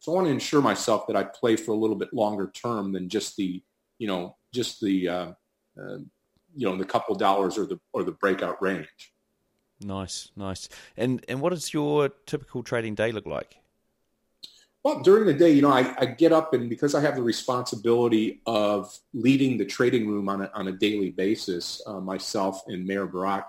So 0.00 0.12
I 0.12 0.14
want 0.16 0.26
to 0.26 0.32
ensure 0.32 0.60
myself 0.60 1.06
that 1.06 1.16
I 1.16 1.24
play 1.24 1.56
for 1.56 1.70
a 1.72 1.76
little 1.76 1.96
bit 1.96 2.12
longer 2.12 2.50
term 2.54 2.92
than 2.92 3.08
just 3.08 3.36
the, 3.36 3.62
you 3.98 4.08
know, 4.08 4.36
just 4.52 4.80
the, 4.80 5.08
uh, 5.08 5.32
uh, 5.80 5.98
you 6.54 6.68
know 6.68 6.76
the 6.76 6.84
couple 6.84 7.14
dollars 7.14 7.58
or 7.58 7.66
the 7.66 7.78
or 7.92 8.04
the 8.04 8.12
breakout 8.12 8.62
range. 8.62 9.12
Nice, 9.80 10.30
nice. 10.36 10.68
And 10.96 11.24
and 11.28 11.40
what 11.40 11.50
does 11.50 11.72
your 11.72 12.10
typical 12.26 12.62
trading 12.62 12.94
day 12.94 13.12
look 13.12 13.26
like? 13.26 13.56
Well, 14.84 15.00
during 15.00 15.26
the 15.26 15.34
day, 15.34 15.52
you 15.52 15.62
know, 15.62 15.70
I, 15.70 15.94
I 15.96 16.06
get 16.06 16.32
up 16.32 16.54
and 16.54 16.68
because 16.68 16.96
I 16.96 17.00
have 17.00 17.14
the 17.14 17.22
responsibility 17.22 18.42
of 18.46 18.92
leading 19.14 19.56
the 19.56 19.64
trading 19.64 20.08
room 20.08 20.28
on 20.28 20.42
a, 20.42 20.50
on 20.54 20.66
a 20.66 20.72
daily 20.72 21.10
basis, 21.10 21.80
uh, 21.86 22.00
myself 22.00 22.62
and 22.66 22.84
Meir 22.84 23.06
Barak 23.06 23.46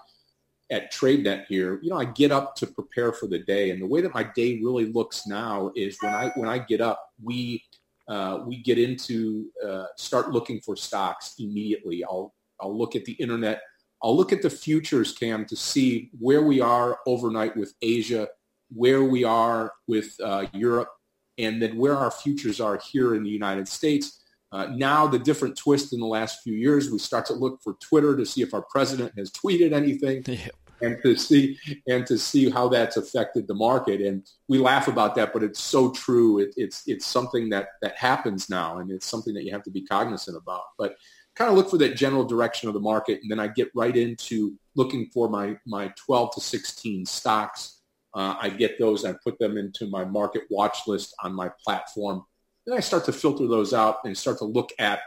at 0.72 0.92
TradeNet 0.92 1.46
here, 1.48 1.80
you 1.82 1.90
know, 1.90 1.98
I 1.98 2.06
get 2.06 2.32
up 2.32 2.56
to 2.58 2.68
prepare 2.68 3.14
for 3.14 3.28
the 3.28 3.40
day. 3.40 3.72
And 3.72 3.82
the 3.82 3.88
way 3.88 4.02
that 4.02 4.14
my 4.14 4.24
day 4.36 4.60
really 4.64 4.92
looks 4.92 5.28
now 5.28 5.72
is 5.76 5.98
when 6.02 6.14
I 6.14 6.32
when 6.36 6.50
I 6.50 6.60
get 6.60 6.82
up, 6.82 7.00
we 7.22 7.64
uh, 8.08 8.40
we 8.46 8.58
get 8.62 8.78
into 8.78 9.48
uh, 9.66 9.86
start 9.98 10.32
looking 10.32 10.60
for 10.62 10.76
stocks 10.76 11.36
immediately. 11.40 12.04
I'll 12.04 12.34
I'll 12.60 12.78
look 12.78 12.96
at 12.96 13.06
the 13.06 13.14
internet. 13.14 13.62
I'll 14.02 14.16
look 14.16 14.34
at 14.34 14.42
the 14.42 14.50
futures, 14.50 15.14
Cam, 15.14 15.46
to 15.46 15.56
see 15.56 16.10
where 16.20 16.42
we 16.42 16.60
are 16.60 17.00
overnight 17.08 17.56
with 17.56 17.74
Asia, 17.82 18.28
where 18.74 19.04
we 19.04 19.24
are 19.24 19.72
with 19.88 20.14
uh, 20.22 20.46
Europe, 20.54 20.90
and 21.38 21.62
then 21.62 21.78
where 21.78 21.96
our 21.96 22.12
futures 22.12 22.60
are 22.60 22.82
here 22.92 23.16
in 23.16 23.24
the 23.24 23.30
United 23.30 23.68
States. 23.68 24.23
Uh, 24.54 24.68
now, 24.68 25.08
the 25.08 25.18
different 25.18 25.58
twist 25.58 25.94
in 25.94 26.00
the 26.00 26.06
last 26.06 26.44
few 26.44 26.54
years, 26.54 26.92
we 26.92 27.00
start 27.00 27.26
to 27.26 27.34
look 27.34 27.60
for 27.64 27.74
Twitter 27.82 28.16
to 28.16 28.24
see 28.24 28.44
if 28.44 28.54
our 28.54 28.62
president 28.70 29.12
has 29.18 29.32
tweeted 29.32 29.74
anything. 29.74 30.24
And 30.82 31.02
to 31.04 31.16
see 31.16 31.58
and 31.88 32.06
to 32.08 32.18
see 32.18 32.50
how 32.50 32.68
that's 32.68 32.98
affected 32.98 33.48
the 33.48 33.54
market, 33.54 34.02
and 34.02 34.28
we 34.50 34.58
laugh 34.58 34.90
about 34.90 35.16
that, 35.16 35.32
but 35.32 35.42
it's 35.42 35.62
so 35.62 35.92
true. 35.92 36.40
It, 36.40 36.54
it's 36.58 36.84
it's 36.88 37.06
something 37.06 37.48
that 37.52 37.68
that 37.82 37.96
happens 37.96 38.50
now, 38.50 38.80
and 38.80 38.92
it's 38.92 39.06
something 39.06 39.34
that 39.36 39.46
you 39.46 39.54
have 39.54 39.64
to 39.64 39.72
be 39.72 39.86
cognizant 39.86 40.36
about. 40.36 40.64
But 40.78 40.96
kind 41.36 41.50
of 41.50 41.56
look 41.56 41.70
for 41.70 41.78
that 41.78 41.96
general 41.96 42.26
direction 42.26 42.68
of 42.68 42.74
the 42.74 42.82
market, 42.82 43.20
and 43.22 43.32
then 43.32 43.40
I 43.40 43.48
get 43.48 43.72
right 43.74 43.96
into 43.96 44.58
looking 44.76 45.10
for 45.14 45.30
my 45.30 45.56
my 45.66 45.94
12 46.06 46.36
to 46.36 46.42
16 46.42 47.06
stocks. 47.06 47.80
Uh, 48.14 48.36
I 48.42 48.50
get 48.50 48.78
those, 48.78 49.06
I 49.06 49.14
put 49.24 49.40
them 49.40 49.58
into 49.58 49.88
my 49.88 50.04
market 50.04 50.44
watch 50.50 50.80
list 50.86 51.16
on 51.24 51.34
my 51.34 51.50
platform. 51.64 52.26
Then 52.66 52.78
I 52.78 52.80
start 52.80 53.06
to 53.06 53.14
filter 53.14 53.48
those 53.48 53.74
out 53.74 53.98
and 54.06 54.18
start 54.18 54.38
to 54.40 54.46
look 54.46 54.72
at 54.80 55.00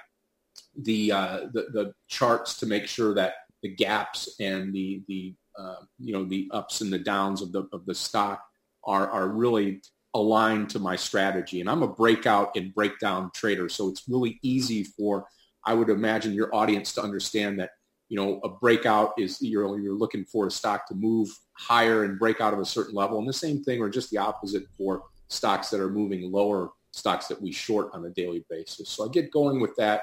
the 0.77 1.13
uh, 1.13 1.41
the, 1.53 1.67
the, 1.73 1.93
charts 2.09 2.59
to 2.59 2.67
make 2.67 2.87
sure 2.87 3.15
that 3.15 3.35
the 3.63 3.75
gaps 3.75 4.37
and 4.41 4.75
the 4.75 5.03
the 5.09 5.35
uh, 5.59 5.77
you 5.99 6.13
know 6.13 6.25
the 6.25 6.49
ups 6.53 6.81
and 6.81 6.93
the 6.93 6.99
downs 6.99 7.43
of 7.43 7.53
the 7.53 7.67
of 7.73 7.87
the 7.87 7.95
stock 7.95 8.43
are 8.85 9.11
are 9.11 9.29
really 9.29 9.83
aligned 10.15 10.71
to 10.71 10.79
my 10.79 10.97
strategy. 10.97 11.61
And 11.61 11.69
I'm 11.69 11.83
a 11.83 11.89
breakout 11.89 12.57
and 12.57 12.75
breakdown 12.75 13.31
trader, 13.35 13.69
so 13.69 13.89
it's 13.89 14.05
really 14.09 14.39
easy 14.43 14.85
for 14.85 15.27
I 15.67 15.75
would 15.75 15.91
imagine 15.91 16.33
your 16.33 16.55
audience 16.55 16.93
to 16.95 17.03
understand 17.03 17.59
that, 17.59 17.71
you 18.09 18.17
know, 18.17 18.41
a 18.45 18.49
breakout 18.49 19.13
is 19.19 19.43
you're, 19.43 19.79
you're 19.81 19.99
looking 19.99 20.25
for 20.25 20.47
a 20.47 20.51
stock 20.51 20.87
to 20.89 20.95
move 20.95 21.29
higher 21.55 22.05
and 22.05 22.19
break 22.19 22.41
out 22.41 22.55
of 22.55 22.61
a 22.61 22.65
certain 22.65 22.95
level. 22.95 23.19
And 23.19 23.29
the 23.29 23.33
same 23.33 23.65
thing 23.65 23.81
or 23.81 23.91
just 23.91 24.11
the 24.11 24.19
opposite 24.19 24.63
for 24.79 25.03
stocks 25.29 25.71
that 25.71 25.81
are 25.81 25.91
moving 25.91 26.31
lower, 26.31 26.71
stocks 26.97 27.27
that 27.29 27.41
we 27.41 27.53
short 27.53 27.91
on 27.93 28.05
a 28.05 28.11
daily 28.11 28.45
basis. 28.49 28.89
So 28.89 29.07
I 29.07 29.09
get 29.09 29.31
going 29.31 29.61
with 29.61 29.77
that. 29.77 30.03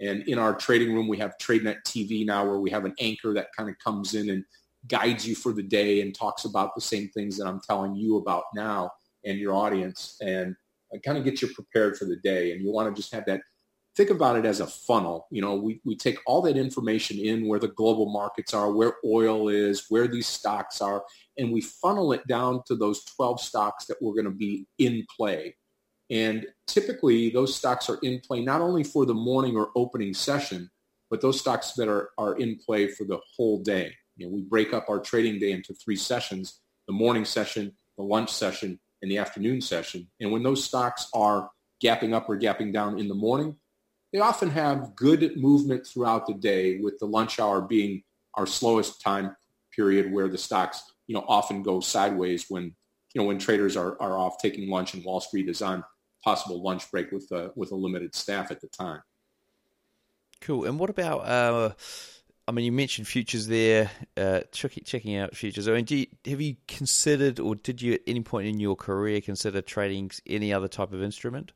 And 0.00 0.22
in 0.28 0.38
our 0.38 0.54
trading 0.54 0.94
room, 0.94 1.08
we 1.08 1.18
have 1.18 1.38
TradeNet 1.38 1.78
TV 1.86 2.26
now 2.26 2.44
where 2.44 2.58
we 2.58 2.70
have 2.70 2.84
an 2.84 2.94
anchor 3.00 3.32
that 3.34 3.48
kind 3.56 3.70
of 3.70 3.78
comes 3.78 4.14
in 4.14 4.28
and 4.28 4.44
guides 4.86 5.26
you 5.26 5.34
for 5.34 5.52
the 5.52 5.62
day 5.62 6.00
and 6.00 6.14
talks 6.14 6.44
about 6.44 6.74
the 6.74 6.80
same 6.80 7.08
things 7.08 7.38
that 7.38 7.46
I'm 7.46 7.60
telling 7.60 7.94
you 7.94 8.18
about 8.18 8.44
now 8.54 8.90
and 9.24 9.38
your 9.38 9.54
audience 9.54 10.18
and 10.20 10.54
kind 11.04 11.16
of 11.16 11.24
get 11.24 11.40
you 11.40 11.48
prepared 11.48 11.96
for 11.96 12.04
the 12.04 12.16
day. 12.16 12.52
And 12.52 12.60
you 12.60 12.70
want 12.70 12.94
to 12.94 13.00
just 13.00 13.14
have 13.14 13.24
that 13.26 13.40
think 13.96 14.10
about 14.10 14.36
it 14.36 14.44
as 14.44 14.60
a 14.60 14.66
funnel. 14.66 15.26
You 15.30 15.42
know, 15.42 15.54
we, 15.54 15.80
we 15.84 15.96
take 15.96 16.18
all 16.26 16.42
that 16.42 16.56
information 16.56 17.18
in 17.18 17.46
where 17.46 17.60
the 17.60 17.68
global 17.68 18.10
markets 18.10 18.52
are, 18.52 18.72
where 18.72 18.94
oil 19.04 19.48
is, 19.48 19.86
where 19.88 20.08
these 20.08 20.26
stocks 20.26 20.80
are, 20.80 21.04
and 21.38 21.52
we 21.52 21.60
funnel 21.60 22.12
it 22.12 22.26
down 22.26 22.62
to 22.66 22.76
those 22.76 23.04
12 23.04 23.40
stocks 23.40 23.86
that 23.86 24.00
we're 24.00 24.14
going 24.14 24.24
to 24.24 24.30
be 24.30 24.66
in 24.78 25.06
play. 25.16 25.54
And 26.14 26.46
typically 26.68 27.30
those 27.30 27.56
stocks 27.56 27.90
are 27.90 27.98
in 28.04 28.20
play 28.20 28.40
not 28.40 28.60
only 28.60 28.84
for 28.84 29.04
the 29.04 29.14
morning 29.14 29.56
or 29.56 29.70
opening 29.74 30.14
session, 30.14 30.70
but 31.10 31.20
those 31.20 31.40
stocks 31.40 31.72
that 31.72 31.88
are, 31.88 32.10
are 32.16 32.36
in 32.36 32.56
play 32.64 32.86
for 32.86 33.04
the 33.04 33.18
whole 33.36 33.62
day. 33.64 33.92
You 34.16 34.26
know, 34.26 34.32
we 34.32 34.42
break 34.42 34.72
up 34.72 34.88
our 34.88 35.00
trading 35.00 35.40
day 35.40 35.50
into 35.50 35.74
three 35.74 35.96
sessions, 35.96 36.60
the 36.86 36.92
morning 36.94 37.24
session, 37.24 37.72
the 37.98 38.04
lunch 38.04 38.30
session, 38.30 38.78
and 39.02 39.10
the 39.10 39.18
afternoon 39.18 39.60
session. 39.60 40.08
And 40.20 40.30
when 40.30 40.44
those 40.44 40.62
stocks 40.62 41.08
are 41.12 41.50
gapping 41.82 42.14
up 42.14 42.28
or 42.28 42.38
gapping 42.38 42.72
down 42.72 43.00
in 43.00 43.08
the 43.08 43.14
morning, 43.14 43.56
they 44.12 44.20
often 44.20 44.50
have 44.50 44.94
good 44.94 45.36
movement 45.36 45.84
throughout 45.84 46.28
the 46.28 46.34
day 46.34 46.78
with 46.78 46.96
the 47.00 47.06
lunch 47.06 47.40
hour 47.40 47.60
being 47.60 48.04
our 48.34 48.46
slowest 48.46 49.00
time 49.00 49.34
period 49.74 50.12
where 50.12 50.28
the 50.28 50.38
stocks, 50.38 50.84
you 51.08 51.14
know, 51.16 51.24
often 51.26 51.64
go 51.64 51.80
sideways 51.80 52.46
when, 52.48 52.76
you 53.14 53.20
know, 53.20 53.24
when 53.24 53.40
traders 53.40 53.76
are, 53.76 54.00
are 54.00 54.16
off 54.16 54.38
taking 54.38 54.70
lunch 54.70 54.94
and 54.94 55.04
Wall 55.04 55.20
Street 55.20 55.48
is 55.48 55.60
on 55.60 55.82
possible 56.24 56.62
lunch 56.62 56.90
break 56.90 57.12
with, 57.12 57.30
uh, 57.30 57.50
with 57.54 57.70
a 57.72 57.76
limited 57.76 58.14
staff 58.14 58.50
at 58.50 58.60
the 58.60 58.68
time. 58.68 59.02
Cool. 60.40 60.64
And 60.64 60.78
what 60.78 60.90
about, 60.90 61.20
uh, 61.20 61.72
I 62.46 62.52
mean, 62.52 62.64
you 62.64 62.72
mentioned 62.72 63.06
futures 63.06 63.46
there, 63.46 63.90
uh, 64.16 64.40
checking 64.52 65.16
out 65.16 65.36
futures. 65.36 65.68
I 65.68 65.72
mean, 65.72 65.86
you, 65.88 66.06
have 66.30 66.40
you 66.40 66.56
considered, 66.68 67.40
or 67.40 67.54
did 67.54 67.80
you 67.80 67.94
at 67.94 68.00
any 68.06 68.22
point 68.22 68.48
in 68.48 68.60
your 68.60 68.76
career 68.76 69.20
consider 69.20 69.62
trading 69.62 70.10
any 70.26 70.52
other 70.52 70.68
type 70.68 70.92
of 70.92 71.02
instrument? 71.02 71.52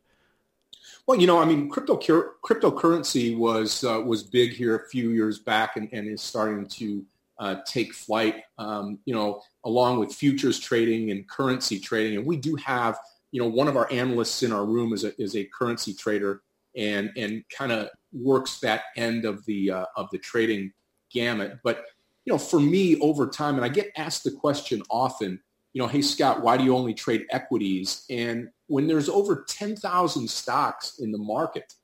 Well, 1.06 1.20
you 1.20 1.26
know, 1.26 1.38
I 1.38 1.44
mean, 1.44 1.68
crypto 1.68 1.96
cryptocurrency 1.96 3.36
was 3.36 3.84
uh, 3.84 4.00
was 4.04 4.22
big 4.22 4.52
here 4.52 4.76
a 4.76 4.88
few 4.88 5.10
years 5.10 5.38
back, 5.38 5.76
and, 5.76 5.88
and 5.92 6.08
is 6.08 6.22
starting 6.22 6.66
to 6.66 7.04
uh, 7.38 7.56
take 7.66 7.94
flight. 7.94 8.44
Um, 8.58 8.98
you 9.04 9.14
know, 9.14 9.42
along 9.64 10.00
with 10.00 10.14
futures 10.14 10.58
trading 10.58 11.10
and 11.10 11.28
currency 11.28 11.78
trading, 11.78 12.18
and 12.18 12.26
we 12.26 12.36
do 12.36 12.56
have, 12.56 12.98
you 13.30 13.40
know, 13.40 13.48
one 13.48 13.68
of 13.68 13.76
our 13.76 13.90
analysts 13.92 14.42
in 14.42 14.52
our 14.52 14.64
room 14.64 14.92
is 14.92 15.04
a 15.04 15.20
is 15.20 15.36
a 15.36 15.44
currency 15.44 15.94
trader, 15.94 16.42
and 16.76 17.10
and 17.16 17.44
kind 17.50 17.72
of 17.72 17.88
works 18.12 18.60
that 18.60 18.84
end 18.96 19.24
of 19.24 19.44
the 19.46 19.70
uh, 19.70 19.84
of 19.96 20.10
the 20.10 20.18
trading 20.18 20.72
gamut. 21.12 21.58
But 21.62 21.84
you 22.24 22.32
know, 22.32 22.38
for 22.38 22.60
me, 22.60 22.98
over 23.00 23.26
time, 23.26 23.56
and 23.56 23.64
I 23.64 23.68
get 23.68 23.90
asked 23.96 24.24
the 24.24 24.30
question 24.30 24.82
often, 24.90 25.40
you 25.72 25.82
know, 25.82 25.88
hey 25.88 26.02
Scott, 26.02 26.42
why 26.42 26.56
do 26.56 26.64
you 26.64 26.74
only 26.74 26.94
trade 26.94 27.26
equities? 27.30 28.04
And 28.10 28.48
when 28.66 28.86
there's 28.86 29.08
over 29.08 29.44
ten 29.48 29.76
thousand 29.76 30.28
stocks 30.28 30.98
in 30.98 31.12
the 31.12 31.18
market, 31.18 31.74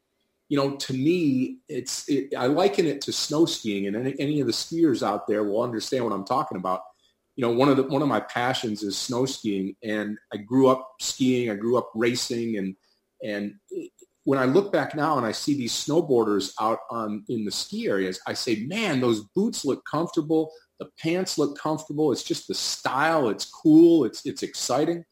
you 0.48 0.56
know, 0.56 0.76
to 0.76 0.92
me, 0.94 1.58
it's 1.68 2.08
it, 2.08 2.34
I 2.36 2.46
liken 2.46 2.86
it 2.86 3.00
to 3.02 3.12
snow 3.12 3.44
skiing, 3.46 3.86
and 3.86 3.96
any, 3.96 4.14
any 4.18 4.40
of 4.40 4.46
the 4.46 4.52
skiers 4.52 5.06
out 5.06 5.26
there 5.26 5.44
will 5.44 5.62
understand 5.62 6.04
what 6.04 6.12
I'm 6.12 6.24
talking 6.24 6.56
about. 6.56 6.82
You 7.36 7.42
know, 7.42 7.52
one 7.52 7.68
of 7.68 7.76
the 7.76 7.82
one 7.84 8.02
of 8.02 8.08
my 8.08 8.20
passions 8.20 8.82
is 8.82 8.96
snow 8.96 9.26
skiing, 9.26 9.74
and 9.82 10.18
I 10.32 10.36
grew 10.36 10.68
up 10.68 10.88
skiing. 11.00 11.50
I 11.50 11.54
grew 11.54 11.76
up 11.76 11.90
racing, 11.94 12.58
and 12.58 12.76
and 13.22 13.54
when 14.24 14.38
I 14.38 14.44
look 14.44 14.72
back 14.72 14.94
now 14.94 15.18
and 15.18 15.26
I 15.26 15.32
see 15.32 15.54
these 15.56 15.72
snowboarders 15.72 16.52
out 16.60 16.78
on 16.90 17.24
in 17.28 17.44
the 17.44 17.50
ski 17.50 17.88
areas, 17.88 18.20
I 18.26 18.34
say, 18.34 18.64
man, 18.66 19.00
those 19.00 19.24
boots 19.34 19.64
look 19.64 19.84
comfortable. 19.84 20.52
The 20.78 20.88
pants 21.00 21.38
look 21.38 21.58
comfortable. 21.58 22.10
It's 22.10 22.22
just 22.22 22.48
the 22.48 22.54
style. 22.54 23.28
It's 23.28 23.44
cool. 23.44 24.04
It's 24.04 24.24
it's 24.24 24.42
exciting. 24.42 25.04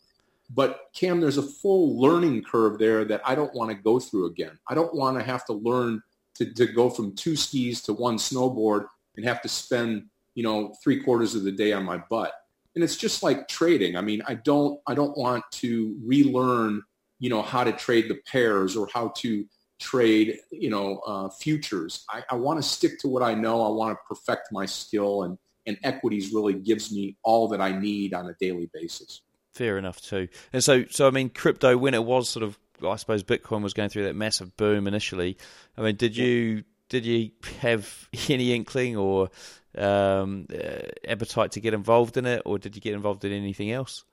But 0.54 0.80
Cam, 0.94 1.20
there's 1.20 1.38
a 1.38 1.42
full 1.42 1.98
learning 1.98 2.44
curve 2.44 2.78
there 2.78 3.04
that 3.06 3.22
I 3.24 3.34
don't 3.34 3.54
want 3.54 3.70
to 3.70 3.76
go 3.76 3.98
through 3.98 4.26
again. 4.26 4.58
I 4.68 4.74
don't 4.74 4.94
want 4.94 5.18
to 5.18 5.24
have 5.24 5.46
to 5.46 5.54
learn 5.54 6.02
to, 6.34 6.52
to 6.54 6.66
go 6.66 6.90
from 6.90 7.14
two 7.14 7.36
skis 7.36 7.82
to 7.82 7.92
one 7.92 8.16
snowboard 8.16 8.86
and 9.16 9.24
have 9.24 9.40
to 9.42 9.48
spend, 9.48 10.06
you 10.35 10.43
know, 10.43 10.74
three 10.83 11.03
quarters 11.03 11.35
of 11.35 11.45
the 11.45 11.53
day 11.53 11.72
on 11.72 11.85
my 11.85 11.99
butt. 12.11 12.33
And 12.74 12.83
it's 12.83 12.97
just 12.97 13.22
like 13.22 13.49
trading. 13.49 13.97
I 13.97 14.01
mean, 14.01 14.22
I 14.26 14.35
don't 14.35 14.80
I 14.87 14.95
don't 14.95 15.16
want 15.16 15.45
to 15.53 15.97
relearn 16.05 16.83
you 17.22 17.28
know, 17.28 17.41
how 17.41 17.62
to 17.62 17.70
trade 17.70 18.11
the 18.11 18.18
pairs 18.26 18.76
or 18.76 18.89
how 18.93 19.12
to 19.16 19.47
trade, 19.80 20.39
you 20.51 20.68
know, 20.68 20.99
uh, 21.07 21.28
futures. 21.28 22.05
I, 22.11 22.24
I 22.28 22.35
want 22.35 22.61
to 22.61 22.68
stick 22.68 22.99
to 22.99 23.09
what 23.09 23.22
I 23.22 23.33
know. 23.33 23.64
I 23.64 23.68
want 23.68 23.97
to 23.97 23.99
perfect 24.09 24.49
my 24.51 24.66
skill 24.66 25.22
and, 25.22 25.39
and 25.64 25.78
equities 25.85 26.33
really 26.35 26.55
gives 26.55 26.93
me 26.93 27.16
all 27.22 27.47
that 27.49 27.61
I 27.61 27.78
need 27.78 28.12
on 28.12 28.28
a 28.28 28.35
daily 28.41 28.68
basis. 28.74 29.22
Fair 29.55 29.78
enough 29.78 30.01
too. 30.01 30.26
And 30.53 30.64
so, 30.64 30.85
so 30.91 31.07
I 31.07 31.11
mean, 31.11 31.30
crypto 31.30 31.78
when 31.78 31.95
it 31.95 32.05
was 32.05 32.28
sort 32.28 32.43
of, 32.43 32.59
I 32.85 32.97
suppose 32.97 33.22
Bitcoin 33.22 33.62
was 33.62 33.72
going 33.72 33.89
through 33.89 34.05
that 34.05 34.16
massive 34.16 34.57
boom 34.57 34.89
initially. 34.89 35.37
I 35.78 35.83
mean, 35.83 35.95
did 35.95 36.16
you 36.16 36.64
did 36.93 37.07
you 37.07 37.30
have 37.61 38.09
any 38.28 38.53
inkling 38.53 38.99
or 38.99 39.30
um, 39.76 40.47
uh, 40.53 40.88
appetite 41.09 41.53
to 41.53 41.61
get 41.61 41.72
involved 41.72 42.18
in 42.18 42.26
it, 42.26 42.43
or 42.45 42.59
did 42.59 42.76
you 42.76 42.82
get 42.82 42.93
involved 42.93 43.24
in 43.24 43.32
anything 43.32 43.70
else? 43.72 44.05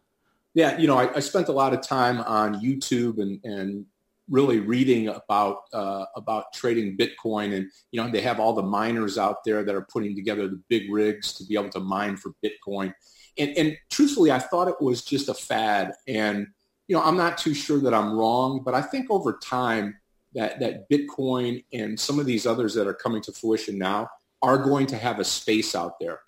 Yeah, 0.53 0.77
you 0.77 0.87
know, 0.87 0.97
I, 0.97 1.17
I, 1.17 1.19
spent 1.19 1.49
a 1.49 1.51
lot 1.51 1.73
of 1.73 1.81
time 1.81 2.21
on 2.21 2.61
YouTube 2.61 3.19
and, 3.19 3.39
and 3.43 3.85
really 4.29 4.61
reading 4.61 5.09
about 5.09 5.63
uh, 5.73 6.05
about 6.15 6.53
trading 6.53 6.97
Bitcoin, 6.97 7.53
and 7.53 7.69
you 7.91 8.01
know, 8.01 8.09
they 8.09 8.21
have 8.21 8.39
all 8.39 8.53
the 8.53 8.63
miners 8.63 9.17
out 9.17 9.43
there 9.43 9.63
that 9.65 9.75
are 9.75 9.87
putting 9.91 10.15
together 10.15 10.47
the 10.47 10.61
big 10.69 10.89
rigs 10.89 11.33
to 11.33 11.45
be 11.45 11.55
able 11.55 11.69
to 11.71 11.81
mine 11.81 12.15
for 12.15 12.31
Bitcoin. 12.43 12.93
And, 13.37 13.57
and 13.57 13.77
truthfully, 13.89 14.31
I 14.31 14.39
thought 14.39 14.69
it 14.69 14.81
was 14.81 15.03
just 15.03 15.27
a 15.27 15.33
fad, 15.33 15.91
and 16.07 16.47
you 16.87 16.95
know, 16.95 17.03
I'm 17.03 17.17
not 17.17 17.37
too 17.37 17.53
sure 17.53 17.79
that 17.81 17.93
I'm 17.93 18.13
wrong, 18.13 18.63
but 18.63 18.73
I 18.73 18.81
think 18.81 19.11
over 19.11 19.37
time 19.43 19.98
that 20.35 20.59
that 20.59 20.89
Bitcoin 20.89 21.63
and 21.73 21.99
some 21.99 22.19
of 22.19 22.25
these 22.25 22.45
others 22.45 22.73
that 22.75 22.87
are 22.87 22.93
coming 22.93 23.21
to 23.23 23.31
fruition 23.31 23.77
now 23.77 24.09
are 24.41 24.57
going 24.57 24.87
to 24.87 24.97
have 24.97 25.19
a 25.19 25.23
space 25.25 25.75
out 25.75 25.99
there. 25.99 26.19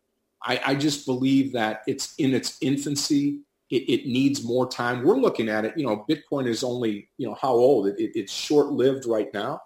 I, 0.44 0.60
I 0.66 0.76
just 0.76 1.06
believe 1.06 1.54
that 1.54 1.84
it's 1.88 2.16
in 2.16 2.34
its 2.34 2.58
infancy 2.62 3.40
it, 3.70 3.90
it, 3.90 4.06
needs 4.06 4.44
more 4.44 4.68
time. 4.68 5.04
We're 5.04 5.16
looking 5.16 5.48
at 5.48 5.64
it. 5.64 5.78
You 5.78 5.86
know, 5.86 6.06
Bitcoin 6.10 6.46
is 6.46 6.62
only 6.64 7.08
you 7.18 7.28
know 7.28 7.38
how 7.42 7.54
old? 7.54 7.88
It, 7.88 8.00
it, 8.00 8.12
it's 8.16 8.34
short 8.34 8.72
lived 8.72 9.06
right 9.06 9.34
now. 9.34 9.62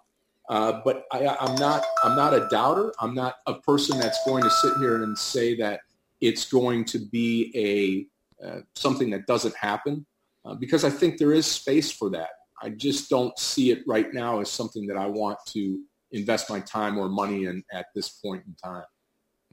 Uh, 0.48 0.80
but 0.84 1.06
I, 1.12 1.26
I'm 1.26 1.56
not. 1.56 1.84
I'm 2.04 2.14
not 2.14 2.32
a 2.32 2.46
doubter. 2.48 2.92
I'm 3.00 3.14
not 3.14 3.36
a 3.46 3.54
person 3.54 3.98
that's 3.98 4.18
going 4.24 4.44
to 4.44 4.50
sit 4.50 4.76
here 4.78 5.02
and 5.02 5.18
say 5.18 5.56
that 5.56 5.80
it's 6.20 6.48
going 6.50 6.84
to 6.86 6.98
be 6.98 8.08
a 8.42 8.46
uh, 8.46 8.60
something 8.76 9.10
that 9.10 9.26
doesn't 9.26 9.56
happen 9.56 10.06
uh, 10.44 10.54
because 10.54 10.84
I 10.84 10.90
think 10.90 11.18
there 11.18 11.32
is 11.32 11.46
space 11.46 11.90
for 11.90 12.10
that. 12.10 12.30
I 12.62 12.70
just 12.70 13.10
don't 13.10 13.38
see 13.38 13.70
it 13.70 13.82
right 13.86 14.12
now 14.12 14.40
as 14.40 14.50
something 14.50 14.86
that 14.86 14.96
I 14.96 15.06
want 15.06 15.38
to 15.48 15.80
invest 16.12 16.48
my 16.48 16.60
time 16.60 16.98
or 16.98 17.08
money 17.08 17.44
in 17.44 17.62
at 17.72 17.86
this 17.94 18.08
point 18.08 18.44
in 18.46 18.54
time. 18.62 18.84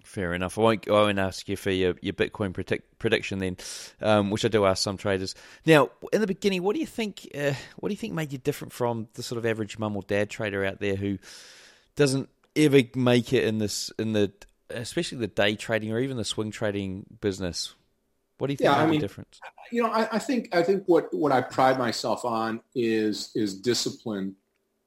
Fair 0.04 0.34
enough. 0.34 0.58
I 0.58 0.62
won't, 0.62 0.88
I 0.90 0.92
won't 0.92 1.20
ask 1.20 1.48
you 1.48 1.56
for 1.56 1.70
your, 1.70 1.96
your 2.02 2.14
Bitcoin 2.14 2.54
predict, 2.54 3.00
prediction 3.00 3.40
then, 3.40 3.58
um, 4.02 4.32
which 4.32 4.44
I 4.44 4.48
do 4.48 4.66
ask 4.66 4.84
some 4.84 4.98
traders. 4.98 5.36
Now, 5.66 5.90
in 6.12 6.20
the 6.20 6.28
beginning, 6.28 6.64
what 6.64 6.74
do 6.74 6.80
you 6.80 6.88
think? 6.88 7.30
Uh, 7.34 7.54
what 7.78 7.90
do 7.90 7.94
you 7.94 7.98
think 7.98 8.14
made 8.14 8.32
you 8.32 8.38
different 8.38 8.74
from 8.74 9.08
the 9.14 9.24
sort 9.24 9.38
of 9.38 9.46
average 9.46 9.78
mum 9.78 9.96
or 9.96 10.04
dad 10.04 10.30
trader 10.30 10.66
out 10.66 10.80
there 10.80 10.96
who 10.96 11.20
doesn't 11.96 12.30
ever 12.56 12.82
make 12.96 13.34
it 13.34 13.44
in 13.46 13.60
this 13.60 13.92
in 13.98 14.14
the 14.14 14.32
especially 14.70 15.20
the 15.20 15.28
day 15.28 15.56
trading 15.56 15.92
or 15.92 16.00
even 16.00 16.18
the 16.18 16.26
swing 16.26 16.52
trading 16.52 17.06
business? 17.22 17.74
What 18.38 18.48
do 18.48 18.54
you 18.54 18.58
think 18.58 18.70
yeah, 18.70 18.82
I 18.82 18.86
mean, 18.86 19.00
the 19.00 19.08
difference? 19.08 19.40
You 19.72 19.84
know, 19.84 19.90
I, 19.90 20.08
I 20.14 20.20
think 20.20 20.54
I 20.56 20.64
think 20.64 20.84
what 20.88 21.14
what 21.14 21.32
I 21.32 21.42
pride 21.42 21.78
myself 21.78 22.26
on 22.26 22.62
is 22.76 23.32
is 23.36 23.60
discipline, 23.60 24.36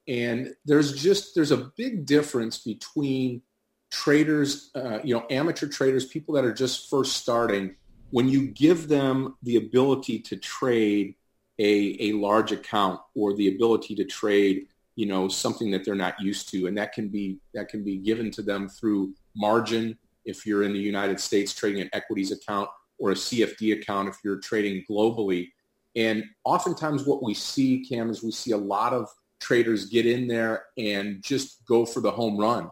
and 0.09 0.55
there's 0.65 1.01
just 1.01 1.35
there's 1.35 1.53
a 1.53 1.71
big 1.77 2.07
difference 2.07 2.59
between 2.59 3.43
traders, 3.91 4.71
uh, 4.75 4.99
you 5.05 5.15
know, 5.15 5.25
amateur 5.31 5.69
traders, 5.69 6.07
people 6.07 6.35
that 6.35 6.45
are 6.45 6.53
just 6.53 6.91
first 6.91 7.17
starting, 7.17 7.77
when 8.11 8.29
you 8.29 8.49
give 8.49 8.89
them 8.89 9.37
the 9.43 9.57
ability 9.57 10.19
to 10.21 10.37
trade 10.37 11.15
a, 11.59 11.97
a 12.01 12.13
large 12.13 12.53
account 12.53 13.01
or 13.15 13.35
the 13.35 13.49
ability 13.55 13.95
to 13.95 14.05
trade, 14.05 14.67
you 14.97 15.07
know, 15.07 15.29
something 15.29 15.71
that 15.71 15.85
they're 15.85 15.95
not 15.95 16.21
used 16.21 16.51
to, 16.51 16.67
and 16.67 16.77
that 16.77 16.93
can 16.93 17.09
be 17.09 17.39
that 17.55 17.69
can 17.69 17.85
be 17.85 17.97
given 17.97 18.31
to 18.33 18.43
them 18.43 18.69
through 18.69 19.15
margin. 19.35 19.97
If 20.25 20.45
you're 20.45 20.65
in 20.65 20.73
the 20.73 20.79
United 20.79 21.21
States 21.21 21.55
trading 21.55 21.83
an 21.83 21.91
equities 21.93 22.33
account 22.33 22.69
or 22.99 23.11
a 23.11 23.15
CFD 23.15 23.81
account 23.81 24.09
if 24.09 24.19
you're 24.25 24.41
trading 24.41 24.85
globally. 24.89 25.51
And 25.95 26.25
oftentimes 26.45 27.05
what 27.05 27.23
we 27.23 27.35
see, 27.35 27.85
Cam, 27.85 28.11
is 28.11 28.23
we 28.23 28.31
see 28.31 28.53
a 28.53 28.59
lot 28.59 28.93
of 28.93 29.09
traders 29.41 29.87
get 29.87 30.07
in 30.07 30.27
there 30.27 30.67
and 30.77 31.23
just 31.23 31.65
go 31.67 31.85
for 31.87 32.01
the 32.01 32.11
home 32.11 32.37
run 32.37 32.71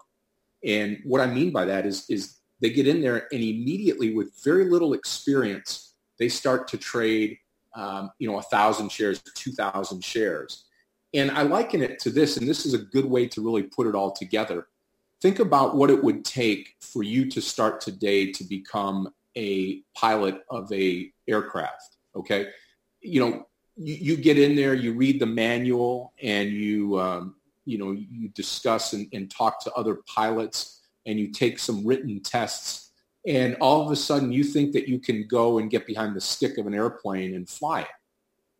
and 0.64 0.98
what 1.04 1.20
I 1.20 1.26
mean 1.26 1.52
by 1.52 1.66
that 1.66 1.84
is, 1.84 2.08
is 2.08 2.38
they 2.60 2.70
get 2.70 2.88
in 2.88 3.02
there 3.02 3.28
and 3.30 3.42
immediately 3.42 4.14
with 4.14 4.32
very 4.42 4.64
little 4.64 4.94
experience, 4.94 5.94
they 6.18 6.28
start 6.28 6.66
to 6.68 6.78
trade, 6.78 7.36
um, 7.76 8.10
you 8.18 8.28
know, 8.28 8.38
a 8.38 8.42
thousand 8.42 8.90
shares, 8.90 9.22
2,000 9.34 10.02
shares. 10.02 10.64
And 11.12 11.30
I 11.30 11.42
liken 11.42 11.82
it 11.82 12.00
to 12.00 12.10
this, 12.10 12.38
and 12.38 12.48
this 12.48 12.66
is 12.66 12.74
a 12.74 12.78
good 12.78 13.04
way 13.04 13.28
to 13.28 13.44
really 13.44 13.62
put 13.62 13.86
it 13.86 13.94
all 13.94 14.10
together. 14.10 14.66
Think 15.20 15.38
about 15.38 15.76
what 15.76 15.90
it 15.90 16.02
would 16.02 16.24
take 16.24 16.74
for 16.80 17.02
you 17.02 17.30
to 17.30 17.40
start 17.40 17.80
today 17.80 18.32
to 18.32 18.44
become 18.44 19.12
a 19.36 19.82
pilot 19.94 20.42
of 20.50 20.72
a 20.72 21.10
aircraft. 21.28 21.96
Okay. 22.14 22.48
You 23.00 23.20
know, 23.20 23.46
you, 23.76 23.94
you 23.94 24.16
get 24.16 24.38
in 24.38 24.56
there, 24.56 24.74
you 24.74 24.92
read 24.92 25.20
the 25.20 25.26
manual 25.26 26.12
and 26.22 26.50
you, 26.50 26.98
um, 27.00 27.36
you 27.64 27.78
know, 27.78 27.92
you 27.92 28.28
discuss 28.28 28.92
and, 28.92 29.08
and 29.12 29.30
talk 29.30 29.62
to 29.64 29.72
other 29.72 29.98
pilots 30.06 30.80
and 31.06 31.18
you 31.18 31.32
take 31.32 31.58
some 31.58 31.86
written 31.86 32.20
tests 32.20 32.84
and 33.26 33.56
all 33.60 33.84
of 33.84 33.90
a 33.90 33.96
sudden 33.96 34.32
you 34.32 34.44
think 34.44 34.72
that 34.72 34.88
you 34.88 34.98
can 34.98 35.26
go 35.26 35.58
and 35.58 35.70
get 35.70 35.86
behind 35.86 36.14
the 36.14 36.20
stick 36.20 36.58
of 36.58 36.66
an 36.66 36.74
airplane 36.74 37.34
and 37.34 37.48
fly 37.48 37.80
it. 37.80 37.88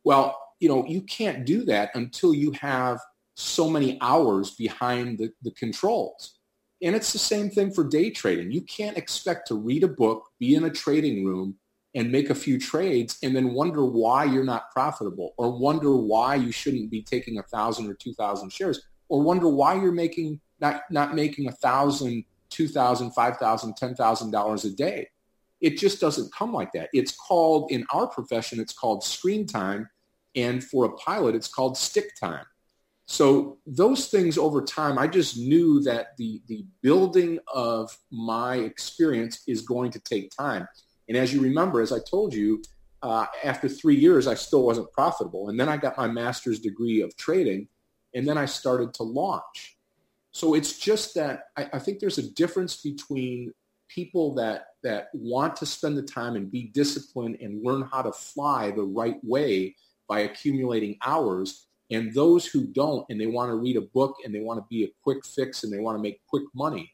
Well, 0.05 0.39
you 0.59 0.68
know, 0.68 0.87
you 0.87 1.03
can't 1.03 1.45
do 1.45 1.64
that 1.64 1.91
until 1.95 2.33
you 2.33 2.53
have 2.53 2.99
so 3.35 3.68
many 3.68 3.99
hours 4.01 4.53
behind 4.53 5.18
the, 5.18 5.31
the 5.43 5.51
controls. 5.53 6.39
And 6.83 6.95
it's 6.95 7.12
the 7.12 7.18
same 7.18 7.51
thing 7.51 7.70
for 7.70 7.85
day 7.85 8.11
trading. 8.11 8.51
You 8.51 8.62
can't 8.62 8.99
expect 8.99 9.49
to 9.49 9.55
read 9.55 9.85
a 9.85 9.89
book, 9.89 10.29
be 10.39 10.55
in 10.55 10.64
a 10.64 10.70
trading 10.70 11.25
room, 11.25 11.57
and 11.95 12.11
make 12.11 12.31
a 12.31 12.35
few 12.35 12.59
trades 12.59 13.18
and 13.22 13.35
then 13.35 13.55
wonder 13.55 13.85
why 13.85 14.25
you're 14.25 14.45
not 14.45 14.70
profitable 14.72 15.33
or 15.39 15.57
wonder 15.57 15.97
why 15.97 16.35
you 16.35 16.51
shouldn't 16.51 16.91
be 16.91 17.03
taking 17.03 17.39
a 17.39 17.43
thousand 17.45 17.89
or 17.89 17.95
two 17.95 18.12
thousand 18.14 18.53
shares 18.53 18.83
or 19.09 19.22
wonder 19.22 19.49
why 19.49 19.75
you're 19.75 19.93
making 19.93 20.41
not 20.61 20.83
not 20.91 21.14
making 21.14 21.49
a 21.49 21.53
thousand, 21.53 22.25
two 22.51 22.68
thousand, 22.68 23.12
five 23.12 23.37
thousand, 23.37 23.77
ten 23.77 23.95
thousand 23.95 24.31
dollars 24.31 24.64
a 24.64 24.70
day. 24.75 25.09
It 25.61 25.79
just 25.79 26.01
doesn't 26.01 26.33
come 26.35 26.53
like 26.53 26.72
that. 26.72 26.91
It's 26.93 27.12
called 27.12 27.70
in 27.70 27.87
our 27.93 28.07
profession, 28.07 28.61
it's 28.61 28.72
called 28.72 29.05
screen 29.05 29.47
time, 29.47 29.89
and 30.35 30.62
for 30.62 30.85
a 30.85 30.93
pilot, 30.97 31.35
it's 31.35 31.49
called 31.49 31.79
stick 31.79 32.11
time. 32.20 32.45
So 33.07 33.59
those 33.67 34.09
things 34.09 34.39
over 34.39 34.63
time, 34.63 34.99
I 34.99 35.07
just 35.07 35.39
knew 35.39 35.81
that 35.83 36.17
the, 36.17 36.41
the 36.47 36.65
building 36.81 37.39
of 37.53 37.97
my 38.11 38.57
experience 38.57 39.43
is 39.47 39.61
going 39.63 39.91
to 39.93 40.01
take 40.01 40.31
time. 40.35 40.67
And 41.09 41.17
as 41.17 41.35
you 41.35 41.43
remember, 41.43 41.83
as 41.83 41.93
I 41.93 41.99
told 41.99 42.33
you, 42.33 42.63
uh, 43.03 43.27
after 43.45 43.69
three 43.69 43.97
years, 43.97 44.27
I 44.27 44.33
still 44.35 44.65
wasn't 44.65 44.91
profitable. 44.93 45.51
And 45.51 45.61
then 45.61 45.69
I 45.69 45.77
got 45.77 45.99
my 45.99 46.09
master's 46.09 46.59
degree 46.59 47.03
of 47.03 47.15
trading, 47.17 47.69
and 48.15 48.27
then 48.27 48.39
I 48.39 48.47
started 48.47 48.95
to 48.95 49.03
launch. 49.03 49.77
So 50.33 50.55
it's 50.55 50.79
just 50.79 51.15
that 51.15 51.49
I, 51.57 51.69
I 51.75 51.79
think 51.79 52.01
there's 52.01 52.19
a 52.19 52.31
difference 52.33 52.81
between 52.81 53.53
people 53.89 54.35
that 54.35 54.69
that 54.83 55.09
want 55.13 55.57
to 55.57 55.67
spend 55.67 55.97
the 55.97 56.03
time 56.03 56.35
and 56.35 56.51
be 56.51 56.65
disciplined 56.65 57.37
and 57.41 57.65
learn 57.65 57.89
how 57.93 58.03
to 58.03 58.13
fly 58.13 58.71
the 58.71 58.83
right 58.83 59.19
way 59.23 59.77
by 60.09 60.21
accumulating 60.21 60.97
hours 61.05 61.67
and 61.95 62.12
those 62.14 62.47
who 62.47 62.66
don't 62.66 63.05
and 63.09 63.20
they 63.20 63.26
want 63.26 63.51
to 63.51 63.55
read 63.55 63.76
a 63.76 63.80
book 63.80 64.16
and 64.24 64.34
they 64.34 64.40
want 64.40 64.59
to 64.59 64.66
be 64.68 64.84
a 64.84 64.88
quick 65.03 65.24
fix 65.24 65.64
and 65.64 65.72
they 65.72 65.78
want 65.78 65.97
to 65.97 66.03
make 66.03 66.20
quick 66.26 66.45
money 66.55 66.92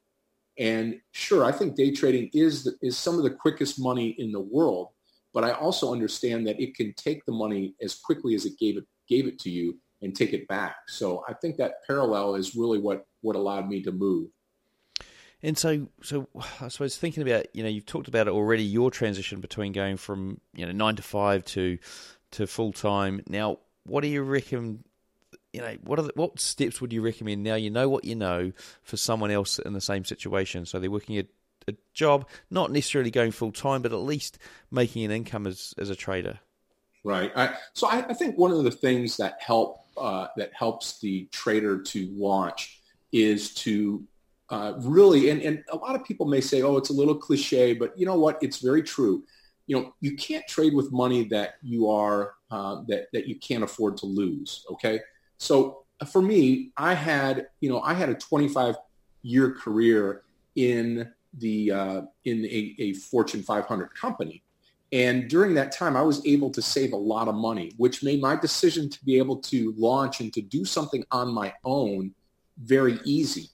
and 0.58 1.00
sure 1.12 1.44
i 1.44 1.52
think 1.52 1.74
day 1.74 1.90
trading 1.90 2.30
is 2.32 2.64
the, 2.64 2.74
is 2.82 2.96
some 2.96 3.16
of 3.16 3.22
the 3.22 3.30
quickest 3.30 3.80
money 3.80 4.14
in 4.18 4.30
the 4.30 4.40
world 4.40 4.88
but 5.32 5.44
i 5.44 5.52
also 5.52 5.92
understand 5.92 6.46
that 6.46 6.60
it 6.60 6.74
can 6.74 6.92
take 6.94 7.24
the 7.24 7.32
money 7.32 7.74
as 7.82 7.94
quickly 7.94 8.34
as 8.34 8.44
it 8.44 8.58
gave 8.58 8.76
it 8.76 8.84
gave 9.08 9.26
it 9.26 9.38
to 9.38 9.50
you 9.50 9.76
and 10.02 10.14
take 10.14 10.32
it 10.32 10.46
back 10.48 10.76
so 10.88 11.24
i 11.28 11.32
think 11.34 11.56
that 11.56 11.74
parallel 11.86 12.34
is 12.34 12.54
really 12.54 12.78
what 12.78 13.06
what 13.22 13.36
allowed 13.36 13.68
me 13.68 13.82
to 13.82 13.92
move 13.92 14.28
and 15.42 15.56
so, 15.56 15.88
so 16.02 16.28
I 16.60 16.68
suppose 16.68 16.96
thinking 16.96 17.22
about, 17.22 17.46
you 17.54 17.62
know, 17.62 17.68
you've 17.68 17.86
talked 17.86 18.08
about 18.08 18.26
it 18.26 18.30
already. 18.30 18.62
Your 18.62 18.90
transition 18.90 19.40
between 19.40 19.72
going 19.72 19.96
from 19.96 20.38
you 20.54 20.66
know 20.66 20.72
nine 20.72 20.96
to 20.96 21.02
five 21.02 21.44
to 21.46 21.78
to 22.32 22.46
full 22.46 22.72
time. 22.72 23.22
Now, 23.26 23.58
what 23.84 24.02
do 24.02 24.08
you 24.08 24.22
reckon? 24.22 24.84
You 25.52 25.60
know, 25.60 25.76
what 25.82 25.98
are 25.98 26.02
the, 26.02 26.12
what 26.14 26.38
steps 26.38 26.80
would 26.80 26.92
you 26.92 27.02
recommend 27.02 27.42
now? 27.42 27.56
You 27.56 27.70
know 27.70 27.88
what 27.88 28.04
you 28.04 28.14
know 28.14 28.52
for 28.82 28.96
someone 28.96 29.30
else 29.30 29.58
in 29.58 29.72
the 29.72 29.80
same 29.80 30.04
situation. 30.04 30.64
So 30.64 30.78
they're 30.78 30.90
working 30.90 31.18
a, 31.18 31.24
a 31.68 31.74
job, 31.92 32.28
not 32.50 32.70
necessarily 32.70 33.10
going 33.10 33.32
full 33.32 33.52
time, 33.52 33.82
but 33.82 33.92
at 33.92 33.98
least 33.98 34.38
making 34.70 35.04
an 35.04 35.10
income 35.10 35.46
as 35.46 35.74
as 35.78 35.90
a 35.90 35.96
trader. 35.96 36.38
Right. 37.02 37.32
I, 37.34 37.54
so 37.72 37.88
I, 37.88 38.04
I, 38.10 38.12
think 38.12 38.36
one 38.36 38.52
of 38.52 38.62
the 38.62 38.70
things 38.70 39.16
that 39.16 39.38
help 39.40 39.86
uh, 39.96 40.26
that 40.36 40.52
helps 40.54 41.00
the 41.00 41.26
trader 41.32 41.80
to 41.80 42.08
launch 42.12 42.80
is 43.10 43.54
to 43.54 44.04
uh, 44.50 44.74
really, 44.80 45.30
and, 45.30 45.40
and 45.40 45.64
a 45.72 45.76
lot 45.76 45.94
of 45.94 46.04
people 46.04 46.26
may 46.26 46.42
say, 46.42 46.60
oh, 46.60 46.76
it's 46.76 46.90
a 46.90 46.92
little 46.92 47.14
cliche, 47.14 47.72
but 47.72 47.98
you 47.98 48.04
know 48.04 48.18
what? 48.18 48.38
It's 48.42 48.58
very 48.58 48.82
true 48.82 49.24
you 49.70 49.76
know, 49.76 49.94
you 50.00 50.16
can't 50.16 50.44
trade 50.48 50.74
with 50.74 50.90
money 50.90 51.22
that 51.28 51.54
you 51.62 51.88
are 51.88 52.34
uh, 52.50 52.82
that 52.88 53.06
that 53.12 53.28
you 53.28 53.36
can't 53.36 53.62
afford 53.62 53.96
to 53.98 54.06
lose. 54.06 54.66
Okay, 54.68 54.98
so 55.40 55.84
uh, 56.00 56.04
for 56.04 56.22
me, 56.22 56.70
I 56.76 56.94
had 56.94 57.48
you 57.60 57.70
know 57.70 57.80
I 57.80 57.94
had 57.94 58.10
a 58.10 58.14
25 58.14 58.76
year 59.22 59.52
career 59.52 60.22
in 60.54 61.10
the 61.38 61.72
uh, 61.72 62.02
in 62.24 62.44
a, 62.44 62.74
a 62.78 62.92
Fortune 62.92 63.42
500 63.42 63.94
company, 63.94 64.42
and 64.92 65.28
during 65.28 65.54
that 65.54 65.72
time, 65.72 65.96
I 65.96 66.02
was 66.02 66.24
able 66.26 66.50
to 66.50 66.62
save 66.62 66.92
a 66.92 66.96
lot 66.96 67.26
of 67.26 67.34
money, 67.34 67.72
which 67.78 68.02
made 68.02 68.20
my 68.20 68.36
decision 68.36 68.90
to 68.90 69.04
be 69.04 69.16
able 69.16 69.36
to 69.36 69.74
launch 69.78 70.20
and 70.20 70.32
to 70.34 70.42
do 70.42 70.64
something 70.64 71.04
on 71.10 71.32
my 71.32 71.54
own 71.64 72.14
very 72.58 72.98
easy. 73.04 73.48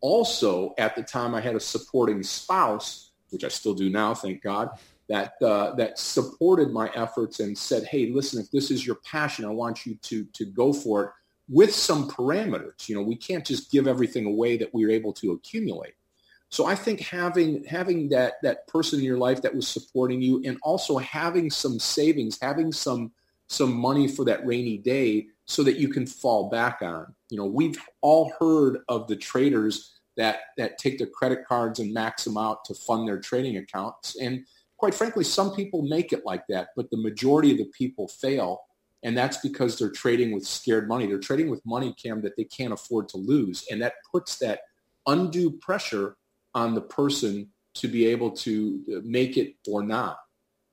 Also, 0.00 0.74
at 0.76 0.96
the 0.96 1.02
time, 1.02 1.34
I 1.34 1.40
had 1.40 1.54
a 1.54 1.60
supporting 1.60 2.24
spouse, 2.24 3.12
which 3.30 3.44
I 3.44 3.48
still 3.48 3.74
do 3.74 3.90
now, 3.90 4.12
thank 4.12 4.42
God, 4.42 4.70
that 5.08 5.34
uh, 5.40 5.76
that 5.76 6.00
supported 6.00 6.72
my 6.72 6.90
efforts 6.96 7.38
and 7.38 7.56
said, 7.56 7.84
"Hey, 7.84 8.10
listen, 8.10 8.40
if 8.40 8.50
this 8.50 8.72
is 8.72 8.84
your 8.84 8.96
passion, 9.04 9.44
I 9.44 9.50
want 9.50 9.86
you 9.86 9.94
to 10.02 10.24
to 10.24 10.44
go 10.44 10.72
for 10.72 11.04
it 11.04 11.10
with 11.48 11.74
some 11.74 12.10
parameters. 12.10 12.88
You 12.88 12.94
know, 12.94 13.02
we 13.02 13.16
can't 13.16 13.44
just 13.44 13.70
give 13.70 13.86
everything 13.86 14.26
away 14.26 14.56
that 14.58 14.72
we 14.74 14.84
are 14.84 14.90
able 14.90 15.12
to 15.14 15.32
accumulate." 15.32 15.94
So 16.50 16.64
I 16.66 16.74
think 16.74 17.00
having 17.00 17.64
having 17.64 18.08
that 18.10 18.34
that 18.42 18.66
person 18.66 18.98
in 19.00 19.04
your 19.04 19.18
life 19.18 19.42
that 19.42 19.54
was 19.54 19.68
supporting 19.68 20.22
you, 20.22 20.42
and 20.44 20.58
also 20.62 20.98
having 20.98 21.50
some 21.50 21.78
savings, 21.78 22.38
having 22.40 22.72
some 22.72 23.12
some 23.48 23.74
money 23.74 24.08
for 24.08 24.24
that 24.26 24.46
rainy 24.46 24.78
day, 24.78 25.28
so 25.46 25.62
that 25.62 25.78
you 25.78 25.88
can 25.88 26.06
fall 26.06 26.48
back 26.50 26.80
on. 26.82 27.14
You 27.30 27.38
know, 27.38 27.46
we've 27.46 27.78
all 28.02 28.32
heard 28.38 28.78
of 28.88 29.08
the 29.08 29.16
traders 29.16 29.94
that 30.16 30.40
that 30.56 30.78
take 30.78 30.98
their 30.98 31.06
credit 31.06 31.46
cards 31.46 31.80
and 31.80 31.92
max 31.92 32.24
them 32.24 32.36
out 32.36 32.64
to 32.66 32.74
fund 32.74 33.06
their 33.06 33.20
trading 33.20 33.56
accounts, 33.56 34.16
and 34.20 34.44
quite 34.78 34.94
frankly, 34.94 35.24
some 35.24 35.54
people 35.54 35.82
make 35.82 36.12
it 36.12 36.24
like 36.24 36.46
that, 36.48 36.68
but 36.76 36.90
the 36.90 36.96
majority 36.96 37.50
of 37.52 37.58
the 37.58 37.70
people 37.76 38.08
fail. 38.08 38.62
And 39.02 39.16
that's 39.16 39.38
because 39.38 39.78
they're 39.78 39.90
trading 39.90 40.32
with 40.32 40.44
scared 40.44 40.88
money. 40.88 41.06
They're 41.06 41.18
trading 41.18 41.50
with 41.50 41.64
money, 41.64 41.94
Cam, 42.02 42.20
that 42.22 42.36
they 42.36 42.44
can't 42.44 42.72
afford 42.72 43.08
to 43.10 43.16
lose. 43.16 43.64
And 43.70 43.80
that 43.82 43.94
puts 44.10 44.38
that 44.38 44.60
undue 45.06 45.52
pressure 45.52 46.16
on 46.54 46.74
the 46.74 46.80
person 46.80 47.48
to 47.74 47.88
be 47.88 48.06
able 48.06 48.32
to 48.32 49.02
make 49.04 49.36
it 49.36 49.54
or 49.68 49.82
not. 49.82 50.18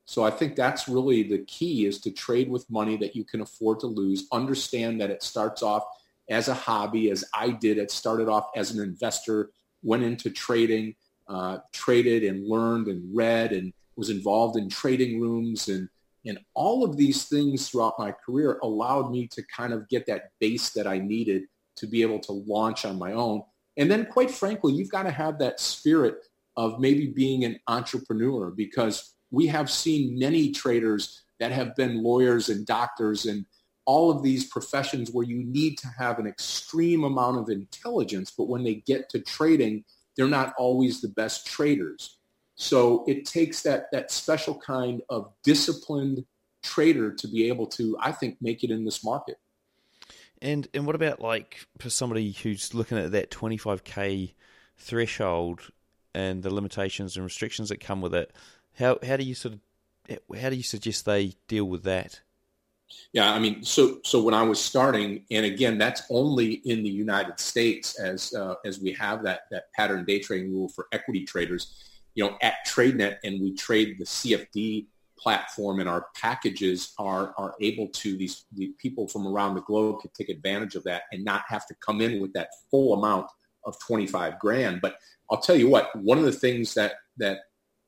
So 0.06 0.24
I 0.24 0.30
think 0.30 0.54
that's 0.54 0.88
really 0.88 1.24
the 1.24 1.44
key 1.46 1.86
is 1.86 2.00
to 2.00 2.10
trade 2.10 2.48
with 2.48 2.70
money 2.70 2.96
that 2.98 3.16
you 3.16 3.24
can 3.24 3.40
afford 3.40 3.80
to 3.80 3.86
lose. 3.86 4.26
Understand 4.32 5.00
that 5.00 5.10
it 5.10 5.22
starts 5.22 5.62
off 5.62 5.84
as 6.28 6.48
a 6.48 6.54
hobby, 6.54 7.10
as 7.10 7.24
I 7.34 7.50
did. 7.50 7.78
It 7.78 7.90
started 7.90 8.28
off 8.28 8.48
as 8.56 8.70
an 8.70 8.82
investor, 8.82 9.50
went 9.82 10.04
into 10.04 10.30
trading, 10.30 10.94
uh, 11.28 11.58
traded 11.72 12.22
and 12.22 12.46
learned 12.46 12.86
and 12.86 13.16
read 13.16 13.52
and 13.52 13.72
was 13.96 14.10
involved 14.10 14.56
in 14.56 14.68
trading 14.68 15.20
rooms 15.20 15.68
and 15.68 15.88
and 16.26 16.38
all 16.54 16.84
of 16.84 16.96
these 16.96 17.24
things 17.24 17.68
throughout 17.68 17.98
my 17.98 18.12
career 18.12 18.58
allowed 18.62 19.10
me 19.10 19.28
to 19.28 19.42
kind 19.44 19.72
of 19.72 19.88
get 19.88 20.06
that 20.06 20.30
base 20.40 20.70
that 20.70 20.86
I 20.86 20.98
needed 20.98 21.44
to 21.76 21.86
be 21.86 22.02
able 22.02 22.20
to 22.20 22.32
launch 22.32 22.84
on 22.84 22.98
my 22.98 23.12
own. 23.12 23.42
And 23.76 23.90
then 23.90 24.06
quite 24.06 24.30
frankly, 24.30 24.72
you've 24.72 24.90
got 24.90 25.04
to 25.04 25.10
have 25.10 25.38
that 25.38 25.60
spirit 25.60 26.16
of 26.56 26.80
maybe 26.80 27.08
being 27.08 27.44
an 27.44 27.58
entrepreneur 27.68 28.50
because 28.50 29.14
we 29.30 29.46
have 29.46 29.70
seen 29.70 30.18
many 30.18 30.52
traders 30.52 31.22
that 31.38 31.52
have 31.52 31.76
been 31.76 32.02
lawyers 32.02 32.48
and 32.48 32.66
doctors 32.66 33.26
and 33.26 33.44
all 33.84 34.10
of 34.10 34.22
these 34.22 34.46
professions 34.46 35.10
where 35.12 35.26
you 35.26 35.44
need 35.44 35.78
to 35.78 35.88
have 35.98 36.18
an 36.18 36.26
extreme 36.26 37.04
amount 37.04 37.38
of 37.38 37.50
intelligence, 37.50 38.32
but 38.36 38.48
when 38.48 38.64
they 38.64 38.74
get 38.86 39.08
to 39.10 39.20
trading, 39.20 39.84
they're 40.16 40.26
not 40.26 40.54
always 40.58 41.00
the 41.00 41.08
best 41.08 41.46
traders. 41.46 42.15
So 42.56 43.04
it 43.06 43.26
takes 43.26 43.62
that 43.62 43.86
that 43.92 44.10
special 44.10 44.58
kind 44.58 45.02
of 45.10 45.30
disciplined 45.44 46.24
trader 46.62 47.12
to 47.12 47.28
be 47.28 47.48
able 47.48 47.66
to, 47.68 47.96
I 48.00 48.12
think, 48.12 48.38
make 48.40 48.64
it 48.64 48.70
in 48.70 48.84
this 48.84 49.04
market. 49.04 49.38
And 50.40 50.66
and 50.74 50.86
what 50.86 50.96
about 50.96 51.20
like 51.20 51.66
for 51.78 51.90
somebody 51.90 52.32
who's 52.32 52.74
looking 52.74 52.98
at 52.98 53.12
that 53.12 53.30
twenty 53.30 53.58
five 53.58 53.84
k 53.84 54.34
threshold 54.78 55.70
and 56.14 56.42
the 56.42 56.52
limitations 56.52 57.16
and 57.16 57.24
restrictions 57.24 57.68
that 57.68 57.80
come 57.80 58.00
with 58.00 58.14
it? 58.14 58.32
How 58.78 58.98
how 59.06 59.16
do 59.16 59.24
you 59.24 59.34
sort 59.34 59.54
of 59.54 59.60
how 60.38 60.48
do 60.48 60.56
you 60.56 60.62
suggest 60.62 61.04
they 61.04 61.34
deal 61.48 61.66
with 61.66 61.82
that? 61.84 62.20
Yeah, 63.12 63.32
I 63.32 63.38
mean, 63.38 63.64
so 63.64 63.98
so 64.02 64.22
when 64.22 64.34
I 64.34 64.42
was 64.42 64.60
starting, 64.60 65.24
and 65.30 65.44
again, 65.44 65.76
that's 65.76 66.02
only 66.08 66.54
in 66.64 66.82
the 66.82 66.90
United 66.90 67.38
States 67.38 67.98
as 68.00 68.32
uh, 68.32 68.54
as 68.64 68.80
we 68.80 68.92
have 68.92 69.22
that 69.24 69.40
that 69.50 69.72
pattern 69.72 70.06
day 70.06 70.20
trading 70.20 70.52
rule 70.52 70.68
for 70.68 70.86
equity 70.92 71.24
traders 71.24 71.95
you 72.16 72.24
know, 72.24 72.36
at 72.42 72.54
TradeNet 72.66 73.18
and 73.22 73.40
we 73.40 73.54
trade 73.54 73.96
the 73.98 74.04
CFD 74.04 74.86
platform 75.18 75.80
and 75.80 75.88
our 75.88 76.06
packages 76.16 76.94
are, 76.98 77.34
are 77.38 77.54
able 77.60 77.88
to, 77.88 78.16
these 78.16 78.46
the 78.52 78.72
people 78.78 79.06
from 79.06 79.26
around 79.26 79.54
the 79.54 79.60
globe 79.60 80.00
can 80.00 80.10
take 80.14 80.30
advantage 80.30 80.74
of 80.74 80.84
that 80.84 81.02
and 81.12 81.24
not 81.24 81.42
have 81.46 81.66
to 81.66 81.74
come 81.84 82.00
in 82.00 82.20
with 82.20 82.32
that 82.32 82.48
full 82.70 82.94
amount 82.94 83.26
of 83.64 83.78
25 83.80 84.38
grand. 84.38 84.80
But 84.80 84.96
I'll 85.30 85.40
tell 85.40 85.56
you 85.56 85.68
what, 85.68 85.94
one 85.94 86.18
of 86.18 86.24
the 86.24 86.32
things 86.32 86.74
that, 86.74 86.94
that 87.18 87.40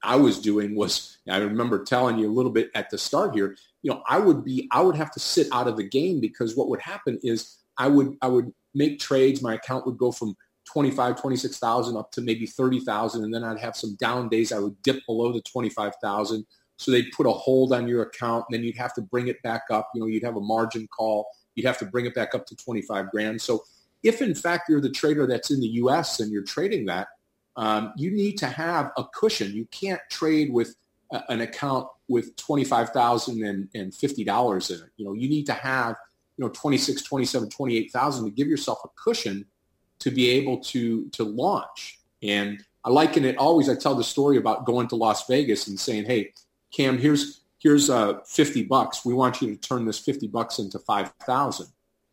I 0.02 0.16
was 0.16 0.40
doing 0.40 0.76
was, 0.76 1.18
I 1.28 1.38
remember 1.38 1.82
telling 1.82 2.18
you 2.18 2.30
a 2.30 2.32
little 2.32 2.52
bit 2.52 2.70
at 2.74 2.90
the 2.90 2.98
start 2.98 3.34
here, 3.34 3.56
you 3.82 3.90
know, 3.90 4.02
I 4.06 4.18
would 4.18 4.44
be, 4.44 4.68
I 4.72 4.82
would 4.82 4.96
have 4.96 5.10
to 5.12 5.20
sit 5.20 5.48
out 5.52 5.68
of 5.68 5.78
the 5.78 5.88
game 5.88 6.20
because 6.20 6.54
what 6.54 6.68
would 6.68 6.82
happen 6.82 7.18
is 7.22 7.56
I 7.78 7.88
would, 7.88 8.16
I 8.20 8.28
would 8.28 8.52
make 8.74 8.98
trades. 8.98 9.40
My 9.40 9.54
account 9.54 9.86
would 9.86 9.96
go 9.96 10.12
from 10.12 10.36
25, 10.72 11.20
26,000 11.20 11.96
up 11.96 12.12
to 12.12 12.20
maybe 12.20 12.46
30,000. 12.46 13.24
And 13.24 13.32
then 13.32 13.44
I'd 13.44 13.58
have 13.58 13.76
some 13.76 13.96
down 13.96 14.28
days. 14.28 14.52
I 14.52 14.58
would 14.58 14.80
dip 14.82 15.04
below 15.06 15.32
the 15.32 15.40
25,000. 15.42 16.46
So 16.76 16.90
they'd 16.90 17.10
put 17.16 17.26
a 17.26 17.32
hold 17.32 17.72
on 17.72 17.88
your 17.88 18.02
account 18.02 18.44
and 18.48 18.54
then 18.54 18.64
you'd 18.64 18.76
have 18.76 18.94
to 18.94 19.02
bring 19.02 19.28
it 19.28 19.42
back 19.42 19.62
up. 19.70 19.90
You 19.94 20.00
know, 20.00 20.06
you'd 20.06 20.22
have 20.22 20.36
a 20.36 20.40
margin 20.40 20.86
call. 20.86 21.26
You'd 21.54 21.66
have 21.66 21.78
to 21.78 21.86
bring 21.86 22.06
it 22.06 22.14
back 22.14 22.34
up 22.34 22.46
to 22.46 22.56
25 22.56 23.10
grand. 23.10 23.40
So 23.40 23.64
if 24.02 24.22
in 24.22 24.34
fact 24.34 24.68
you're 24.68 24.80
the 24.80 24.90
trader 24.90 25.26
that's 25.26 25.50
in 25.50 25.60
the 25.60 25.66
U.S. 25.66 26.20
and 26.20 26.30
you're 26.30 26.44
trading 26.44 26.86
that, 26.86 27.08
um, 27.56 27.92
you 27.96 28.12
need 28.12 28.38
to 28.38 28.46
have 28.46 28.92
a 28.96 29.04
cushion. 29.04 29.52
You 29.52 29.66
can't 29.72 30.00
trade 30.10 30.52
with 30.52 30.76
a, 31.10 31.22
an 31.30 31.40
account 31.40 31.88
with 32.06 32.36
25,000 32.36 33.44
and, 33.44 33.68
and 33.74 33.92
$50 33.92 34.70
in 34.70 34.76
it. 34.76 34.90
You 34.96 35.04
know, 35.04 35.14
you 35.14 35.28
need 35.28 35.46
to 35.46 35.54
have, 35.54 35.96
you 36.36 36.44
know, 36.44 36.50
26, 36.50 37.02
27, 37.02 37.50
28,000 37.50 38.24
to 38.24 38.30
give 38.30 38.46
yourself 38.46 38.78
a 38.84 38.88
cushion 39.02 39.44
to 40.00 40.10
be 40.10 40.30
able 40.30 40.58
to 40.58 41.08
to 41.10 41.24
launch. 41.24 41.98
And 42.22 42.62
I 42.84 42.90
liken 42.90 43.24
it 43.24 43.36
always. 43.36 43.68
I 43.68 43.74
tell 43.74 43.94
the 43.94 44.04
story 44.04 44.36
about 44.36 44.64
going 44.64 44.88
to 44.88 44.96
Las 44.96 45.26
Vegas 45.26 45.66
and 45.66 45.78
saying, 45.78 46.06
"Hey, 46.06 46.32
Cam, 46.72 46.98
here's 46.98 47.42
here's 47.58 47.90
uh, 47.90 48.20
50 48.24 48.64
bucks. 48.64 49.04
We 49.04 49.14
want 49.14 49.42
you 49.42 49.54
to 49.54 49.56
turn 49.56 49.84
this 49.84 49.98
50 49.98 50.28
bucks 50.28 50.58
into 50.58 50.78
5,000." 50.78 51.66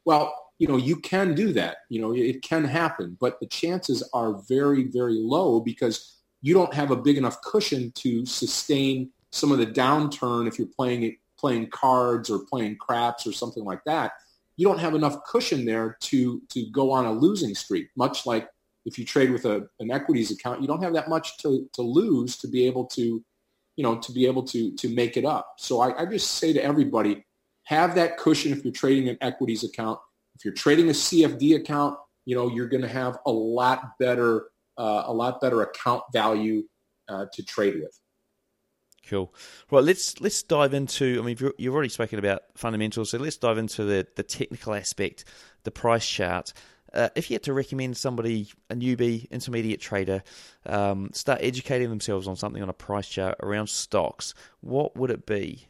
Well, 0.04 0.34
you 0.58 0.68
know, 0.68 0.78
you 0.78 0.96
can 0.98 1.36
do 1.36 1.52
that. 1.54 1.78
You 1.90 2.02
know, 2.02 2.14
it 2.14 2.42
can 2.42 2.64
happen, 2.64 3.18
but 3.20 3.40
the 3.40 3.48
chances 3.48 4.08
are 4.14 4.42
very, 4.48 4.84
very 4.84 5.16
low 5.16 5.60
because 5.60 6.16
you 6.42 6.54
don't 6.54 6.74
have 6.74 6.92
a 6.92 6.96
big 6.96 7.18
enough 7.18 7.42
cushion 7.42 7.92
to 7.96 8.26
sustain 8.26 9.10
some 9.32 9.52
of 9.52 9.58
the 9.58 9.68
downturn 9.68 10.48
if 10.48 10.58
you're 10.58 10.68
playing 10.68 11.04
it, 11.04 11.16
playing 11.38 11.70
cards 11.70 12.30
or 12.30 12.40
playing 12.40 12.78
craps 12.78 13.28
or 13.28 13.34
something 13.34 13.66
like 13.66 13.84
that. 13.86 14.14
You 14.58 14.68
don't 14.68 14.80
have 14.80 14.96
enough 14.96 15.18
cushion 15.30 15.66
there 15.66 15.98
to 16.02 16.42
to 16.50 16.66
go 16.72 16.92
on 16.92 17.06
a 17.06 17.12
losing 17.12 17.56
streak. 17.56 17.90
Much 17.96 18.26
like 18.26 18.48
if 18.86 19.00
you 19.00 19.06
trade 19.06 19.32
with 19.32 19.46
a, 19.46 19.68
an 19.80 19.92
equities 19.92 20.32
account, 20.32 20.62
you 20.62 20.68
don't 20.68 20.84
have 20.84 20.94
that 20.94 21.10
much 21.10 21.38
to, 21.40 21.68
to 21.74 21.82
lose 21.82 22.38
to 22.38 22.48
be 22.48 22.66
able 22.68 22.86
to, 22.86 23.24
you 23.76 23.84
know, 23.84 23.98
to 23.98 24.12
be 24.12 24.26
able 24.26 24.44
to 24.44 24.76
to 24.76 24.90
make 24.90 25.18
it 25.18 25.26
up. 25.26 25.56
So 25.58 25.82
I, 25.82 26.04
I 26.04 26.06
just 26.06 26.32
say 26.34 26.54
to 26.54 26.64
everybody, 26.64 27.26
have 27.66 27.96
that 27.96 28.18
cushion 28.18 28.54
if 28.54 28.64
you're 28.64 28.74
trading 28.74 29.10
an 29.10 29.18
equities 29.22 29.64
account. 29.64 30.00
If 30.36 30.46
you're 30.46 30.54
trading 30.54 30.90
a 30.90 30.94
CFD 30.94 31.56
account, 31.56 31.98
you 32.26 32.36
know, 32.36 32.50
you're 32.50 32.68
going 32.68 32.84
to 32.84 32.90
have 32.90 33.18
a 33.26 33.32
lot 33.32 33.98
better, 34.00 34.48
uh, 34.78 35.04
a 35.06 35.14
lot 35.14 35.42
better 35.42 35.62
account 35.62 36.04
value 36.14 36.64
uh, 37.10 37.26
to 37.34 37.44
trade 37.44 37.76
with. 37.76 38.00
Cool. 39.10 39.34
Right, 39.70 39.84
let's 39.84 40.20
let's 40.20 40.42
dive 40.42 40.74
into. 40.74 41.20
I 41.22 41.26
mean, 41.26 41.38
you've 41.58 41.74
already 41.74 41.90
spoken 41.90 42.18
about 42.18 42.44
fundamentals, 42.56 43.12
so 43.12 43.20
let's 43.20 43.38
dive 43.38 43.58
into 43.58 43.84
the 43.84 44.08
the 44.16 44.24
technical 44.24 44.74
aspect, 44.74 45.26
the 45.64 45.72
price 45.72 46.08
chart. 46.08 46.54
Uh, 46.94 47.10
if 47.16 47.30
you 47.30 47.36
had 47.36 47.44
to 47.44 47.54
recommend 47.54 47.98
somebody, 47.98 48.48
a 48.70 48.76
newbie, 48.76 49.30
intermediate 49.30 49.82
trader, 49.82 50.24
um, 50.66 51.10
start 51.14 51.40
educating 51.44 51.90
themselves 51.90 52.26
on 52.26 52.38
something 52.38 52.64
on 52.64 52.70
a 52.70 52.74
price 52.74 53.08
chart 53.08 53.36
around 53.44 53.68
stocks, 53.68 54.34
what 54.62 54.96
would 54.96 55.12
it 55.12 55.26
be? 55.26 55.68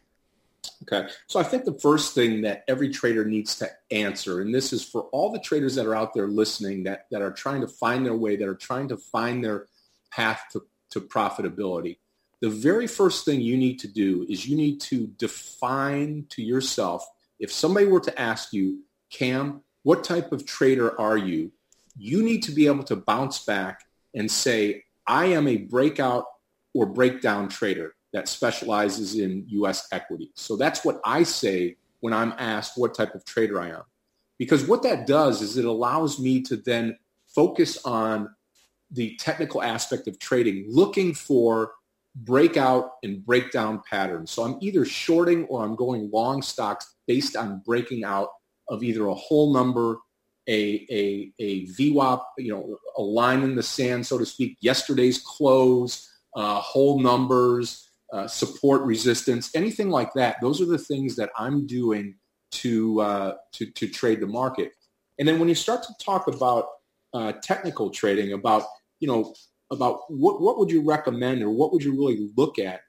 Okay. 0.83 1.09
So 1.27 1.39
I 1.39 1.43
think 1.43 1.65
the 1.65 1.79
first 1.79 2.13
thing 2.13 2.41
that 2.41 2.63
every 2.67 2.89
trader 2.89 3.25
needs 3.25 3.55
to 3.57 3.69
answer, 3.89 4.41
and 4.41 4.53
this 4.53 4.71
is 4.71 4.83
for 4.83 5.03
all 5.05 5.31
the 5.31 5.39
traders 5.39 5.75
that 5.75 5.87
are 5.87 5.95
out 5.95 6.13
there 6.13 6.27
listening 6.27 6.83
that, 6.83 7.07
that 7.09 7.21
are 7.23 7.31
trying 7.31 7.61
to 7.61 7.67
find 7.67 8.05
their 8.05 8.15
way, 8.15 8.35
that 8.35 8.47
are 8.47 8.55
trying 8.55 8.87
to 8.89 8.97
find 8.97 9.43
their 9.43 9.65
path 10.11 10.43
to, 10.53 10.63
to 10.91 11.01
profitability. 11.01 11.97
The 12.41 12.49
very 12.49 12.87
first 12.87 13.25
thing 13.25 13.41
you 13.41 13.57
need 13.57 13.79
to 13.79 13.87
do 13.87 14.25
is 14.29 14.47
you 14.47 14.57
need 14.57 14.81
to 14.81 15.07
define 15.17 16.25
to 16.29 16.41
yourself, 16.41 17.05
if 17.39 17.51
somebody 17.51 17.85
were 17.85 18.01
to 18.01 18.21
ask 18.21 18.53
you, 18.53 18.83
Cam, 19.09 19.61
what 19.83 20.03
type 20.03 20.31
of 20.31 20.45
trader 20.45 20.99
are 20.99 21.17
you? 21.17 21.51
You 21.97 22.23
need 22.23 22.43
to 22.43 22.51
be 22.51 22.67
able 22.67 22.83
to 22.85 22.95
bounce 22.95 23.45
back 23.45 23.85
and 24.13 24.29
say, 24.29 24.83
I 25.07 25.25
am 25.27 25.47
a 25.47 25.57
breakout 25.57 26.25
or 26.73 26.85
breakdown 26.85 27.47
trader 27.47 27.95
that 28.13 28.27
specializes 28.27 29.15
in 29.15 29.45
U.S. 29.47 29.87
equity. 29.91 30.31
So 30.35 30.55
that's 30.55 30.83
what 30.83 30.99
I 31.05 31.23
say 31.23 31.77
when 31.99 32.13
I'm 32.13 32.33
asked 32.37 32.77
what 32.77 32.93
type 32.93 33.15
of 33.15 33.25
trader 33.25 33.59
I 33.59 33.69
am. 33.69 33.83
Because 34.37 34.67
what 34.67 34.83
that 34.83 35.07
does 35.07 35.41
is 35.41 35.57
it 35.57 35.65
allows 35.65 36.19
me 36.19 36.41
to 36.43 36.57
then 36.57 36.97
focus 37.27 37.83
on 37.85 38.33
the 38.91 39.15
technical 39.17 39.61
aspect 39.61 40.07
of 40.07 40.19
trading, 40.19 40.65
looking 40.67 41.13
for 41.13 41.73
breakout 42.15 42.91
and 43.03 43.25
breakdown 43.25 43.81
patterns. 43.89 44.31
So 44.31 44.43
I'm 44.43 44.57
either 44.61 44.85
shorting 44.85 45.45
or 45.45 45.63
I'm 45.63 45.75
going 45.75 46.09
long 46.11 46.41
stocks 46.41 46.95
based 47.07 47.35
on 47.35 47.61
breaking 47.65 48.03
out 48.03 48.29
of 48.69 48.83
either 48.83 49.07
a 49.07 49.13
whole 49.13 49.53
number, 49.53 49.97
a, 50.47 50.85
a, 50.89 51.33
a 51.39 51.67
VWAP, 51.67 52.21
you 52.37 52.51
know, 52.51 52.77
a 52.97 53.01
line 53.01 53.43
in 53.43 53.55
the 53.55 53.63
sand, 53.63 54.07
so 54.07 54.17
to 54.17 54.25
speak, 54.25 54.57
yesterday's 54.61 55.19
close, 55.19 56.09
uh, 56.35 56.59
whole 56.59 56.99
numbers, 56.99 57.89
uh, 58.13 58.27
support 58.27 58.81
resistance, 58.83 59.53
anything 59.55 59.89
like 59.89 60.13
that. 60.13 60.37
Those 60.41 60.61
are 60.61 60.65
the 60.65 60.77
things 60.77 61.15
that 61.17 61.31
I'm 61.37 61.67
doing 61.67 62.15
to, 62.51 63.01
uh, 63.01 63.33
to, 63.53 63.65
to 63.65 63.87
trade 63.89 64.21
the 64.21 64.27
market. 64.27 64.71
And 65.19 65.27
then 65.27 65.39
when 65.39 65.49
you 65.49 65.55
start 65.55 65.83
to 65.83 65.93
talk 66.03 66.27
about 66.27 66.67
uh, 67.13 67.33
technical 67.43 67.89
trading, 67.89 68.33
about, 68.33 68.63
you 68.99 69.07
know, 69.07 69.33
about 69.71 69.99
what, 70.09 70.41
what 70.41 70.57
would 70.57 70.71
you 70.71 70.81
recommend 70.81 71.41
or 71.41 71.49
what 71.49 71.73
would 71.73 71.83
you 71.83 71.91
really 71.91 72.29
look 72.37 72.59
at 72.59 72.81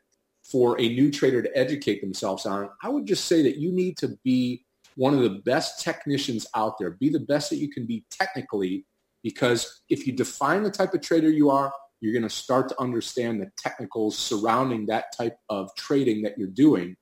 for 0.51 0.81
a 0.81 0.89
new 0.89 1.11
trader 1.11 1.43
to 1.43 1.59
educate 1.59 2.01
themselves 2.01 2.47
on, 2.47 2.69
I 2.83 2.89
would 2.89 3.07
just 3.07 3.25
say 3.25 3.43
that 3.43 3.57
you 3.57 3.73
need 3.73 3.97
to 3.99 4.17
be 4.25 4.65
one 4.95 5.15
of 5.15 5.23
the 5.23 5.43
best 5.45 5.83
technicians 5.83 6.47
out 6.55 6.79
there. 6.79 6.91
Be 6.93 7.09
the 7.09 7.21
best 7.21 7.51
that 7.51 7.57
you 7.57 7.69
can 7.69 7.87
be 7.87 8.05
technically 8.11 8.87
because 9.23 9.83
if 9.91 10.07
you 10.07 10.13
define 10.13 10.63
the 10.63 10.71
type 10.71 10.95
of 10.95 11.03
trader 11.03 11.29
you 11.29 11.51
are, 11.51 11.73
you're 12.01 12.13
going 12.13 12.23
to 12.23 12.31
start 12.31 12.69
to 12.69 12.81
understand 12.81 13.41
the 13.41 13.51
technicals 13.59 14.17
surrounding 14.17 14.87
that 14.87 15.07
type 15.17 15.37
of 15.49 15.71
trading 15.77 16.23
that 16.23 16.39
you're 16.39 16.49
doing. 16.49 16.95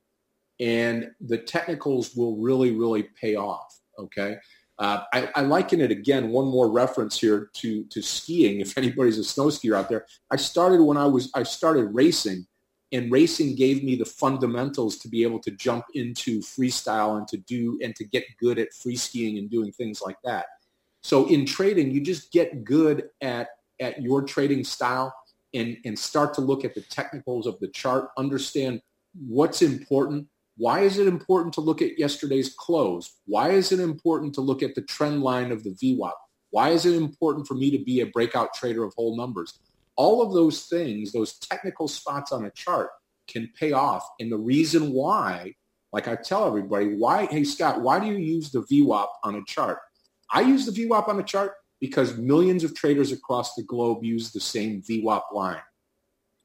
And 0.59 1.11
the 1.19 1.37
technicals 1.37 2.15
will 2.15 2.37
really, 2.37 2.71
really 2.71 3.03
pay 3.21 3.35
off. 3.35 3.67
Okay. 3.99 4.37
Uh, 4.77 5.01
I, 5.13 5.29
I, 5.35 5.41
liken 5.41 5.79
it 5.79 5.89
again, 5.89 6.31
one 6.31 6.47
more 6.47 6.69
reference 6.69 7.17
here 7.17 7.49
to, 7.53 7.85
to 7.85 8.01
skiing. 8.01 8.59
If 8.59 8.77
anybody's 8.77 9.17
a 9.17 9.23
snow 9.23 9.45
skier 9.45 9.77
out 9.77 9.87
there, 9.87 10.05
I 10.31 10.35
started 10.35 10.81
when 10.81 10.97
I 10.97 11.05
was, 11.05 11.31
I 11.33 11.43
started 11.43 11.85
racing 11.93 12.45
and 12.91 13.11
racing 13.11 13.55
gave 13.55 13.83
me 13.83 13.95
the 13.95 14.05
fundamentals 14.05 14.97
to 14.97 15.07
be 15.07 15.23
able 15.23 15.39
to 15.39 15.51
jump 15.51 15.85
into 15.93 16.39
freestyle 16.39 17.17
and 17.17 17.27
to 17.29 17.37
do, 17.37 17.79
and 17.81 17.95
to 17.95 18.03
get 18.03 18.25
good 18.39 18.59
at 18.59 18.73
free 18.73 18.95
skiing 18.95 19.37
and 19.37 19.49
doing 19.49 19.71
things 19.71 20.01
like 20.01 20.17
that. 20.23 20.45
So 21.01 21.27
in 21.27 21.45
trading, 21.45 21.91
you 21.91 22.01
just 22.01 22.31
get 22.31 22.63
good 22.63 23.09
at 23.21 23.49
at 23.79 24.01
your 24.01 24.23
trading 24.23 24.63
style 24.63 25.13
and, 25.53 25.77
and 25.85 25.97
start 25.97 26.33
to 26.35 26.41
look 26.41 26.65
at 26.65 26.75
the 26.75 26.81
technicals 26.81 27.47
of 27.47 27.59
the 27.59 27.67
chart, 27.69 28.09
understand 28.17 28.81
what's 29.27 29.61
important. 29.61 30.27
Why 30.57 30.81
is 30.81 30.97
it 30.97 31.07
important 31.07 31.53
to 31.55 31.61
look 31.61 31.81
at 31.81 31.99
yesterday's 31.99 32.53
close? 32.57 33.11
Why 33.25 33.49
is 33.51 33.71
it 33.71 33.79
important 33.79 34.33
to 34.35 34.41
look 34.41 34.63
at 34.63 34.75
the 34.75 34.81
trend 34.81 35.21
line 35.21 35.51
of 35.51 35.63
the 35.63 35.71
VWAP? 35.71 36.13
Why 36.51 36.69
is 36.69 36.85
it 36.85 36.95
important 36.95 37.47
for 37.47 37.55
me 37.55 37.71
to 37.71 37.83
be 37.83 37.99
a 37.99 38.05
breakout 38.05 38.53
trader 38.53 38.83
of 38.83 38.93
whole 38.95 39.17
numbers? 39.17 39.59
All 39.97 40.21
of 40.21 40.33
those 40.33 40.63
things, 40.67 41.11
those 41.11 41.37
technical 41.39 41.87
spots 41.87 42.31
on 42.31 42.45
a 42.45 42.51
chart 42.51 42.89
can 43.27 43.49
pay 43.59 43.73
off. 43.73 44.07
And 44.19 44.31
the 44.31 44.37
reason 44.37 44.91
why, 44.93 45.55
like 45.91 46.07
I 46.07 46.15
tell 46.15 46.47
everybody, 46.47 46.95
why, 46.95 47.25
hey 47.25 47.43
Scott, 47.43 47.81
why 47.81 47.99
do 47.99 48.07
you 48.07 48.17
use 48.17 48.51
the 48.51 48.61
VWAP 48.61 49.07
on 49.23 49.35
a 49.35 49.43
chart? 49.45 49.79
I 50.31 50.41
use 50.41 50.65
the 50.65 50.71
VWAP 50.71 51.07
on 51.09 51.19
a 51.19 51.23
chart 51.23 51.53
because 51.81 52.17
millions 52.17 52.63
of 52.63 52.73
traders 52.73 53.11
across 53.11 53.55
the 53.55 53.63
globe 53.63 54.03
use 54.03 54.31
the 54.31 54.39
same 54.39 54.81
VWAP 54.81 55.21
line. 55.33 55.61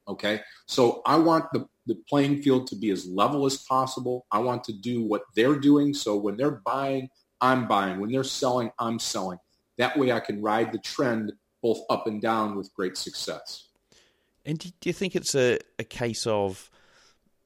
Okay, 0.08 0.40
so 0.66 1.02
I 1.06 1.16
want 1.16 1.46
the, 1.52 1.66
the 1.86 1.96
playing 2.08 2.42
field 2.42 2.66
to 2.68 2.76
be 2.76 2.90
as 2.90 3.06
level 3.06 3.46
as 3.46 3.58
possible. 3.58 4.26
I 4.30 4.38
want 4.38 4.64
to 4.64 4.72
do 4.72 5.02
what 5.02 5.22
they're 5.34 5.58
doing. 5.58 5.94
So 5.94 6.16
when 6.16 6.36
they're 6.36 6.60
buying, 6.64 7.08
I'm 7.40 7.66
buying. 7.66 8.00
When 8.00 8.10
they're 8.10 8.24
selling, 8.24 8.70
I'm 8.78 8.98
selling. 8.98 9.38
That 9.78 9.98
way 9.98 10.12
I 10.12 10.20
can 10.20 10.42
ride 10.42 10.72
the 10.72 10.78
trend 10.78 11.32
both 11.62 11.80
up 11.90 12.06
and 12.06 12.20
down 12.20 12.56
with 12.56 12.72
great 12.74 12.96
success. 12.96 13.68
And 14.44 14.58
do 14.58 14.88
you 14.88 14.92
think 14.92 15.14
it's 15.14 15.34
a, 15.34 15.58
a 15.78 15.84
case 15.84 16.26
of 16.26 16.70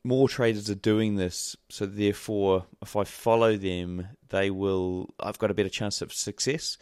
more 0.04 0.28
traders 0.28 0.68
are 0.68 0.74
doing 0.74 1.16
this, 1.16 1.56
so 1.70 1.86
therefore, 1.86 2.66
if 2.82 2.94
I 2.94 3.04
follow 3.04 3.56
them, 3.56 4.06
they 4.28 4.50
will. 4.50 5.14
I've 5.18 5.38
got 5.38 5.50
a 5.50 5.54
better 5.54 5.70
chance 5.70 6.02
of 6.02 6.12
success. 6.12 6.76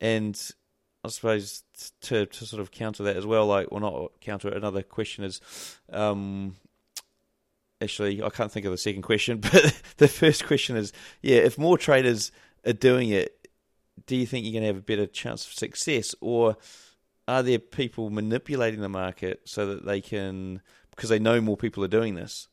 And 0.00 0.38
I 1.04 1.08
suppose 1.08 1.62
to 2.02 2.26
to 2.26 2.46
sort 2.46 2.60
of 2.60 2.72
counter 2.72 3.04
that 3.04 3.16
as 3.16 3.24
well, 3.24 3.46
like 3.46 3.70
well 3.70 3.80
not 3.80 4.20
counter 4.20 4.48
another 4.48 4.82
question 4.82 5.24
is 5.24 5.40
um 5.92 6.56
actually 7.80 8.22
I 8.22 8.28
can't 8.30 8.50
think 8.50 8.66
of 8.66 8.72
the 8.72 8.78
second 8.78 9.02
question, 9.02 9.38
but 9.52 9.80
the 9.96 10.08
first 10.08 10.46
question 10.46 10.76
is 10.76 10.92
yeah, 11.22 11.38
if 11.38 11.58
more 11.58 11.78
traders 11.78 12.32
are 12.66 12.72
doing 12.72 13.10
it, 13.10 13.48
do 14.06 14.16
you 14.16 14.26
think 14.26 14.44
you're 14.44 14.54
gonna 14.54 14.66
have 14.66 14.76
a 14.76 14.82
better 14.82 15.06
chance 15.06 15.46
of 15.46 15.52
success 15.52 16.14
or 16.20 16.56
are 17.26 17.42
there 17.42 17.58
people 17.58 18.08
manipulating 18.08 18.80
the 18.80 18.88
market 18.88 19.42
so 19.44 19.66
that 19.66 19.84
they 19.84 20.00
can 20.00 20.62
because 20.90 21.10
they 21.10 21.18
know 21.18 21.40
more 21.40 21.56
people 21.56 21.84
are 21.84 21.88
doing 21.88 22.14
this? 22.14 22.48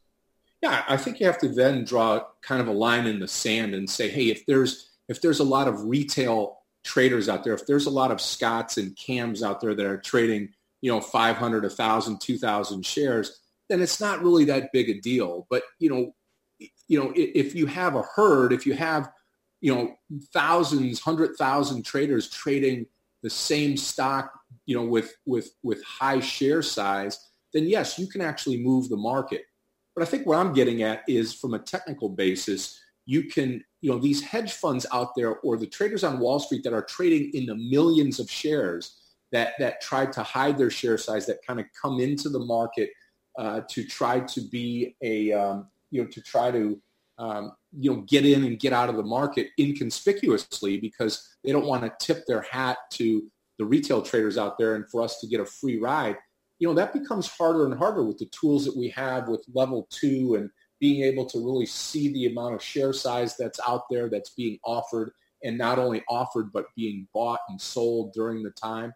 Yeah, 0.62 0.84
I 0.88 0.98
think 0.98 1.20
you 1.20 1.26
have 1.28 1.38
to 1.40 1.48
then 1.48 1.86
draw 1.86 2.24
kind 2.42 2.62
of 2.62 2.68
a 2.68 2.74
line 2.74 3.06
in 3.08 3.20
the 3.20 3.28
sand 3.28 3.74
and 3.74 3.90
say, 3.90 4.10
hey, 4.10 4.30
if 4.30 4.46
there's 4.46 4.90
if 5.08 5.22
there's 5.22 5.40
a 5.40 5.44
lot 5.44 5.68
of 5.68 5.84
retail 5.86 6.60
traders 6.84 7.30
out 7.30 7.44
there, 7.44 7.54
if 7.54 7.66
there's 7.66 7.86
a 7.86 7.92
lot 7.92 8.12
of 8.12 8.20
Scotts 8.20 8.78
and 8.78 8.96
Cams 8.96 9.44
out 9.44 9.62
there 9.62 9.74
that 9.74 9.86
are 9.86 9.98
trading, 9.98 10.50
you 10.82 10.92
know, 10.92 11.02
500, 11.02 11.64
1,000, 11.64 12.20
2,000 12.20 12.86
shares, 12.86 13.40
then 13.70 13.82
it's 13.82 14.00
not 14.00 14.22
really 14.22 14.46
that 14.46 14.72
big 14.72 14.90
a 14.90 15.00
deal. 15.02 15.48
But, 15.50 15.64
you 15.80 15.90
know, 15.90 16.14
you 16.88 17.00
know, 17.00 17.12
if 17.16 17.56
you 17.56 17.66
have 17.66 17.96
a 17.96 18.04
herd, 18.16 18.54
if 18.54 18.66
you 18.66 18.74
have, 18.74 19.10
you 19.62 19.74
know, 19.74 19.96
thousands, 20.32 21.00
hundred 21.00 21.36
thousand 21.38 21.84
traders 21.84 22.30
trading 22.30 22.86
the 23.24 23.30
same 23.30 23.76
stock, 23.76 24.32
you 24.66 24.76
know, 24.76 24.86
with 24.86 25.16
with 25.26 25.50
with 25.64 25.84
high 25.84 26.20
share 26.20 26.62
size, 26.62 27.32
then 27.54 27.68
yes, 27.68 27.98
you 27.98 28.08
can 28.08 28.22
actually 28.22 28.62
move 28.64 28.90
the 28.90 28.98
market. 28.98 29.44
But 29.96 30.04
I 30.04 30.06
think 30.06 30.28
what 30.28 30.38
I'm 30.38 30.54
getting 30.54 30.84
at 30.84 31.04
is 31.08 31.34
from 31.34 31.54
a 31.54 31.60
technical 31.60 32.10
basis, 32.10 32.80
you 33.06 33.24
can, 33.24 33.64
you 33.82 33.92
know, 33.92 33.98
these 33.98 34.22
hedge 34.22 34.54
funds 34.54 34.86
out 34.94 35.16
there 35.16 35.38
or 35.40 35.58
the 35.58 35.68
traders 35.68 36.04
on 36.04 36.20
Wall 36.20 36.40
Street 36.40 36.64
that 36.64 36.74
are 36.74 36.84
trading 36.84 37.32
in 37.34 37.46
the 37.46 37.56
millions 37.56 38.20
of 38.20 38.30
shares 38.30 39.00
that, 39.32 39.54
that 39.60 39.82
try 39.82 40.06
to 40.06 40.24
hide 40.24 40.58
their 40.58 40.70
share 40.70 40.98
size, 40.98 41.26
that 41.28 41.46
kind 41.46 41.60
of 41.60 41.66
come 41.82 42.00
into 42.00 42.30
the 42.30 42.40
market 42.40 42.90
uh, 43.38 43.62
to 43.70 43.84
try 43.84 44.20
to 44.20 44.42
be 44.42 44.96
a, 45.02 45.32
um, 45.32 45.68
you 45.92 46.02
know, 46.02 46.08
to 46.10 46.22
try 46.22 46.52
to 46.52 46.82
um, 47.18 47.54
you 47.78 47.94
know, 47.94 48.02
get 48.02 48.26
in 48.26 48.44
and 48.44 48.60
get 48.60 48.74
out 48.74 48.90
of 48.90 48.98
the 48.98 49.04
market 49.04 49.50
inconspicuously 49.60 50.78
because 50.78 51.36
they 51.44 51.52
don't 51.52 51.66
want 51.66 51.84
to 51.84 52.06
tip 52.06 52.26
their 52.26 52.42
hat 52.42 52.78
to 52.92 53.24
the 53.58 53.66
retail 53.66 54.02
traders 54.02 54.38
out 54.38 54.58
there 54.58 54.76
and 54.76 54.90
for 54.90 55.02
us 55.02 55.20
to 55.20 55.28
get 55.28 55.40
a 55.40 55.46
free 55.46 55.80
ride. 55.80 56.18
You 56.60 56.68
know, 56.68 56.74
that 56.74 56.94
becomes 56.94 57.28
harder 57.28 57.66
and 57.66 57.78
harder 57.78 58.04
with 58.04 58.18
the 58.18 58.28
tools 58.28 58.66
that 58.66 58.76
we 58.76 58.90
have 58.90 59.28
with 59.28 59.46
level 59.54 59.88
two 59.90 60.36
and 60.36 60.50
being 60.80 61.04
able 61.04 61.26
to 61.26 61.40
really 61.40 61.66
see 61.66 62.12
the 62.12 62.28
amount 62.28 62.56
of 62.56 62.62
share 62.62 62.94
size 62.94 63.38
that's 63.38 63.60
out 63.68 63.84
there 63.90 64.10
that's 64.10 64.32
being 64.32 64.60
offered 64.64 65.12
and 65.44 65.58
not 65.58 65.80
only 65.80 66.04
offered 66.10 66.52
but 66.52 66.66
being 66.76 67.08
bought 67.14 67.40
and 67.50 67.60
sold 67.60 68.14
during 68.14 68.44
the 68.44 68.52
time. 68.52 68.94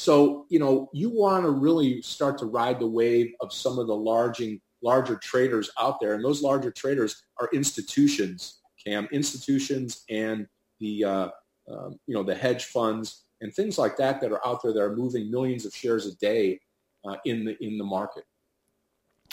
So, 0.00 0.46
you 0.48 0.58
know, 0.58 0.88
you 0.94 1.10
want 1.10 1.44
to 1.44 1.50
really 1.50 2.00
start 2.00 2.38
to 2.38 2.46
ride 2.46 2.80
the 2.80 2.86
wave 2.86 3.34
of 3.42 3.52
some 3.52 3.78
of 3.78 3.86
the 3.86 3.94
larger, 3.94 4.52
larger 4.82 5.16
traders 5.16 5.70
out 5.78 6.00
there. 6.00 6.14
And 6.14 6.24
those 6.24 6.40
larger 6.40 6.70
traders 6.70 7.22
are 7.38 7.50
institutions, 7.52 8.60
Cam, 8.82 9.08
institutions 9.12 10.04
and 10.08 10.46
the, 10.80 11.04
uh, 11.04 11.28
um, 11.70 11.98
you 12.06 12.14
know, 12.14 12.22
the 12.22 12.34
hedge 12.34 12.64
funds 12.64 13.26
and 13.42 13.52
things 13.52 13.76
like 13.76 13.98
that 13.98 14.22
that 14.22 14.32
are 14.32 14.40
out 14.46 14.62
there 14.62 14.72
that 14.72 14.80
are 14.80 14.96
moving 14.96 15.30
millions 15.30 15.66
of 15.66 15.74
shares 15.74 16.06
a 16.06 16.16
day 16.16 16.58
uh, 17.06 17.16
in 17.26 17.44
the 17.44 17.62
in 17.62 17.76
the 17.76 17.84
market. 17.84 18.24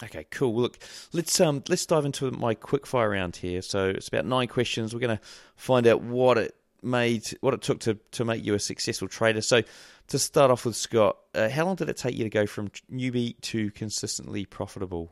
Okay, 0.03 0.25
cool. 0.31 0.51
Well, 0.51 0.63
look, 0.63 0.79
let's 1.13 1.39
um 1.39 1.63
let's 1.69 1.85
dive 1.85 2.03
into 2.03 2.29
my 2.31 2.53
quick 2.53 2.85
fire 2.85 3.11
round 3.11 3.37
here. 3.37 3.61
So 3.61 3.87
it's 3.87 4.09
about 4.09 4.25
nine 4.25 4.49
questions. 4.49 4.93
We're 4.93 4.99
going 4.99 5.17
to 5.17 5.23
find 5.55 5.87
out 5.87 6.01
what 6.01 6.37
it 6.37 6.55
made, 6.83 7.27
what 7.41 7.53
it 7.53 7.61
took 7.61 7.79
to 7.81 7.97
to 8.11 8.25
make 8.25 8.45
you 8.45 8.53
a 8.53 8.59
successful 8.59 9.07
trader. 9.07 9.41
So 9.41 9.61
to 10.07 10.19
start 10.19 10.51
off 10.51 10.65
with, 10.65 10.75
Scott, 10.75 11.17
uh, 11.35 11.49
how 11.49 11.65
long 11.65 11.75
did 11.75 11.89
it 11.89 11.97
take 11.97 12.15
you 12.15 12.23
to 12.23 12.29
go 12.29 12.45
from 12.45 12.69
newbie 12.91 13.39
to 13.41 13.71
consistently 13.71 14.45
profitable? 14.45 15.11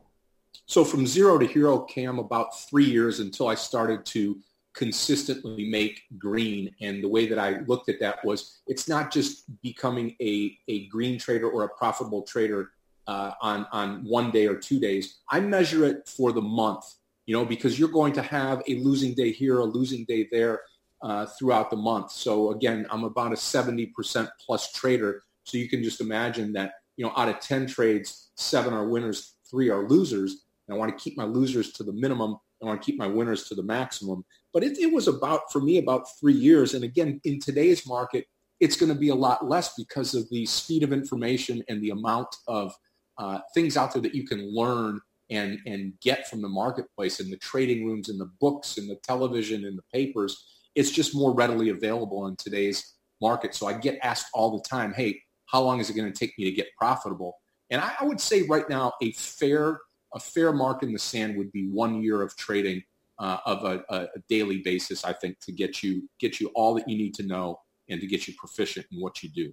So 0.64 0.84
from 0.84 1.06
zero 1.06 1.38
to 1.38 1.46
hero, 1.46 1.80
Cam, 1.80 2.18
about 2.18 2.58
three 2.68 2.86
years 2.86 3.20
until 3.20 3.48
I 3.48 3.54
started 3.54 4.04
to 4.06 4.38
consistently 4.74 5.68
make 5.68 6.02
green. 6.18 6.74
And 6.80 7.02
the 7.02 7.08
way 7.08 7.26
that 7.26 7.38
I 7.38 7.60
looked 7.66 7.88
at 7.88 8.00
that 8.00 8.24
was 8.24 8.58
it's 8.66 8.88
not 8.88 9.12
just 9.12 9.44
becoming 9.62 10.16
a, 10.20 10.56
a 10.68 10.86
green 10.88 11.18
trader 11.18 11.48
or 11.48 11.64
a 11.64 11.68
profitable 11.68 12.22
trader 12.22 12.72
uh, 13.06 13.32
on, 13.40 13.66
on 13.72 14.04
one 14.04 14.30
day 14.30 14.46
or 14.46 14.56
two 14.56 14.80
days. 14.80 15.18
I 15.30 15.40
measure 15.40 15.84
it 15.84 16.08
for 16.08 16.32
the 16.32 16.42
month, 16.42 16.84
you 17.26 17.34
know, 17.36 17.44
because 17.44 17.78
you're 17.78 17.88
going 17.88 18.12
to 18.14 18.22
have 18.22 18.62
a 18.66 18.76
losing 18.80 19.14
day 19.14 19.32
here, 19.32 19.58
a 19.58 19.64
losing 19.64 20.04
day 20.04 20.28
there 20.30 20.60
uh, 21.02 21.26
throughout 21.26 21.70
the 21.70 21.76
month. 21.76 22.10
So 22.10 22.52
again, 22.52 22.86
I'm 22.90 23.04
about 23.04 23.32
a 23.32 23.36
70% 23.36 24.28
plus 24.44 24.72
trader. 24.72 25.22
So 25.44 25.58
you 25.58 25.68
can 25.68 25.82
just 25.82 26.00
imagine 26.00 26.52
that, 26.54 26.72
you 26.96 27.04
know, 27.04 27.12
out 27.16 27.28
of 27.28 27.40
10 27.40 27.66
trades, 27.66 28.30
seven 28.36 28.72
are 28.72 28.88
winners, 28.88 29.34
three 29.48 29.68
are 29.70 29.88
losers. 29.88 30.44
And 30.66 30.74
I 30.74 30.78
want 30.78 30.96
to 30.96 31.02
keep 31.02 31.16
my 31.16 31.24
losers 31.24 31.72
to 31.74 31.84
the 31.84 31.92
minimum. 31.92 32.36
I 32.62 32.66
want 32.66 32.80
to 32.80 32.84
keep 32.84 32.98
my 32.98 33.06
winners 33.06 33.48
to 33.48 33.54
the 33.54 33.62
maximum. 33.62 34.24
But 34.52 34.64
it, 34.64 34.78
it 34.78 34.92
was 34.92 35.06
about, 35.06 35.52
for 35.52 35.60
me, 35.60 35.78
about 35.78 36.06
three 36.18 36.32
years. 36.32 36.74
And 36.74 36.82
again, 36.82 37.20
in 37.24 37.38
today's 37.38 37.86
market, 37.86 38.26
it's 38.58 38.76
going 38.76 38.92
to 38.92 38.98
be 38.98 39.10
a 39.10 39.14
lot 39.14 39.46
less 39.46 39.74
because 39.74 40.14
of 40.14 40.28
the 40.30 40.46
speed 40.46 40.82
of 40.82 40.92
information 40.92 41.62
and 41.68 41.82
the 41.82 41.90
amount 41.90 42.34
of 42.48 42.74
uh, 43.18 43.40
things 43.54 43.76
out 43.76 43.92
there 43.92 44.02
that 44.02 44.14
you 44.14 44.26
can 44.26 44.54
learn 44.54 45.00
and, 45.30 45.58
and 45.66 45.92
get 46.00 46.28
from 46.28 46.40
the 46.40 46.48
marketplace 46.48 47.20
and 47.20 47.32
the 47.32 47.36
trading 47.38 47.86
rooms 47.86 48.08
and 48.08 48.20
the 48.20 48.30
books 48.40 48.78
and 48.78 48.88
the 48.88 48.96
television 48.96 49.64
and 49.64 49.76
the 49.76 49.82
papers. 49.92 50.55
It's 50.76 50.90
just 50.90 51.14
more 51.14 51.34
readily 51.34 51.70
available 51.70 52.28
in 52.28 52.36
today's 52.36 52.94
market. 53.20 53.54
So 53.54 53.66
I 53.66 53.72
get 53.72 53.98
asked 54.02 54.26
all 54.32 54.56
the 54.56 54.62
time, 54.68 54.92
hey, 54.92 55.20
how 55.46 55.62
long 55.62 55.80
is 55.80 55.90
it 55.90 55.94
going 55.94 56.12
to 56.12 56.16
take 56.16 56.38
me 56.38 56.44
to 56.44 56.52
get 56.52 56.68
profitable? 56.78 57.38
And 57.70 57.80
I, 57.80 57.92
I 58.00 58.04
would 58.04 58.20
say 58.20 58.42
right 58.42 58.68
now 58.68 58.92
a 59.02 59.12
fair 59.12 59.80
a 60.14 60.20
fair 60.20 60.52
mark 60.52 60.82
in 60.82 60.92
the 60.92 60.98
sand 60.98 61.36
would 61.36 61.50
be 61.52 61.68
one 61.68 62.02
year 62.02 62.22
of 62.22 62.36
trading 62.36 62.82
uh, 63.18 63.38
of 63.44 63.64
a, 63.64 63.82
a, 63.88 64.08
daily 64.28 64.58
basis, 64.58 65.04
I 65.04 65.12
think, 65.12 65.40
to 65.40 65.52
get 65.52 65.82
you 65.82 66.08
get 66.18 66.40
you 66.40 66.50
all 66.54 66.74
that 66.74 66.88
you 66.88 66.96
need 66.96 67.14
to 67.14 67.22
know 67.22 67.60
and 67.88 68.00
to 68.00 68.06
get 68.06 68.28
you 68.28 68.34
proficient 68.36 68.86
in 68.92 69.00
what 69.00 69.22
you 69.22 69.30
do. 69.30 69.52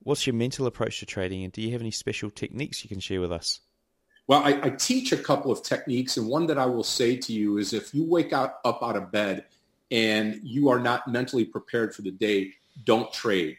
What's 0.00 0.26
your 0.26 0.34
mental 0.34 0.66
approach 0.66 1.00
to 1.00 1.06
trading, 1.06 1.44
and 1.44 1.52
do 1.52 1.62
you 1.62 1.72
have 1.72 1.80
any 1.80 1.90
special 1.90 2.30
techniques 2.30 2.82
you 2.84 2.88
can 2.88 3.00
share 3.00 3.20
with 3.20 3.32
us? 3.32 3.60
Well, 4.26 4.42
I, 4.42 4.60
I 4.62 4.70
teach 4.70 5.12
a 5.12 5.16
couple 5.16 5.50
of 5.50 5.62
techniques, 5.62 6.16
and 6.16 6.28
one 6.28 6.46
that 6.46 6.58
I 6.58 6.66
will 6.66 6.84
say 6.84 7.16
to 7.16 7.32
you 7.32 7.58
is 7.58 7.72
if 7.72 7.94
you 7.94 8.04
wake 8.04 8.32
out, 8.32 8.54
up 8.64 8.82
out 8.82 8.96
of 8.96 9.10
bed 9.10 9.46
and 9.90 10.40
you 10.42 10.68
are 10.68 10.80
not 10.80 11.08
mentally 11.08 11.44
prepared 11.44 11.94
for 11.94 12.02
the 12.02 12.10
day, 12.10 12.52
don't 12.84 13.12
trade. 13.12 13.56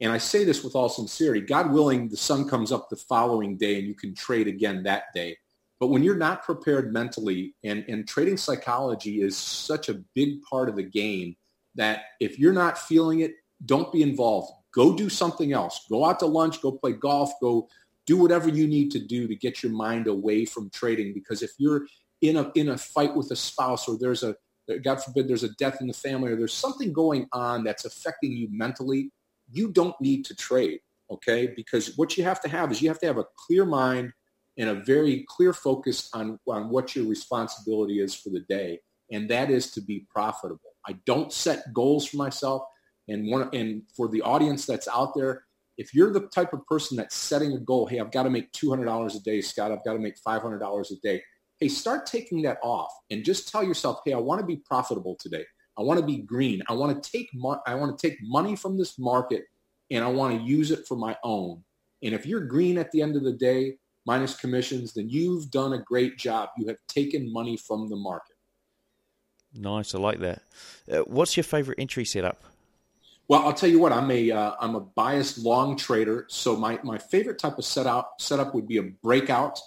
And 0.00 0.10
I 0.10 0.18
say 0.18 0.44
this 0.44 0.64
with 0.64 0.74
all 0.74 0.88
sincerity. 0.88 1.40
God 1.40 1.70
willing, 1.70 2.08
the 2.08 2.16
sun 2.16 2.48
comes 2.48 2.72
up 2.72 2.88
the 2.90 2.96
following 2.96 3.56
day 3.56 3.78
and 3.78 3.86
you 3.86 3.94
can 3.94 4.14
trade 4.14 4.48
again 4.48 4.82
that 4.82 5.04
day. 5.14 5.36
But 5.78 5.88
when 5.88 6.02
you're 6.02 6.16
not 6.16 6.44
prepared 6.44 6.92
mentally, 6.92 7.54
and, 7.64 7.84
and 7.88 8.06
trading 8.06 8.36
psychology 8.36 9.20
is 9.20 9.36
such 9.36 9.88
a 9.88 10.02
big 10.14 10.42
part 10.42 10.68
of 10.68 10.76
the 10.76 10.82
game 10.82 11.36
that 11.74 12.02
if 12.20 12.38
you're 12.38 12.52
not 12.52 12.78
feeling 12.78 13.20
it, 13.20 13.34
don't 13.64 13.92
be 13.92 14.02
involved. 14.02 14.52
Go 14.72 14.94
do 14.94 15.08
something 15.08 15.52
else. 15.52 15.84
Go 15.88 16.04
out 16.04 16.18
to 16.20 16.26
lunch, 16.26 16.62
go 16.62 16.72
play 16.72 16.92
golf, 16.92 17.32
go 17.40 17.68
do 18.06 18.16
whatever 18.16 18.48
you 18.48 18.66
need 18.66 18.90
to 18.92 18.98
do 18.98 19.28
to 19.28 19.36
get 19.36 19.62
your 19.62 19.72
mind 19.72 20.06
away 20.06 20.44
from 20.44 20.70
trading. 20.70 21.14
Because 21.14 21.42
if 21.42 21.52
you're 21.58 21.86
in 22.20 22.36
a, 22.36 22.50
in 22.54 22.68
a 22.68 22.78
fight 22.78 23.14
with 23.14 23.30
a 23.30 23.36
spouse 23.36 23.88
or 23.88 23.98
there's 23.98 24.22
a, 24.22 24.36
God 24.78 25.02
forbid, 25.02 25.28
there's 25.28 25.42
a 25.42 25.54
death 25.54 25.80
in 25.80 25.86
the 25.86 25.92
family 25.92 26.32
or 26.32 26.36
there's 26.36 26.54
something 26.54 26.92
going 26.92 27.26
on 27.32 27.64
that's 27.64 27.84
affecting 27.84 28.32
you 28.32 28.48
mentally, 28.50 29.10
you 29.50 29.70
don't 29.70 29.98
need 30.00 30.24
to 30.26 30.34
trade, 30.34 30.80
okay? 31.10 31.52
Because 31.54 31.96
what 31.96 32.16
you 32.16 32.24
have 32.24 32.40
to 32.42 32.48
have 32.48 32.70
is 32.72 32.80
you 32.80 32.88
have 32.88 33.00
to 33.00 33.06
have 33.06 33.18
a 33.18 33.26
clear 33.36 33.64
mind 33.64 34.12
and 34.58 34.68
a 34.68 34.74
very 34.74 35.24
clear 35.28 35.52
focus 35.52 36.10
on, 36.12 36.38
on 36.46 36.68
what 36.68 36.94
your 36.94 37.06
responsibility 37.06 38.00
is 38.00 38.14
for 38.14 38.30
the 38.30 38.40
day. 38.48 38.80
And 39.10 39.28
that 39.30 39.50
is 39.50 39.70
to 39.72 39.80
be 39.80 40.06
profitable. 40.10 40.60
I 40.86 40.96
don't 41.06 41.32
set 41.32 41.72
goals 41.72 42.06
for 42.06 42.16
myself. 42.16 42.62
And 43.08 43.30
one, 43.30 43.48
and 43.52 43.82
for 43.96 44.08
the 44.08 44.22
audience 44.22 44.66
that's 44.66 44.88
out 44.88 45.14
there, 45.14 45.44
if 45.78 45.94
you're 45.94 46.12
the 46.12 46.28
type 46.28 46.52
of 46.52 46.66
person 46.66 46.96
that's 46.96 47.16
setting 47.16 47.52
a 47.52 47.58
goal, 47.58 47.86
hey, 47.86 47.98
I've 47.98 48.12
got 48.12 48.24
to 48.24 48.30
make 48.30 48.52
$200 48.52 49.14
a 49.14 49.18
day, 49.20 49.40
Scott, 49.40 49.72
I've 49.72 49.84
got 49.84 49.94
to 49.94 49.98
make 49.98 50.16
$500 50.26 50.90
a 50.90 50.94
day. 51.02 51.22
Hey, 51.62 51.68
start 51.68 52.06
taking 52.06 52.42
that 52.42 52.58
off 52.60 52.92
and 53.12 53.24
just 53.24 53.48
tell 53.48 53.62
yourself, 53.62 54.00
hey, 54.04 54.14
I 54.14 54.18
want 54.18 54.40
to 54.40 54.44
be 54.44 54.56
profitable 54.56 55.14
today. 55.20 55.44
I 55.78 55.82
want 55.82 56.00
to 56.00 56.04
be 56.04 56.16
green. 56.18 56.60
I 56.68 56.72
want 56.72 57.00
to 57.00 57.08
take 57.08 57.28
mo- 57.32 57.60
I 57.68 57.76
want 57.76 57.96
to 57.96 58.08
take 58.08 58.18
money 58.20 58.56
from 58.56 58.76
this 58.76 58.98
market 58.98 59.44
and 59.88 60.02
I 60.02 60.08
want 60.08 60.36
to 60.36 60.44
use 60.44 60.72
it 60.72 60.88
for 60.88 60.96
my 60.96 61.16
own. 61.22 61.62
And 62.02 62.14
if 62.16 62.26
you're 62.26 62.40
green 62.40 62.78
at 62.78 62.90
the 62.90 63.00
end 63.00 63.14
of 63.14 63.22
the 63.22 63.32
day, 63.32 63.76
minus 64.06 64.34
commissions, 64.34 64.92
then 64.92 65.08
you've 65.08 65.52
done 65.52 65.74
a 65.74 65.78
great 65.78 66.18
job. 66.18 66.48
You 66.58 66.66
have 66.66 66.78
taken 66.88 67.32
money 67.32 67.56
from 67.56 67.88
the 67.88 67.94
market. 67.94 68.34
Nice, 69.54 69.94
I 69.94 69.98
like 69.98 70.18
that. 70.18 70.42
Uh, 70.90 71.02
what's 71.02 71.36
your 71.36 71.44
favorite 71.44 71.78
entry 71.78 72.04
setup? 72.04 72.42
Well, 73.28 73.46
I'll 73.46 73.54
tell 73.54 73.70
you 73.70 73.78
what. 73.78 73.92
I'm 73.92 74.10
a 74.10 74.32
am 74.32 74.74
uh, 74.74 74.78
a 74.78 74.80
biased 74.80 75.38
long 75.38 75.76
trader, 75.76 76.26
so 76.28 76.56
my, 76.56 76.80
my 76.82 76.98
favorite 76.98 77.38
type 77.38 77.56
of 77.56 77.64
setup 77.64 78.14
setup 78.18 78.52
would 78.52 78.66
be 78.66 78.78
a 78.78 78.82
breakout 78.82 79.60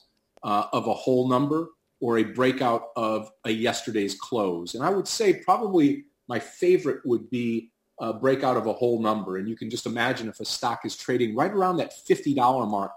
uh, 0.43 0.65
of 0.73 0.87
a 0.87 0.93
whole 0.93 1.29
number 1.29 1.69
or 2.01 2.17
a 2.17 2.23
breakout 2.23 2.89
of 2.95 3.29
a 3.45 3.51
yesterday's 3.51 4.15
close. 4.15 4.75
And 4.75 4.83
I 4.83 4.89
would 4.89 5.07
say 5.07 5.41
probably 5.43 6.05
my 6.27 6.39
favorite 6.39 7.05
would 7.05 7.29
be 7.29 7.71
a 7.99 8.13
breakout 8.13 8.57
of 8.57 8.67
a 8.67 8.73
whole 8.73 9.01
number. 9.01 9.37
And 9.37 9.47
you 9.47 9.55
can 9.55 9.69
just 9.69 9.85
imagine 9.85 10.27
if 10.27 10.39
a 10.39 10.45
stock 10.45 10.85
is 10.85 10.97
trading 10.97 11.35
right 11.35 11.51
around 11.51 11.77
that 11.77 11.93
fifty 11.93 12.33
dollar 12.33 12.65
mark, 12.65 12.91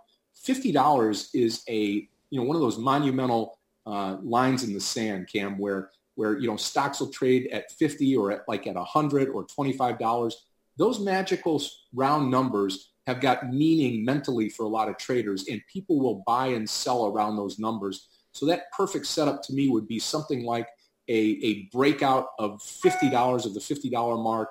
$50 0.44 1.28
is 1.34 1.62
a, 1.68 2.08
you 2.30 2.40
know, 2.40 2.42
one 2.42 2.56
of 2.56 2.62
those 2.62 2.78
monumental 2.78 3.58
uh, 3.86 4.16
lines 4.22 4.64
in 4.64 4.72
the 4.72 4.80
sand, 4.80 5.28
Cam, 5.32 5.58
where, 5.58 5.90
where, 6.14 6.38
you 6.38 6.46
know, 6.46 6.56
stocks 6.56 7.00
will 7.00 7.10
trade 7.10 7.48
at 7.52 7.70
50 7.72 8.16
or 8.16 8.32
at 8.32 8.42
like 8.48 8.66
at 8.66 8.74
100 8.74 9.28
or 9.28 9.46
$25. 9.46 10.32
Those 10.76 11.00
magical 11.00 11.62
round 11.92 12.30
numbers 12.30 12.92
have 13.06 13.20
got 13.20 13.50
meaning 13.52 14.04
mentally 14.04 14.48
for 14.48 14.64
a 14.64 14.68
lot 14.68 14.88
of 14.88 14.98
traders 14.98 15.48
and 15.48 15.62
people 15.72 15.98
will 15.98 16.22
buy 16.26 16.48
and 16.48 16.68
sell 16.68 17.06
around 17.06 17.36
those 17.36 17.58
numbers. 17.58 18.08
So 18.38 18.46
that 18.46 18.70
perfect 18.72 19.06
setup 19.06 19.42
to 19.44 19.52
me 19.52 19.68
would 19.68 19.88
be 19.88 19.98
something 19.98 20.44
like 20.44 20.68
a, 21.08 21.18
a 21.42 21.68
breakout 21.72 22.26
of 22.38 22.60
$50 22.60 23.46
of 23.46 23.54
the 23.54 23.60
$50 23.60 24.22
mark, 24.22 24.50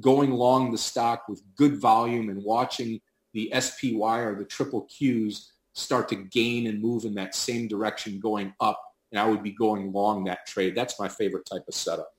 going 0.00 0.32
long 0.32 0.72
the 0.72 0.78
stock 0.78 1.28
with 1.28 1.42
good 1.56 1.80
volume 1.80 2.28
and 2.30 2.42
watching 2.42 3.00
the 3.34 3.52
SPY 3.58 4.20
or 4.20 4.34
the 4.34 4.44
triple 4.44 4.88
Qs 4.88 5.48
start 5.74 6.08
to 6.08 6.16
gain 6.16 6.66
and 6.66 6.80
move 6.80 7.04
in 7.04 7.14
that 7.14 7.34
same 7.34 7.68
direction 7.68 8.18
going 8.18 8.54
up, 8.60 8.80
and 9.12 9.20
I 9.20 9.28
would 9.28 9.42
be 9.42 9.52
going 9.52 9.92
long 9.92 10.24
that 10.24 10.46
trade. 10.46 10.74
That's 10.74 10.98
my 10.98 11.08
favorite 11.08 11.44
type 11.44 11.64
of 11.68 11.74
setup. 11.74 12.14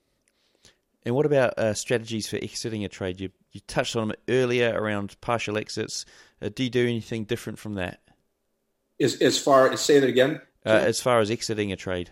And 1.04 1.14
what 1.14 1.26
about 1.26 1.58
uh, 1.58 1.74
strategies 1.74 2.28
for 2.28 2.36
exiting 2.36 2.84
a 2.84 2.88
trade? 2.88 3.20
You 3.20 3.30
you 3.52 3.60
touched 3.66 3.96
on 3.96 4.08
them 4.08 4.16
earlier 4.28 4.72
around 4.78 5.18
partial 5.20 5.56
exits. 5.56 6.04
Uh, 6.40 6.50
do 6.54 6.64
you 6.64 6.70
do 6.70 6.82
anything 6.82 7.24
different 7.24 7.58
from 7.58 7.74
that? 7.74 8.00
As 9.00 9.20
as 9.20 9.38
far 9.38 9.72
as 9.72 9.80
say 9.80 9.98
that 9.98 10.08
again. 10.08 10.40
Uh, 10.68 10.72
as 10.84 11.00
far 11.00 11.20
as 11.20 11.30
exiting 11.30 11.72
a 11.72 11.76
trade. 11.76 12.10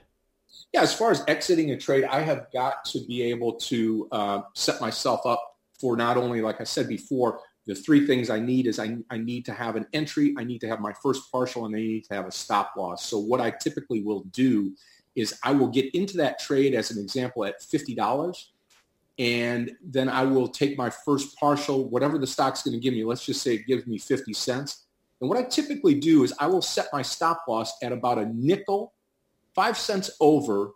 Yeah, 0.72 0.82
as 0.82 0.94
far 0.94 1.10
as 1.10 1.22
exiting 1.28 1.72
a 1.72 1.76
trade, 1.76 2.04
I 2.04 2.20
have 2.20 2.46
got 2.52 2.84
to 2.86 3.04
be 3.06 3.22
able 3.22 3.54
to 3.54 4.08
uh, 4.10 4.40
set 4.54 4.80
myself 4.80 5.26
up 5.26 5.42
for 5.78 5.96
not 5.96 6.16
only, 6.16 6.40
like 6.40 6.60
I 6.60 6.64
said 6.64 6.88
before, 6.88 7.40
the 7.66 7.74
three 7.74 8.06
things 8.06 8.30
I 8.30 8.38
need 8.38 8.66
is 8.66 8.78
I, 8.78 8.96
I 9.10 9.18
need 9.18 9.44
to 9.46 9.52
have 9.52 9.76
an 9.76 9.86
entry, 9.92 10.34
I 10.38 10.44
need 10.44 10.60
to 10.60 10.68
have 10.68 10.80
my 10.80 10.92
first 11.02 11.30
partial, 11.30 11.66
and 11.66 11.76
I 11.76 11.80
need 11.80 12.04
to 12.04 12.14
have 12.14 12.26
a 12.26 12.32
stop 12.32 12.72
loss. 12.76 13.04
So 13.04 13.18
what 13.18 13.40
I 13.40 13.50
typically 13.50 14.02
will 14.02 14.22
do 14.32 14.72
is 15.14 15.38
I 15.42 15.52
will 15.52 15.68
get 15.68 15.94
into 15.94 16.16
that 16.18 16.38
trade 16.38 16.74
as 16.74 16.90
an 16.90 17.02
example 17.02 17.44
at 17.44 17.60
$50 17.60 18.36
and 19.18 19.72
then 19.82 20.08
I 20.08 20.24
will 20.24 20.48
take 20.48 20.76
my 20.76 20.90
first 20.90 21.36
partial, 21.38 21.88
whatever 21.88 22.18
the 22.18 22.26
stock's 22.26 22.62
going 22.62 22.74
to 22.74 22.80
give 22.80 22.92
me. 22.92 23.02
Let's 23.02 23.24
just 23.24 23.42
say 23.42 23.54
it 23.54 23.66
gives 23.66 23.86
me 23.86 23.98
50 23.98 24.32
cents. 24.34 24.85
And 25.20 25.30
what 25.30 25.38
I 25.38 25.42
typically 25.42 25.94
do 25.94 26.24
is 26.24 26.34
I 26.38 26.46
will 26.46 26.62
set 26.62 26.88
my 26.92 27.02
stop 27.02 27.44
loss 27.48 27.72
at 27.82 27.92
about 27.92 28.18
a 28.18 28.26
nickel, 28.34 28.92
five 29.54 29.78
cents 29.78 30.10
over 30.20 30.72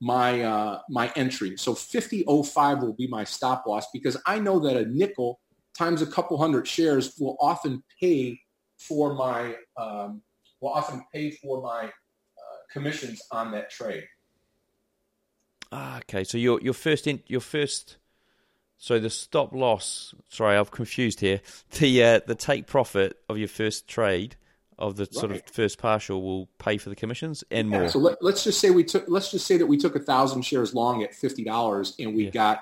my 0.00 0.42
uh, 0.42 0.80
my 0.88 1.12
entry. 1.16 1.56
So 1.56 1.74
50.05 1.74 2.80
will 2.80 2.94
be 2.94 3.06
my 3.06 3.24
stop 3.24 3.64
loss 3.66 3.86
because 3.92 4.16
I 4.26 4.38
know 4.38 4.58
that 4.60 4.76
a 4.76 4.86
nickel 4.86 5.40
times 5.76 6.02
a 6.02 6.06
couple 6.06 6.38
hundred 6.38 6.66
shares 6.66 7.14
will 7.18 7.36
often 7.40 7.82
pay 8.00 8.38
for 8.78 9.14
my 9.14 9.54
um, 9.76 10.22
will 10.60 10.70
often 10.70 11.04
pay 11.12 11.30
for 11.30 11.62
my 11.62 11.84
uh, 11.84 12.58
commissions 12.72 13.22
on 13.30 13.52
that 13.52 13.70
trade. 13.70 14.04
Ah, 15.72 15.98
okay. 15.98 16.24
So 16.24 16.38
your 16.38 16.60
your 16.60 16.74
first 16.74 17.06
in, 17.06 17.22
your 17.26 17.40
first 17.40 17.98
so 18.80 18.98
the 18.98 19.10
stop 19.10 19.52
loss. 19.52 20.14
Sorry, 20.30 20.56
I've 20.56 20.70
confused 20.70 21.20
here. 21.20 21.42
The 21.78 22.02
uh, 22.02 22.20
the 22.26 22.34
take 22.34 22.66
profit 22.66 23.18
of 23.28 23.36
your 23.36 23.46
first 23.46 23.86
trade 23.86 24.36
of 24.78 24.96
the 24.96 25.02
right. 25.02 25.14
sort 25.14 25.32
of 25.32 25.42
first 25.52 25.78
partial 25.78 26.22
will 26.22 26.48
pay 26.58 26.78
for 26.78 26.88
the 26.88 26.96
commissions 26.96 27.44
and 27.50 27.70
yeah, 27.70 27.78
more. 27.78 27.88
So 27.90 27.98
let, 27.98 28.22
us 28.22 28.42
just 28.42 28.58
say 28.58 28.70
we 28.70 28.82
took 28.82 29.04
let's 29.06 29.30
just 29.30 29.46
say 29.46 29.58
that 29.58 29.66
we 29.66 29.76
took 29.76 29.96
a 29.96 30.00
thousand 30.00 30.42
shares 30.42 30.74
long 30.74 31.02
at 31.02 31.14
fifty 31.14 31.44
dollars 31.44 31.94
and 31.98 32.16
we 32.16 32.24
yeah. 32.24 32.30
got 32.30 32.60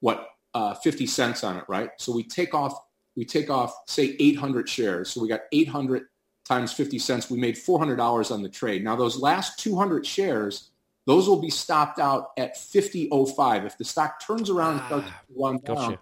what 0.00 0.30
uh, 0.52 0.74
fifty 0.74 1.06
cents 1.06 1.44
on 1.44 1.56
it, 1.56 1.64
right? 1.68 1.90
So 1.96 2.12
we 2.12 2.24
take 2.24 2.54
off 2.54 2.76
we 3.14 3.24
take 3.24 3.48
off 3.48 3.72
say 3.86 4.16
eight 4.18 4.36
hundred 4.36 4.68
shares. 4.68 5.10
So 5.10 5.22
we 5.22 5.28
got 5.28 5.42
eight 5.52 5.68
hundred 5.68 6.06
times 6.44 6.72
fifty 6.72 6.98
cents. 6.98 7.30
We 7.30 7.38
made 7.38 7.56
four 7.56 7.78
hundred 7.78 7.96
dollars 7.96 8.32
on 8.32 8.42
the 8.42 8.48
trade. 8.48 8.82
Now 8.82 8.96
those 8.96 9.16
last 9.16 9.60
two 9.60 9.76
hundred 9.76 10.04
shares 10.04 10.71
those 11.06 11.28
will 11.28 11.40
be 11.40 11.50
stopped 11.50 11.98
out 11.98 12.28
at 12.38 12.56
50.05. 12.56 13.66
If 13.66 13.78
the 13.78 13.84
stock 13.84 14.24
turns 14.24 14.50
around 14.50 14.78
and 14.78 14.86
starts 14.86 15.08
ah, 15.08 15.20
to 15.26 15.42
run 15.42 15.58
down, 15.58 15.98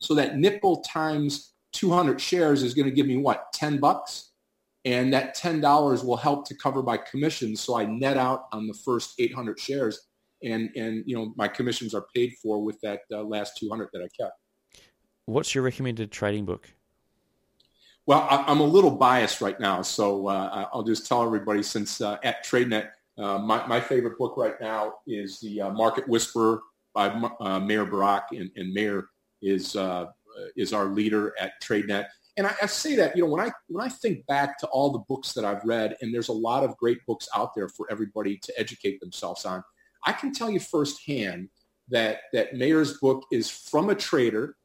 so 0.00 0.14
that 0.14 0.36
nickel 0.36 0.82
times 0.82 1.54
200 1.72 2.20
shares 2.20 2.62
is 2.62 2.74
going 2.74 2.86
to 2.86 2.94
give 2.94 3.06
me 3.06 3.16
what, 3.16 3.52
10 3.52 3.78
bucks? 3.78 4.30
And 4.84 5.12
that 5.12 5.36
$10 5.36 6.04
will 6.04 6.16
help 6.16 6.46
to 6.48 6.54
cover 6.54 6.82
my 6.82 6.96
commissions. 6.96 7.60
So 7.60 7.76
I 7.76 7.86
net 7.86 8.16
out 8.16 8.46
on 8.52 8.68
the 8.68 8.74
first 8.74 9.14
800 9.18 9.58
shares 9.58 10.06
and, 10.42 10.70
and 10.76 11.02
you 11.06 11.16
know, 11.16 11.32
my 11.36 11.48
commissions 11.48 11.94
are 11.94 12.06
paid 12.14 12.34
for 12.42 12.62
with 12.62 12.80
that 12.82 13.00
uh, 13.12 13.22
last 13.22 13.56
200 13.58 13.88
that 13.92 14.02
I 14.02 14.08
kept. 14.22 14.38
What's 15.24 15.54
your 15.54 15.64
recommended 15.64 16.10
trading 16.10 16.44
book? 16.44 16.68
Well, 18.06 18.26
I, 18.30 18.50
am 18.50 18.60
a 18.60 18.64
little 18.64 18.92
biased 18.92 19.40
right 19.40 19.58
now, 19.58 19.82
so 19.82 20.28
uh, 20.28 20.68
I'll 20.72 20.84
just 20.84 21.08
tell 21.08 21.24
everybody 21.24 21.62
since 21.64 22.00
uh, 22.00 22.18
at 22.22 22.46
TradeNet, 22.46 22.90
uh, 23.18 23.38
my, 23.38 23.66
my 23.66 23.80
favorite 23.80 24.18
book 24.18 24.36
right 24.36 24.60
now 24.60 24.94
is 25.06 25.40
the 25.40 25.62
uh, 25.62 25.70
Market 25.70 26.08
Whisperer 26.08 26.62
by 26.94 27.08
uh, 27.40 27.60
Meir 27.60 27.84
Barak, 27.86 28.24
and, 28.32 28.50
and 28.56 28.72
Meir 28.72 29.08
is 29.42 29.76
uh, 29.76 30.06
is 30.56 30.72
our 30.72 30.86
leader 30.86 31.34
at 31.40 31.52
TradeNet. 31.62 32.06
And 32.36 32.46
I, 32.46 32.54
I, 32.62 32.66
say 32.66 32.96
that 32.96 33.16
you 33.16 33.22
know 33.22 33.30
when 33.30 33.40
I 33.40 33.52
when 33.68 33.84
I 33.84 33.88
think 33.88 34.26
back 34.26 34.58
to 34.58 34.66
all 34.68 34.90
the 34.90 34.98
books 35.08 35.32
that 35.32 35.44
I've 35.44 35.64
read, 35.64 35.96
and 36.00 36.12
there's 36.12 36.28
a 36.28 36.34
lot 36.34 36.64
of 36.64 36.76
great 36.76 36.98
books 37.06 37.28
out 37.34 37.54
there 37.54 37.68
for 37.68 37.86
everybody 37.90 38.38
to 38.38 38.52
educate 38.58 39.00
themselves 39.00 39.44
on. 39.44 39.64
I 40.04 40.12
can 40.12 40.32
tell 40.32 40.50
you 40.50 40.60
firsthand 40.60 41.48
that 41.88 42.20
that 42.32 42.54
Meir's 42.54 42.98
book 42.98 43.24
is 43.32 43.50
from 43.50 43.88
a 43.88 43.94
trader 43.94 44.56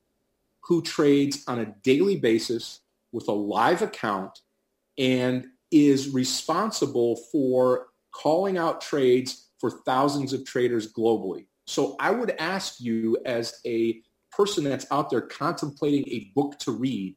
who 0.63 0.81
trades 0.81 1.43
on 1.47 1.59
a 1.59 1.73
daily 1.83 2.17
basis 2.17 2.81
with 3.11 3.27
a 3.27 3.33
live 3.33 3.81
account 3.81 4.39
and 4.97 5.47
is 5.71 6.09
responsible 6.09 7.15
for 7.31 7.87
calling 8.11 8.57
out 8.57 8.81
trades 8.81 9.49
for 9.59 9.69
thousands 9.85 10.33
of 10.33 10.45
traders 10.45 10.91
globally. 10.91 11.45
So 11.65 11.95
I 11.99 12.11
would 12.11 12.31
ask 12.31 12.79
you 12.79 13.17
as 13.25 13.59
a 13.65 14.01
person 14.31 14.63
that's 14.63 14.85
out 14.91 15.09
there 15.09 15.21
contemplating 15.21 16.07
a 16.07 16.31
book 16.35 16.57
to 16.59 16.71
read, 16.71 17.15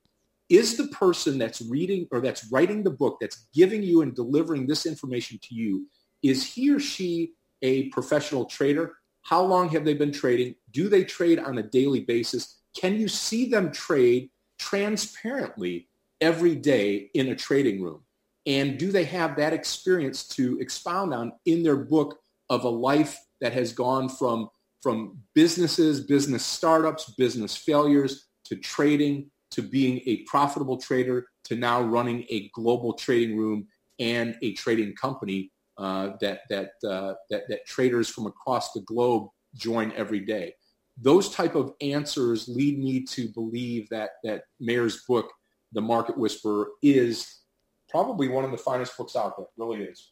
is 0.48 0.76
the 0.76 0.88
person 0.88 1.38
that's 1.38 1.62
reading 1.62 2.06
or 2.10 2.20
that's 2.20 2.50
writing 2.52 2.82
the 2.82 2.90
book, 2.90 3.18
that's 3.20 3.46
giving 3.54 3.82
you 3.82 4.02
and 4.02 4.14
delivering 4.14 4.66
this 4.66 4.86
information 4.86 5.38
to 5.42 5.54
you, 5.54 5.86
is 6.22 6.44
he 6.44 6.70
or 6.70 6.80
she 6.80 7.32
a 7.62 7.88
professional 7.88 8.44
trader? 8.44 8.94
How 9.22 9.42
long 9.42 9.70
have 9.70 9.84
they 9.84 9.94
been 9.94 10.12
trading? 10.12 10.54
Do 10.70 10.88
they 10.88 11.04
trade 11.04 11.38
on 11.38 11.58
a 11.58 11.62
daily 11.62 12.00
basis? 12.00 12.58
Can 12.76 12.96
you 12.96 13.08
see 13.08 13.46
them 13.46 13.72
trade 13.72 14.30
transparently 14.58 15.88
every 16.20 16.54
day 16.54 17.10
in 17.14 17.28
a 17.28 17.34
trading 17.34 17.82
room? 17.82 18.02
And 18.46 18.78
do 18.78 18.92
they 18.92 19.04
have 19.04 19.36
that 19.36 19.52
experience 19.52 20.28
to 20.28 20.58
expound 20.60 21.14
on 21.14 21.32
in 21.46 21.62
their 21.62 21.76
book 21.76 22.18
of 22.50 22.64
a 22.64 22.68
life 22.68 23.18
that 23.40 23.52
has 23.52 23.72
gone 23.72 24.08
from, 24.08 24.48
from 24.82 25.18
businesses, 25.34 26.00
business 26.00 26.44
startups, 26.44 27.14
business 27.16 27.56
failures 27.56 28.28
to 28.46 28.56
trading, 28.56 29.30
to 29.50 29.62
being 29.62 30.00
a 30.06 30.22
profitable 30.24 30.76
trader, 30.76 31.26
to 31.44 31.56
now 31.56 31.80
running 31.80 32.24
a 32.28 32.50
global 32.54 32.92
trading 32.92 33.36
room 33.36 33.66
and 33.98 34.36
a 34.42 34.52
trading 34.54 34.94
company 34.94 35.50
uh, 35.78 36.10
that, 36.20 36.40
that, 36.50 36.70
uh, 36.88 37.14
that, 37.30 37.44
that 37.48 37.66
traders 37.66 38.08
from 38.08 38.26
across 38.26 38.72
the 38.72 38.80
globe 38.82 39.28
join 39.54 39.92
every 39.92 40.20
day. 40.20 40.54
Those 41.00 41.28
type 41.30 41.54
of 41.54 41.72
answers 41.80 42.48
lead 42.48 42.78
me 42.78 43.04
to 43.04 43.28
believe 43.28 43.88
that, 43.90 44.10
that 44.22 44.44
Meir's 44.60 45.02
book, 45.08 45.32
The 45.72 45.80
Market 45.80 46.16
Whisperer, 46.16 46.68
is 46.82 47.40
probably 47.88 48.28
one 48.28 48.44
of 48.44 48.50
the 48.50 48.58
finest 48.58 48.96
books 48.96 49.16
out 49.16 49.36
there. 49.36 49.46
Really 49.56 49.84
is. 49.84 50.10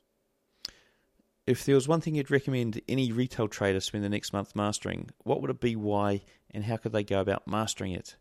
If 1.46 1.64
there 1.64 1.74
was 1.74 1.88
one 1.88 2.00
thing 2.00 2.14
you'd 2.14 2.30
recommend 2.30 2.80
any 2.88 3.10
retail 3.10 3.48
trader 3.48 3.80
spend 3.80 4.04
the 4.04 4.08
next 4.08 4.32
month 4.32 4.54
mastering, 4.54 5.10
what 5.24 5.40
would 5.40 5.50
it 5.50 5.60
be, 5.60 5.74
why, 5.74 6.22
and 6.52 6.64
how 6.64 6.76
could 6.76 6.92
they 6.92 7.02
go 7.02 7.20
about 7.20 7.48
mastering 7.48 7.92
it? 7.92 8.16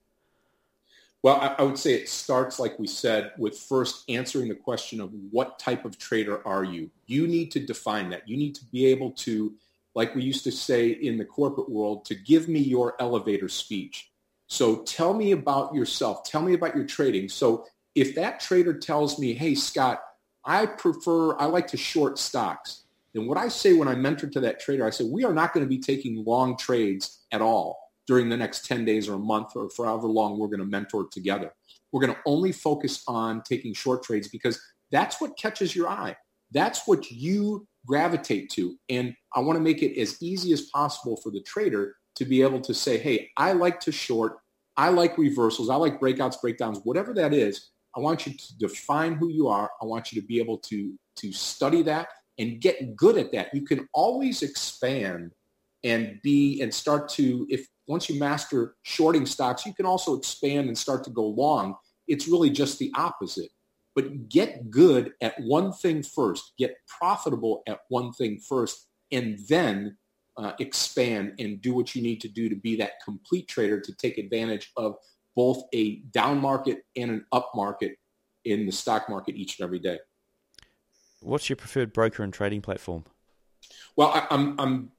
Well, 1.23 1.35
I, 1.35 1.55
I 1.59 1.61
would 1.61 1.77
say 1.77 1.93
it 1.93 2.09
starts, 2.09 2.59
like 2.59 2.79
we 2.79 2.87
said, 2.87 3.31
with 3.37 3.59
first 3.59 4.09
answering 4.09 4.49
the 4.49 4.55
question 4.55 4.99
of 4.99 5.11
what 5.29 5.59
type 5.59 5.85
of 5.85 5.99
trader 5.99 6.45
are 6.47 6.63
you? 6.63 6.89
You 7.05 7.27
need 7.27 7.51
to 7.51 7.59
define 7.59 8.09
that. 8.09 8.27
You 8.27 8.37
need 8.37 8.55
to 8.55 8.65
be 8.65 8.87
able 8.87 9.11
to, 9.11 9.53
like 9.93 10.15
we 10.15 10.23
used 10.23 10.43
to 10.45 10.51
say 10.51 10.89
in 10.89 11.19
the 11.19 11.25
corporate 11.25 11.69
world, 11.69 12.05
to 12.05 12.15
give 12.15 12.47
me 12.47 12.59
your 12.59 12.95
elevator 12.99 13.49
speech. 13.49 14.09
So 14.47 14.77
tell 14.77 15.13
me 15.13 15.31
about 15.33 15.75
yourself. 15.75 16.23
Tell 16.23 16.41
me 16.41 16.55
about 16.55 16.75
your 16.75 16.85
trading. 16.85 17.29
So 17.29 17.67
if 17.95 18.15
that 18.15 18.39
trader 18.39 18.73
tells 18.73 19.19
me, 19.19 19.33
hey, 19.33 19.55
Scott, 19.55 20.01
I 20.45 20.65
prefer, 20.65 21.37
I 21.37 21.45
like 21.45 21.67
to 21.67 21.77
short 21.77 22.17
stocks, 22.17 22.83
then 23.13 23.27
what 23.27 23.37
I 23.37 23.49
say 23.49 23.73
when 23.73 23.87
I 23.87 23.95
mentor 23.95 24.27
to 24.27 24.39
that 24.41 24.59
trader, 24.59 24.85
I 24.85 24.89
say, 24.89 25.03
we 25.03 25.25
are 25.25 25.33
not 25.33 25.53
going 25.53 25.65
to 25.65 25.69
be 25.69 25.79
taking 25.79 26.23
long 26.25 26.57
trades 26.57 27.25
at 27.31 27.41
all 27.41 27.77
during 28.07 28.29
the 28.29 28.37
next 28.37 28.65
10 28.65 28.85
days 28.85 29.07
or 29.07 29.15
a 29.15 29.19
month 29.19 29.55
or 29.55 29.69
for 29.69 29.85
however 29.85 30.07
long 30.07 30.39
we're 30.39 30.47
going 30.47 30.59
to 30.59 30.65
mentor 30.65 31.07
together. 31.11 31.53
We're 31.91 32.01
going 32.01 32.13
to 32.13 32.21
only 32.25 32.51
focus 32.51 33.03
on 33.07 33.41
taking 33.43 33.73
short 33.73 34.03
trades 34.03 34.27
because 34.29 34.59
that's 34.91 35.19
what 35.19 35.37
catches 35.37 35.75
your 35.75 35.89
eye. 35.89 36.15
That's 36.51 36.87
what 36.87 37.11
you 37.11 37.67
gravitate 37.85 38.49
to. 38.51 38.77
And 38.89 39.13
I 39.35 39.39
want 39.41 39.57
to 39.57 39.63
make 39.63 39.81
it 39.81 39.99
as 39.99 40.21
easy 40.21 40.53
as 40.53 40.63
possible 40.63 41.17
for 41.17 41.31
the 41.31 41.41
trader 41.41 41.95
to 42.15 42.25
be 42.25 42.41
able 42.41 42.61
to 42.61 42.73
say, 42.73 42.97
hey, 42.97 43.29
I 43.37 43.53
like 43.53 43.79
to 43.81 43.91
short. 43.91 44.37
I 44.77 44.89
like 44.89 45.17
reversals. 45.17 45.69
I 45.69 45.75
like 45.75 45.99
breakouts, 45.99 46.39
breakdowns, 46.41 46.79
whatever 46.83 47.13
that 47.15 47.33
is. 47.33 47.69
I 47.95 47.99
want 47.99 48.25
you 48.25 48.33
to 48.33 48.57
define 48.57 49.15
who 49.15 49.29
you 49.29 49.47
are. 49.47 49.69
I 49.81 49.85
want 49.85 50.11
you 50.11 50.21
to 50.21 50.27
be 50.27 50.39
able 50.39 50.57
to, 50.59 50.93
to 51.17 51.31
study 51.31 51.81
that 51.83 52.07
and 52.39 52.61
get 52.61 52.95
good 52.95 53.17
at 53.17 53.31
that. 53.33 53.53
You 53.53 53.63
can 53.63 53.87
always 53.93 54.41
expand 54.41 55.33
and 55.83 56.19
be 56.23 56.61
and 56.61 56.73
start 56.73 57.09
to, 57.09 57.45
if 57.49 57.67
once 57.87 58.09
you 58.09 58.19
master 58.19 58.75
shorting 58.83 59.25
stocks, 59.25 59.65
you 59.65 59.73
can 59.73 59.85
also 59.85 60.15
expand 60.15 60.67
and 60.67 60.77
start 60.77 61.03
to 61.03 61.09
go 61.09 61.25
long. 61.25 61.75
It's 62.07 62.27
really 62.27 62.49
just 62.49 62.79
the 62.79 62.91
opposite. 62.95 63.49
But 63.95 64.29
get 64.29 64.69
good 64.69 65.11
at 65.21 65.37
one 65.39 65.73
thing 65.73 66.01
first. 66.01 66.53
Get 66.57 66.75
profitable 66.87 67.63
at 67.67 67.79
one 67.89 68.13
thing 68.13 68.39
first, 68.47 68.87
and 69.11 69.37
then 69.49 69.97
uh, 70.37 70.53
expand 70.59 71.33
and 71.39 71.61
do 71.61 71.73
what 71.73 71.93
you 71.93 72.01
need 72.01 72.21
to 72.21 72.29
do 72.29 72.47
to 72.47 72.55
be 72.55 72.77
that 72.77 72.93
complete 73.03 73.47
trader 73.49 73.79
to 73.81 73.93
take 73.95 74.17
advantage 74.17 74.71
of 74.77 74.95
both 75.35 75.63
a 75.73 75.97
down 76.11 76.39
market 76.39 76.83
and 76.95 77.11
an 77.11 77.25
up 77.31 77.51
market 77.55 77.97
in 78.45 78.65
the 78.65 78.71
stock 78.71 79.09
market 79.09 79.35
each 79.35 79.59
and 79.59 79.65
every 79.65 79.79
day. 79.79 79.99
What's 81.21 81.49
your 81.49 81.55
preferred 81.55 81.93
broker 81.93 82.23
and 82.23 82.33
trading 82.33 82.61
platform? 82.61 83.05
Well, 83.95 84.09
I, 84.09 84.33
am 84.33 84.55
I'm, 84.57 84.59
I'm 84.59 84.91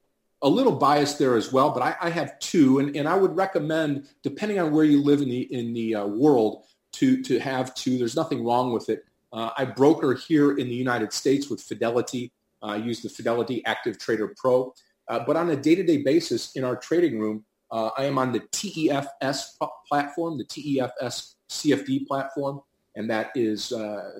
a 0.43 0.49
little 0.49 0.73
biased 0.73 1.19
there 1.19 1.37
as 1.37 1.53
well, 1.53 1.71
but 1.71 1.83
I, 1.83 1.97
I 2.01 2.11
have 2.11 2.39
two, 2.39 2.79
and, 2.79 2.97
and 2.97 3.09
I 3.09 3.17
would 3.17 3.37
recommend, 3.37 4.07
depending 4.23 4.59
on 4.59 4.73
where 4.73 4.85
you 4.85 5.03
live 5.03 5.21
in 5.21 5.29
the 5.29 5.43
in 5.53 5.73
the 5.73 5.97
uh, 5.97 6.07
world, 6.07 6.65
to 6.93 7.23
to 7.23 7.39
have 7.39 7.75
two. 7.75 7.99
There's 7.99 8.17
nothing 8.17 8.45
wrong 8.45 8.73
with 8.73 8.89
it. 8.89 9.05
Uh, 9.33 9.51
I 9.57 9.65
broker 9.65 10.15
here 10.15 10.53
in 10.59 10.69
the 10.69 10.75
United 10.75 11.13
States 11.13 11.49
with 11.49 11.63
Fidelity. 11.63 12.33
Uh, 12.63 12.67
I 12.67 12.77
use 12.77 13.01
the 13.01 13.09
Fidelity 13.09 13.65
Active 13.65 13.99
Trader 13.99 14.35
Pro, 14.37 14.75
uh, 15.09 15.21
but 15.27 15.37
on 15.37 15.51
a 15.51 15.57
day-to-day 15.57 16.03
basis 16.03 16.55
in 16.55 16.65
our 16.65 16.77
trading 16.77 17.19
room, 17.19 17.45
uh, 17.73 17.91
I 17.97 18.05
am 18.05 18.19
on 18.19 18.33
the 18.33 18.41
TEFS 18.41 19.57
platform, 19.89 20.37
the 20.37 20.45
TEFS 20.45 21.37
CFD 21.51 22.07
platform, 22.07 22.61
and 22.95 23.09
that 23.11 23.31
is 23.35 23.73
uh, 23.73 24.11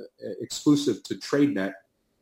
exclusive 0.41 1.03
to 1.05 1.17
TradeNet. 1.17 1.75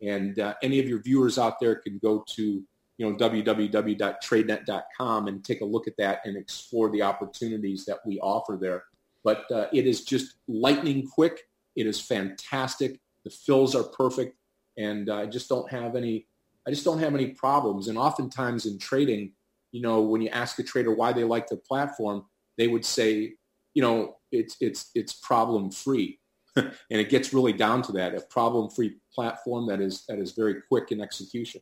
And 0.02 0.40
uh, 0.40 0.54
any 0.62 0.80
of 0.80 0.88
your 0.88 1.00
viewers 1.00 1.38
out 1.38 1.60
there 1.60 1.76
can 1.76 2.00
go 2.02 2.24
to 2.34 2.64
you 2.98 2.98
know 2.98 3.14
www.tradenet.com 3.16 5.28
and 5.28 5.44
take 5.44 5.60
a 5.60 5.64
look 5.64 5.86
at 5.86 5.96
that 5.98 6.18
and 6.24 6.36
explore 6.36 6.90
the 6.90 7.02
opportunities 7.02 7.84
that 7.84 7.98
we 8.04 8.18
offer 8.18 8.58
there. 8.60 8.82
But 9.22 9.44
uh, 9.52 9.66
it 9.72 9.86
is 9.86 10.04
just 10.04 10.34
lightning 10.48 11.06
quick. 11.06 11.42
It 11.76 11.86
is 11.86 12.00
fantastic. 12.00 12.98
The 13.24 13.30
fills 13.30 13.76
are 13.76 13.84
perfect, 13.84 14.36
and 14.76 15.08
uh, 15.08 15.18
I 15.18 15.26
just 15.26 15.48
don't 15.48 15.70
have 15.70 15.94
any. 15.94 16.26
I 16.66 16.70
just 16.70 16.84
don't 16.84 16.98
have 16.98 17.14
any 17.14 17.28
problems. 17.28 17.86
And 17.86 17.96
oftentimes 17.96 18.66
in 18.66 18.78
trading, 18.78 19.34
you 19.72 19.82
know, 19.82 20.00
when 20.00 20.20
you 20.20 20.28
ask 20.28 20.58
a 20.58 20.62
trader 20.62 20.92
why 20.92 21.12
they 21.12 21.24
like 21.24 21.48
the 21.48 21.56
platform, 21.56 22.24
they 22.58 22.68
would 22.68 22.84
say, 22.84 23.34
you 23.74 23.82
know, 23.82 24.16
it's 24.32 24.56
it's 24.60 24.90
it's 24.94 25.12
problem 25.12 25.70
free, 25.70 26.18
and 26.56 26.70
it 26.88 27.08
gets 27.08 27.32
really 27.32 27.52
down 27.52 27.82
to 27.82 27.92
that 27.92 28.14
a 28.14 28.20
problem 28.20 28.70
free 28.70 28.96
platform 29.14 29.66
that 29.68 29.80
is 29.80 30.04
that 30.08 30.18
is 30.18 30.32
very 30.32 30.56
quick 30.68 30.92
in 30.92 31.00
execution. 31.00 31.60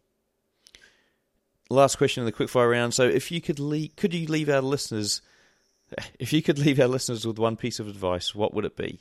Last 1.70 1.96
question 1.96 2.22
in 2.22 2.26
the 2.26 2.32
quickfire 2.32 2.70
round. 2.70 2.94
So, 2.94 3.04
if 3.04 3.30
you 3.30 3.40
could 3.40 3.61
leave, 3.61 3.94
could 3.96 4.14
you 4.14 4.26
leave 4.26 4.48
our 4.48 4.62
listeners, 4.62 5.20
if 6.18 6.32
you 6.32 6.42
could 6.42 6.59
leave 6.59 6.80
our 6.80 6.88
listeners 6.88 7.26
with 7.26 7.38
one 7.38 7.56
piece 7.56 7.78
of 7.78 7.88
advice, 7.88 8.34
what 8.34 8.54
would 8.54 8.64
it 8.64 8.76
be? 8.76 9.00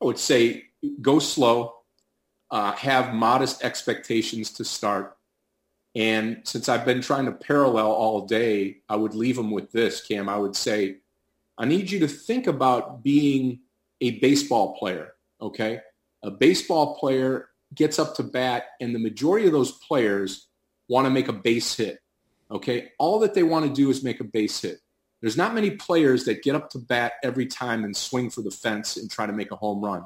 I 0.00 0.04
would 0.04 0.18
say 0.18 0.64
go 1.00 1.18
slow, 1.18 1.74
uh, 2.50 2.72
have 2.72 3.14
modest 3.14 3.64
expectations 3.64 4.50
to 4.52 4.64
start. 4.64 5.16
And 5.94 6.40
since 6.44 6.68
I've 6.68 6.86
been 6.86 7.02
trying 7.02 7.26
to 7.26 7.32
parallel 7.32 7.92
all 7.92 8.26
day, 8.26 8.78
I 8.88 8.96
would 8.96 9.14
leave 9.14 9.36
them 9.36 9.50
with 9.50 9.72
this, 9.72 10.00
Cam. 10.00 10.28
I 10.28 10.38
would 10.38 10.56
say, 10.56 10.96
I 11.58 11.66
need 11.66 11.90
you 11.90 12.00
to 12.00 12.08
think 12.08 12.46
about 12.46 13.02
being 13.02 13.60
a 14.00 14.18
baseball 14.20 14.74
player, 14.76 15.12
okay? 15.40 15.80
A 16.22 16.30
baseball 16.30 16.96
player 16.96 17.50
gets 17.74 17.98
up 17.98 18.14
to 18.16 18.22
bat, 18.22 18.64
and 18.80 18.94
the 18.94 18.98
majority 18.98 19.46
of 19.46 19.52
those 19.52 19.72
players 19.72 20.48
want 20.88 21.06
to 21.06 21.10
make 21.10 21.28
a 21.28 21.32
base 21.32 21.76
hit, 21.76 21.98
okay? 22.50 22.92
All 22.98 23.18
that 23.20 23.34
they 23.34 23.42
want 23.42 23.66
to 23.66 23.72
do 23.72 23.90
is 23.90 24.02
make 24.02 24.20
a 24.20 24.24
base 24.24 24.60
hit. 24.62 24.78
There's 25.20 25.36
not 25.36 25.54
many 25.54 25.72
players 25.72 26.24
that 26.24 26.42
get 26.42 26.56
up 26.56 26.70
to 26.70 26.78
bat 26.78 27.12
every 27.22 27.46
time 27.46 27.84
and 27.84 27.96
swing 27.96 28.30
for 28.30 28.40
the 28.40 28.50
fence 28.50 28.96
and 28.96 29.10
try 29.10 29.26
to 29.26 29.32
make 29.32 29.52
a 29.52 29.56
home 29.56 29.84
run. 29.84 30.04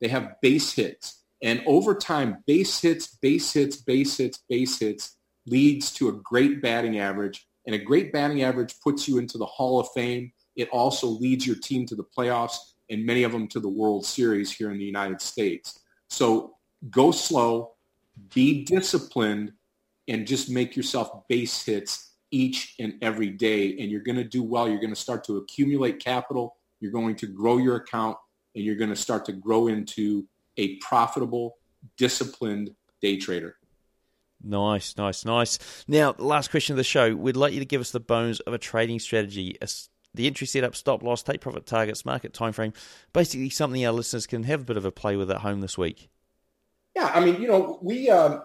They 0.00 0.08
have 0.08 0.40
base 0.42 0.72
hits. 0.72 1.22
And 1.40 1.62
over 1.66 1.94
time, 1.94 2.42
base 2.46 2.80
hits, 2.80 3.06
base 3.16 3.52
hits, 3.52 3.76
base 3.76 4.16
hits, 4.18 4.38
base 4.48 4.78
hits 4.78 5.17
leads 5.48 5.92
to 5.92 6.08
a 6.08 6.12
great 6.12 6.62
batting 6.62 6.98
average. 6.98 7.46
And 7.66 7.74
a 7.74 7.78
great 7.78 8.12
batting 8.12 8.42
average 8.42 8.74
puts 8.82 9.06
you 9.06 9.18
into 9.18 9.36
the 9.36 9.46
Hall 9.46 9.78
of 9.78 9.88
Fame. 9.94 10.32
It 10.56 10.68
also 10.70 11.06
leads 11.06 11.46
your 11.46 11.56
team 11.56 11.86
to 11.86 11.94
the 11.94 12.04
playoffs 12.16 12.56
and 12.90 13.04
many 13.04 13.22
of 13.22 13.32
them 13.32 13.46
to 13.48 13.60
the 13.60 13.68
World 13.68 14.06
Series 14.06 14.50
here 14.50 14.70
in 14.70 14.78
the 14.78 14.84
United 14.84 15.20
States. 15.20 15.80
So 16.08 16.54
go 16.90 17.10
slow, 17.10 17.72
be 18.34 18.64
disciplined, 18.64 19.52
and 20.08 20.26
just 20.26 20.50
make 20.50 20.74
yourself 20.74 21.28
base 21.28 21.64
hits 21.64 22.14
each 22.30 22.74
and 22.78 22.94
every 23.02 23.28
day. 23.28 23.76
And 23.78 23.90
you're 23.90 24.00
going 24.00 24.16
to 24.16 24.24
do 24.24 24.42
well. 24.42 24.68
You're 24.68 24.80
going 24.80 24.94
to 24.94 24.96
start 24.96 25.24
to 25.24 25.36
accumulate 25.36 26.02
capital. 26.02 26.56
You're 26.80 26.92
going 26.92 27.16
to 27.16 27.26
grow 27.26 27.58
your 27.58 27.76
account 27.76 28.16
and 28.54 28.64
you're 28.64 28.76
going 28.76 28.90
to 28.90 28.96
start 28.96 29.24
to 29.26 29.32
grow 29.32 29.68
into 29.68 30.26
a 30.56 30.76
profitable, 30.76 31.58
disciplined 31.96 32.70
day 33.00 33.18
trader. 33.18 33.57
Nice, 34.42 34.96
nice, 34.96 35.24
nice. 35.24 35.84
Now, 35.88 36.14
last 36.18 36.50
question 36.50 36.74
of 36.74 36.76
the 36.76 36.84
show. 36.84 37.14
We'd 37.14 37.36
like 37.36 37.52
you 37.52 37.58
to 37.58 37.64
give 37.64 37.80
us 37.80 37.90
the 37.90 38.00
bones 38.00 38.40
of 38.40 38.52
a 38.52 38.58
trading 38.58 39.00
strategy, 39.00 39.56
the 40.14 40.26
entry 40.26 40.46
setup, 40.46 40.76
stop 40.76 41.02
loss, 41.02 41.22
take 41.22 41.40
profit 41.40 41.66
targets, 41.66 42.04
market 42.04 42.32
time 42.32 42.52
frame. 42.52 42.72
Basically, 43.12 43.50
something 43.50 43.84
our 43.84 43.92
listeners 43.92 44.26
can 44.26 44.44
have 44.44 44.60
a 44.62 44.64
bit 44.64 44.76
of 44.76 44.84
a 44.84 44.92
play 44.92 45.16
with 45.16 45.30
at 45.30 45.38
home 45.38 45.60
this 45.60 45.76
week. 45.76 46.08
Yeah, 46.94 47.10
I 47.14 47.24
mean, 47.24 47.40
you 47.40 47.48
know, 47.48 47.78
we 47.82 48.10
um, 48.10 48.42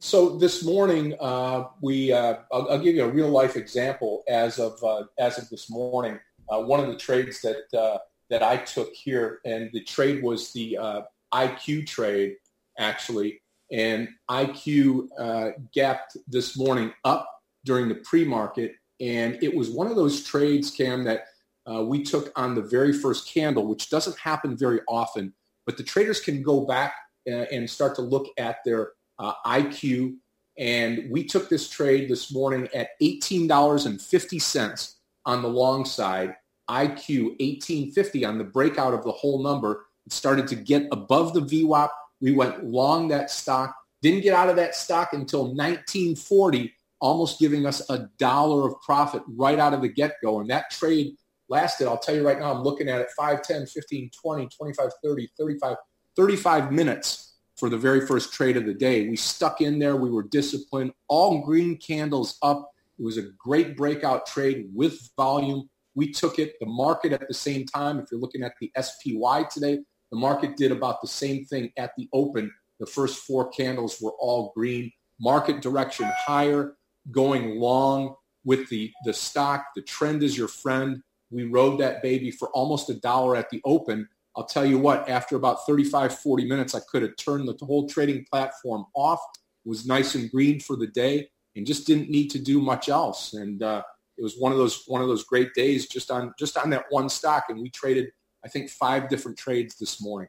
so 0.00 0.36
this 0.36 0.64
morning 0.64 1.14
uh, 1.20 1.64
we 1.80 2.12
uh, 2.12 2.36
I'll, 2.52 2.70
I'll, 2.70 2.78
give 2.78 2.94
you 2.94 3.04
a 3.04 3.08
real 3.08 3.28
life 3.28 3.56
example 3.56 4.22
as 4.28 4.58
of 4.58 4.82
uh, 4.82 5.04
as 5.18 5.38
of 5.38 5.48
this 5.48 5.70
morning. 5.70 6.18
Uh, 6.48 6.60
one 6.60 6.80
of 6.80 6.88
the 6.88 6.96
trades 6.96 7.40
that 7.42 7.78
uh, 7.78 7.98
that 8.30 8.42
I 8.42 8.58
took 8.58 8.92
here, 8.92 9.40
and 9.44 9.70
the 9.72 9.82
trade 9.82 10.22
was 10.22 10.52
the 10.52 10.76
uh, 10.76 11.02
IQ 11.32 11.86
trade 11.86 12.36
actually, 12.78 13.40
and 13.70 14.08
IQ 14.30 15.08
uh, 15.18 15.50
gapped 15.72 16.16
this 16.28 16.56
morning 16.56 16.92
up 17.04 17.28
during 17.64 17.88
the 17.88 17.96
pre-market, 17.96 18.74
and 19.00 19.38
it 19.42 19.54
was 19.54 19.70
one 19.70 19.88
of 19.88 19.96
those 19.96 20.22
trades, 20.22 20.70
Cam, 20.70 21.04
that 21.04 21.26
uh, 21.70 21.82
we 21.82 22.02
took 22.02 22.32
on 22.38 22.54
the 22.54 22.62
very 22.62 22.92
first 22.92 23.32
candle, 23.32 23.66
which 23.66 23.90
doesn't 23.90 24.16
happen 24.18 24.56
very 24.56 24.80
often, 24.88 25.34
but 25.64 25.76
the 25.76 25.82
traders 25.82 26.20
can 26.20 26.42
go 26.42 26.60
back 26.64 26.94
uh, 27.28 27.46
and 27.52 27.68
start 27.68 27.96
to 27.96 28.02
look 28.02 28.28
at 28.38 28.58
their 28.64 28.92
uh, 29.18 29.32
IQ, 29.44 30.16
and 30.58 31.10
we 31.10 31.24
took 31.24 31.48
this 31.48 31.68
trade 31.68 32.08
this 32.08 32.32
morning 32.32 32.68
at 32.74 32.90
$18.50 33.02 34.94
on 35.26 35.42
the 35.42 35.48
long 35.48 35.84
side 35.84 36.36
IQ 36.68 37.30
1850 37.38 38.24
on 38.24 38.38
the 38.38 38.44
breakout 38.44 38.94
of 38.94 39.04
the 39.04 39.12
whole 39.12 39.42
number. 39.42 39.86
It 40.06 40.12
started 40.12 40.48
to 40.48 40.56
get 40.56 40.86
above 40.92 41.34
the 41.34 41.40
VWAP. 41.40 41.88
We 42.20 42.32
went 42.32 42.64
long 42.64 43.08
that 43.08 43.30
stock. 43.30 43.74
Didn't 44.02 44.22
get 44.22 44.34
out 44.34 44.48
of 44.48 44.56
that 44.56 44.74
stock 44.74 45.12
until 45.12 45.44
1940, 45.54 46.72
almost 47.00 47.38
giving 47.38 47.66
us 47.66 47.88
a 47.90 48.08
dollar 48.18 48.68
of 48.68 48.80
profit 48.82 49.22
right 49.26 49.58
out 49.58 49.74
of 49.74 49.82
the 49.82 49.88
get-go. 49.88 50.40
And 50.40 50.50
that 50.50 50.70
trade 50.70 51.16
lasted, 51.48 51.88
I'll 51.88 51.98
tell 51.98 52.14
you 52.14 52.26
right 52.26 52.38
now, 52.38 52.52
I'm 52.52 52.62
looking 52.62 52.88
at 52.88 53.00
it 53.00 53.08
5, 53.16 53.42
10, 53.42 53.66
15, 53.66 54.10
20, 54.22 54.48
25, 54.48 54.90
30, 55.02 55.28
35, 55.38 55.76
35 56.16 56.72
minutes 56.72 57.34
for 57.56 57.68
the 57.68 57.78
very 57.78 58.06
first 58.06 58.32
trade 58.32 58.56
of 58.56 58.66
the 58.66 58.74
day. 58.74 59.08
We 59.08 59.16
stuck 59.16 59.60
in 59.60 59.78
there. 59.78 59.96
We 59.96 60.10
were 60.10 60.24
disciplined. 60.24 60.92
All 61.08 61.42
green 61.42 61.76
candles 61.76 62.38
up. 62.42 62.70
It 62.98 63.02
was 63.02 63.18
a 63.18 63.22
great 63.38 63.76
breakout 63.76 64.26
trade 64.26 64.68
with 64.74 65.10
volume. 65.16 65.68
We 65.94 66.12
took 66.12 66.38
it, 66.38 66.54
the 66.60 66.66
market 66.66 67.12
at 67.12 67.26
the 67.26 67.34
same 67.34 67.64
time. 67.64 67.98
If 67.98 68.06
you're 68.10 68.20
looking 68.20 68.42
at 68.42 68.52
the 68.60 68.70
SPY 68.78 69.44
today, 69.44 69.78
the 70.10 70.18
market 70.18 70.56
did 70.56 70.72
about 70.72 71.00
the 71.00 71.08
same 71.08 71.44
thing 71.44 71.72
at 71.76 71.92
the 71.96 72.08
open. 72.12 72.52
The 72.80 72.86
first 72.86 73.20
four 73.20 73.48
candles 73.48 73.98
were 74.00 74.12
all 74.18 74.52
green. 74.54 74.92
Market 75.20 75.62
direction 75.62 76.10
higher, 76.26 76.74
going 77.10 77.58
long 77.58 78.14
with 78.44 78.68
the, 78.68 78.92
the 79.04 79.12
stock. 79.12 79.66
The 79.74 79.82
trend 79.82 80.22
is 80.22 80.36
your 80.36 80.48
friend. 80.48 81.02
We 81.30 81.44
rode 81.44 81.80
that 81.80 82.02
baby 82.02 82.30
for 82.30 82.48
almost 82.50 82.90
a 82.90 82.94
dollar 82.94 83.36
at 83.36 83.50
the 83.50 83.60
open. 83.64 84.08
I'll 84.36 84.44
tell 84.44 84.66
you 84.66 84.78
what, 84.78 85.08
after 85.08 85.34
about 85.36 85.66
35, 85.66 86.18
40 86.18 86.46
minutes, 86.46 86.74
I 86.74 86.80
could 86.80 87.02
have 87.02 87.16
turned 87.16 87.48
the 87.48 87.64
whole 87.64 87.88
trading 87.88 88.26
platform 88.30 88.84
off. 88.94 89.20
It 89.64 89.68
was 89.68 89.86
nice 89.86 90.14
and 90.14 90.30
green 90.30 90.60
for 90.60 90.76
the 90.76 90.86
day 90.86 91.28
and 91.56 91.66
just 91.66 91.86
didn't 91.86 92.10
need 92.10 92.28
to 92.28 92.38
do 92.38 92.60
much 92.60 92.88
else. 92.88 93.32
And 93.32 93.62
uh, 93.62 93.82
it 94.18 94.22
was 94.22 94.36
one 94.38 94.52
of 94.52 94.58
those 94.58 94.84
one 94.86 95.02
of 95.02 95.08
those 95.08 95.24
great 95.24 95.54
days 95.54 95.88
just 95.88 96.10
on 96.10 96.32
just 96.38 96.56
on 96.56 96.70
that 96.70 96.84
one 96.90 97.08
stock, 97.08 97.44
and 97.48 97.60
we 97.60 97.70
traded 97.70 98.10
I 98.46 98.48
think 98.48 98.70
five 98.70 99.08
different 99.08 99.36
trades 99.36 99.74
this 99.76 100.00
morning. 100.00 100.28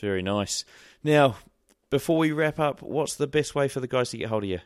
Very 0.00 0.22
nice. 0.22 0.64
Now, 1.04 1.36
before 1.88 2.18
we 2.18 2.32
wrap 2.32 2.58
up, 2.58 2.82
what's 2.82 3.14
the 3.14 3.28
best 3.28 3.54
way 3.54 3.68
for 3.68 3.78
the 3.78 3.86
guys 3.86 4.10
to 4.10 4.18
get 4.18 4.28
hold 4.28 4.42
of 4.42 4.50
you? 4.50 4.58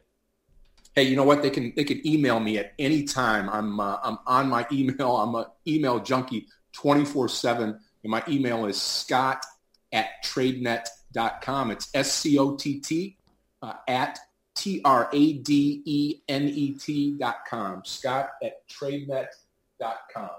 Hey, 0.94 1.02
you 1.02 1.16
know 1.16 1.24
what? 1.24 1.42
They 1.42 1.50
can 1.50 1.74
they 1.76 1.84
can 1.84 2.04
email 2.06 2.40
me 2.40 2.56
at 2.56 2.72
any 2.78 3.04
time. 3.04 3.50
I'm 3.50 3.78
uh, 3.78 3.98
I'm 4.02 4.18
on 4.26 4.48
my 4.48 4.66
email. 4.72 5.18
I'm 5.18 5.34
an 5.34 5.44
email 5.68 6.00
junkie 6.00 6.48
24 6.72 7.28
seven, 7.28 7.78
and 8.02 8.10
my 8.10 8.24
email 8.26 8.64
is 8.64 8.80
scott 8.80 9.44
at 9.92 10.06
tradenet.com. 10.24 11.70
It's 11.72 11.90
S 11.92 12.10
C 12.10 12.38
O 12.38 12.56
T 12.56 12.80
T 12.80 13.18
uh, 13.60 13.74
at 13.86 14.18
T-R-A-D-E-N-E-T 14.54 15.08
dot 17.18 17.36
com. 17.48 17.82
Scott 17.84 18.30
at 18.42 18.66
tradenet 18.68 19.28
dot 19.78 19.98
com. 20.12 20.30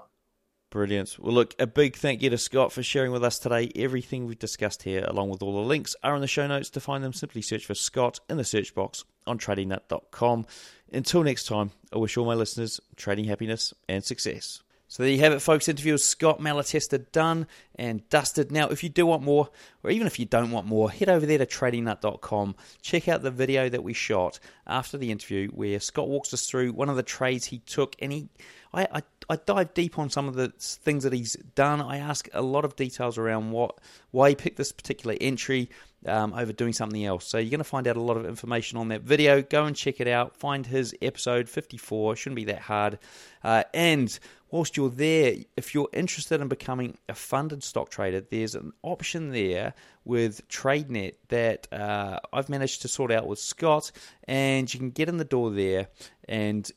Brilliant. 0.72 1.18
Well, 1.18 1.34
look, 1.34 1.54
a 1.58 1.66
big 1.66 1.96
thank 1.96 2.22
you 2.22 2.30
to 2.30 2.38
Scott 2.38 2.72
for 2.72 2.82
sharing 2.82 3.12
with 3.12 3.22
us 3.22 3.38
today. 3.38 3.70
Everything 3.76 4.24
we've 4.24 4.38
discussed 4.38 4.84
here, 4.84 5.04
along 5.06 5.28
with 5.28 5.42
all 5.42 5.52
the 5.52 5.68
links, 5.68 5.94
are 6.02 6.14
in 6.14 6.22
the 6.22 6.26
show 6.26 6.46
notes. 6.46 6.70
To 6.70 6.80
find 6.80 7.04
them, 7.04 7.12
simply 7.12 7.42
search 7.42 7.66
for 7.66 7.74
Scott 7.74 8.20
in 8.30 8.38
the 8.38 8.44
search 8.44 8.74
box 8.74 9.04
on 9.26 9.36
tradingnut.com. 9.36 10.46
Until 10.90 11.24
next 11.24 11.44
time, 11.44 11.72
I 11.92 11.98
wish 11.98 12.16
all 12.16 12.24
my 12.24 12.32
listeners 12.32 12.80
trading 12.96 13.26
happiness 13.26 13.74
and 13.86 14.02
success. 14.02 14.62
So 14.88 15.02
there 15.02 15.12
you 15.12 15.20
have 15.20 15.34
it, 15.34 15.40
folks. 15.40 15.68
Interview 15.68 15.92
with 15.92 16.02
Scott 16.02 16.38
Malatesta 16.40 17.10
done 17.12 17.46
and 17.74 18.08
dusted. 18.08 18.50
Now, 18.50 18.68
if 18.68 18.82
you 18.82 18.88
do 18.88 19.04
want 19.04 19.22
more, 19.22 19.50
or 19.82 19.90
even 19.90 20.06
if 20.06 20.18
you 20.18 20.24
don't 20.24 20.52
want 20.52 20.66
more, 20.66 20.90
head 20.90 21.10
over 21.10 21.26
there 21.26 21.36
to 21.36 21.44
tradingnut.com. 21.46 22.54
Check 22.80 23.08
out 23.08 23.22
the 23.22 23.30
video 23.30 23.68
that 23.68 23.84
we 23.84 23.92
shot 23.92 24.40
after 24.66 24.96
the 24.96 25.10
interview 25.10 25.48
where 25.48 25.80
Scott 25.80 26.08
walks 26.08 26.32
us 26.32 26.46
through 26.46 26.72
one 26.72 26.88
of 26.88 26.96
the 26.96 27.02
trades 27.02 27.44
he 27.46 27.58
took, 27.58 27.94
and 28.00 28.10
he, 28.10 28.28
I, 28.72 28.88
I, 28.92 29.02
I 29.28 29.36
dive 29.36 29.74
deep 29.74 29.98
on 29.98 30.10
some 30.10 30.28
of 30.28 30.34
the 30.34 30.48
things 30.58 31.04
that 31.04 31.12
he's 31.12 31.34
done. 31.54 31.80
I 31.80 31.98
ask 31.98 32.28
a 32.32 32.42
lot 32.42 32.64
of 32.64 32.76
details 32.76 33.18
around 33.18 33.50
what, 33.50 33.78
why 34.10 34.30
he 34.30 34.34
picked 34.34 34.56
this 34.56 34.72
particular 34.72 35.16
entry, 35.20 35.70
um, 36.06 36.32
over 36.34 36.52
doing 36.52 36.72
something 36.72 37.04
else. 37.04 37.26
So 37.26 37.38
you're 37.38 37.50
going 37.50 37.58
to 37.58 37.64
find 37.64 37.86
out 37.86 37.96
a 37.96 38.00
lot 38.00 38.16
of 38.16 38.26
information 38.26 38.78
on 38.78 38.88
that 38.88 39.02
video. 39.02 39.42
Go 39.42 39.64
and 39.64 39.76
check 39.76 40.00
it 40.00 40.08
out. 40.08 40.36
Find 40.36 40.66
his 40.66 40.94
episode 41.00 41.48
54. 41.48 42.16
Shouldn't 42.16 42.36
be 42.36 42.44
that 42.46 42.60
hard. 42.60 42.98
Uh, 43.44 43.64
and 43.72 44.18
whilst 44.50 44.76
you're 44.76 44.90
there, 44.90 45.34
if 45.56 45.74
you're 45.74 45.88
interested 45.92 46.40
in 46.40 46.48
becoming 46.48 46.98
a 47.08 47.14
funded 47.14 47.62
stock 47.62 47.90
trader, 47.90 48.20
there's 48.20 48.54
an 48.54 48.72
option 48.82 49.30
there 49.30 49.74
with 50.04 50.46
TradeNet 50.48 51.14
that 51.28 51.72
uh, 51.72 52.18
I've 52.32 52.48
managed 52.48 52.82
to 52.82 52.88
sort 52.88 53.12
out 53.12 53.26
with 53.26 53.38
Scott, 53.38 53.92
and 54.24 54.72
you 54.72 54.78
can 54.78 54.90
get 54.90 55.08
in 55.08 55.16
the 55.16 55.24
door 55.24 55.50
there, 55.50 55.88
and 56.28 56.70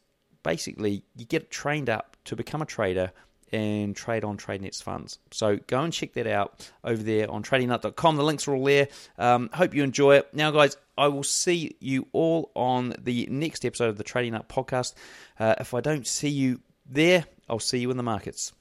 basically 0.45 1.03
you 1.17 1.25
get 1.25 1.49
trained 1.49 1.89
up 1.89 2.15
to 2.23 2.35
become 2.35 2.61
a 2.61 2.65
trader 2.65 3.11
and 3.51 3.95
trade 3.95 4.23
on 4.23 4.37
TradeNet's 4.37 4.81
funds. 4.81 5.17
So 5.31 5.57
go 5.67 5.81
and 5.81 5.91
check 5.91 6.13
that 6.13 6.27
out 6.27 6.69
over 6.83 7.01
there 7.01 7.29
on 7.29 7.43
tradingnut.com. 7.43 8.15
The 8.15 8.23
links 8.23 8.47
are 8.47 8.55
all 8.55 8.63
there. 8.63 8.87
Um, 9.17 9.49
hope 9.53 9.73
you 9.73 9.83
enjoy 9.83 10.17
it. 10.17 10.33
Now, 10.33 10.51
guys, 10.51 10.77
I 10.97 11.07
will 11.07 11.23
see 11.23 11.75
you 11.79 12.07
all 12.11 12.51
on 12.55 12.95
the 13.01 13.27
next 13.29 13.65
episode 13.65 13.89
of 13.89 13.97
the 13.97 14.03
Trading 14.03 14.33
Nut 14.33 14.47
podcast. 14.47 14.93
Uh, 15.39 15.55
if 15.59 15.73
I 15.73 15.81
don't 15.81 16.05
see 16.05 16.29
you 16.29 16.61
there, 16.85 17.25
I'll 17.49 17.59
see 17.59 17.79
you 17.79 17.89
in 17.91 17.97
the 17.97 18.03
markets. 18.03 18.53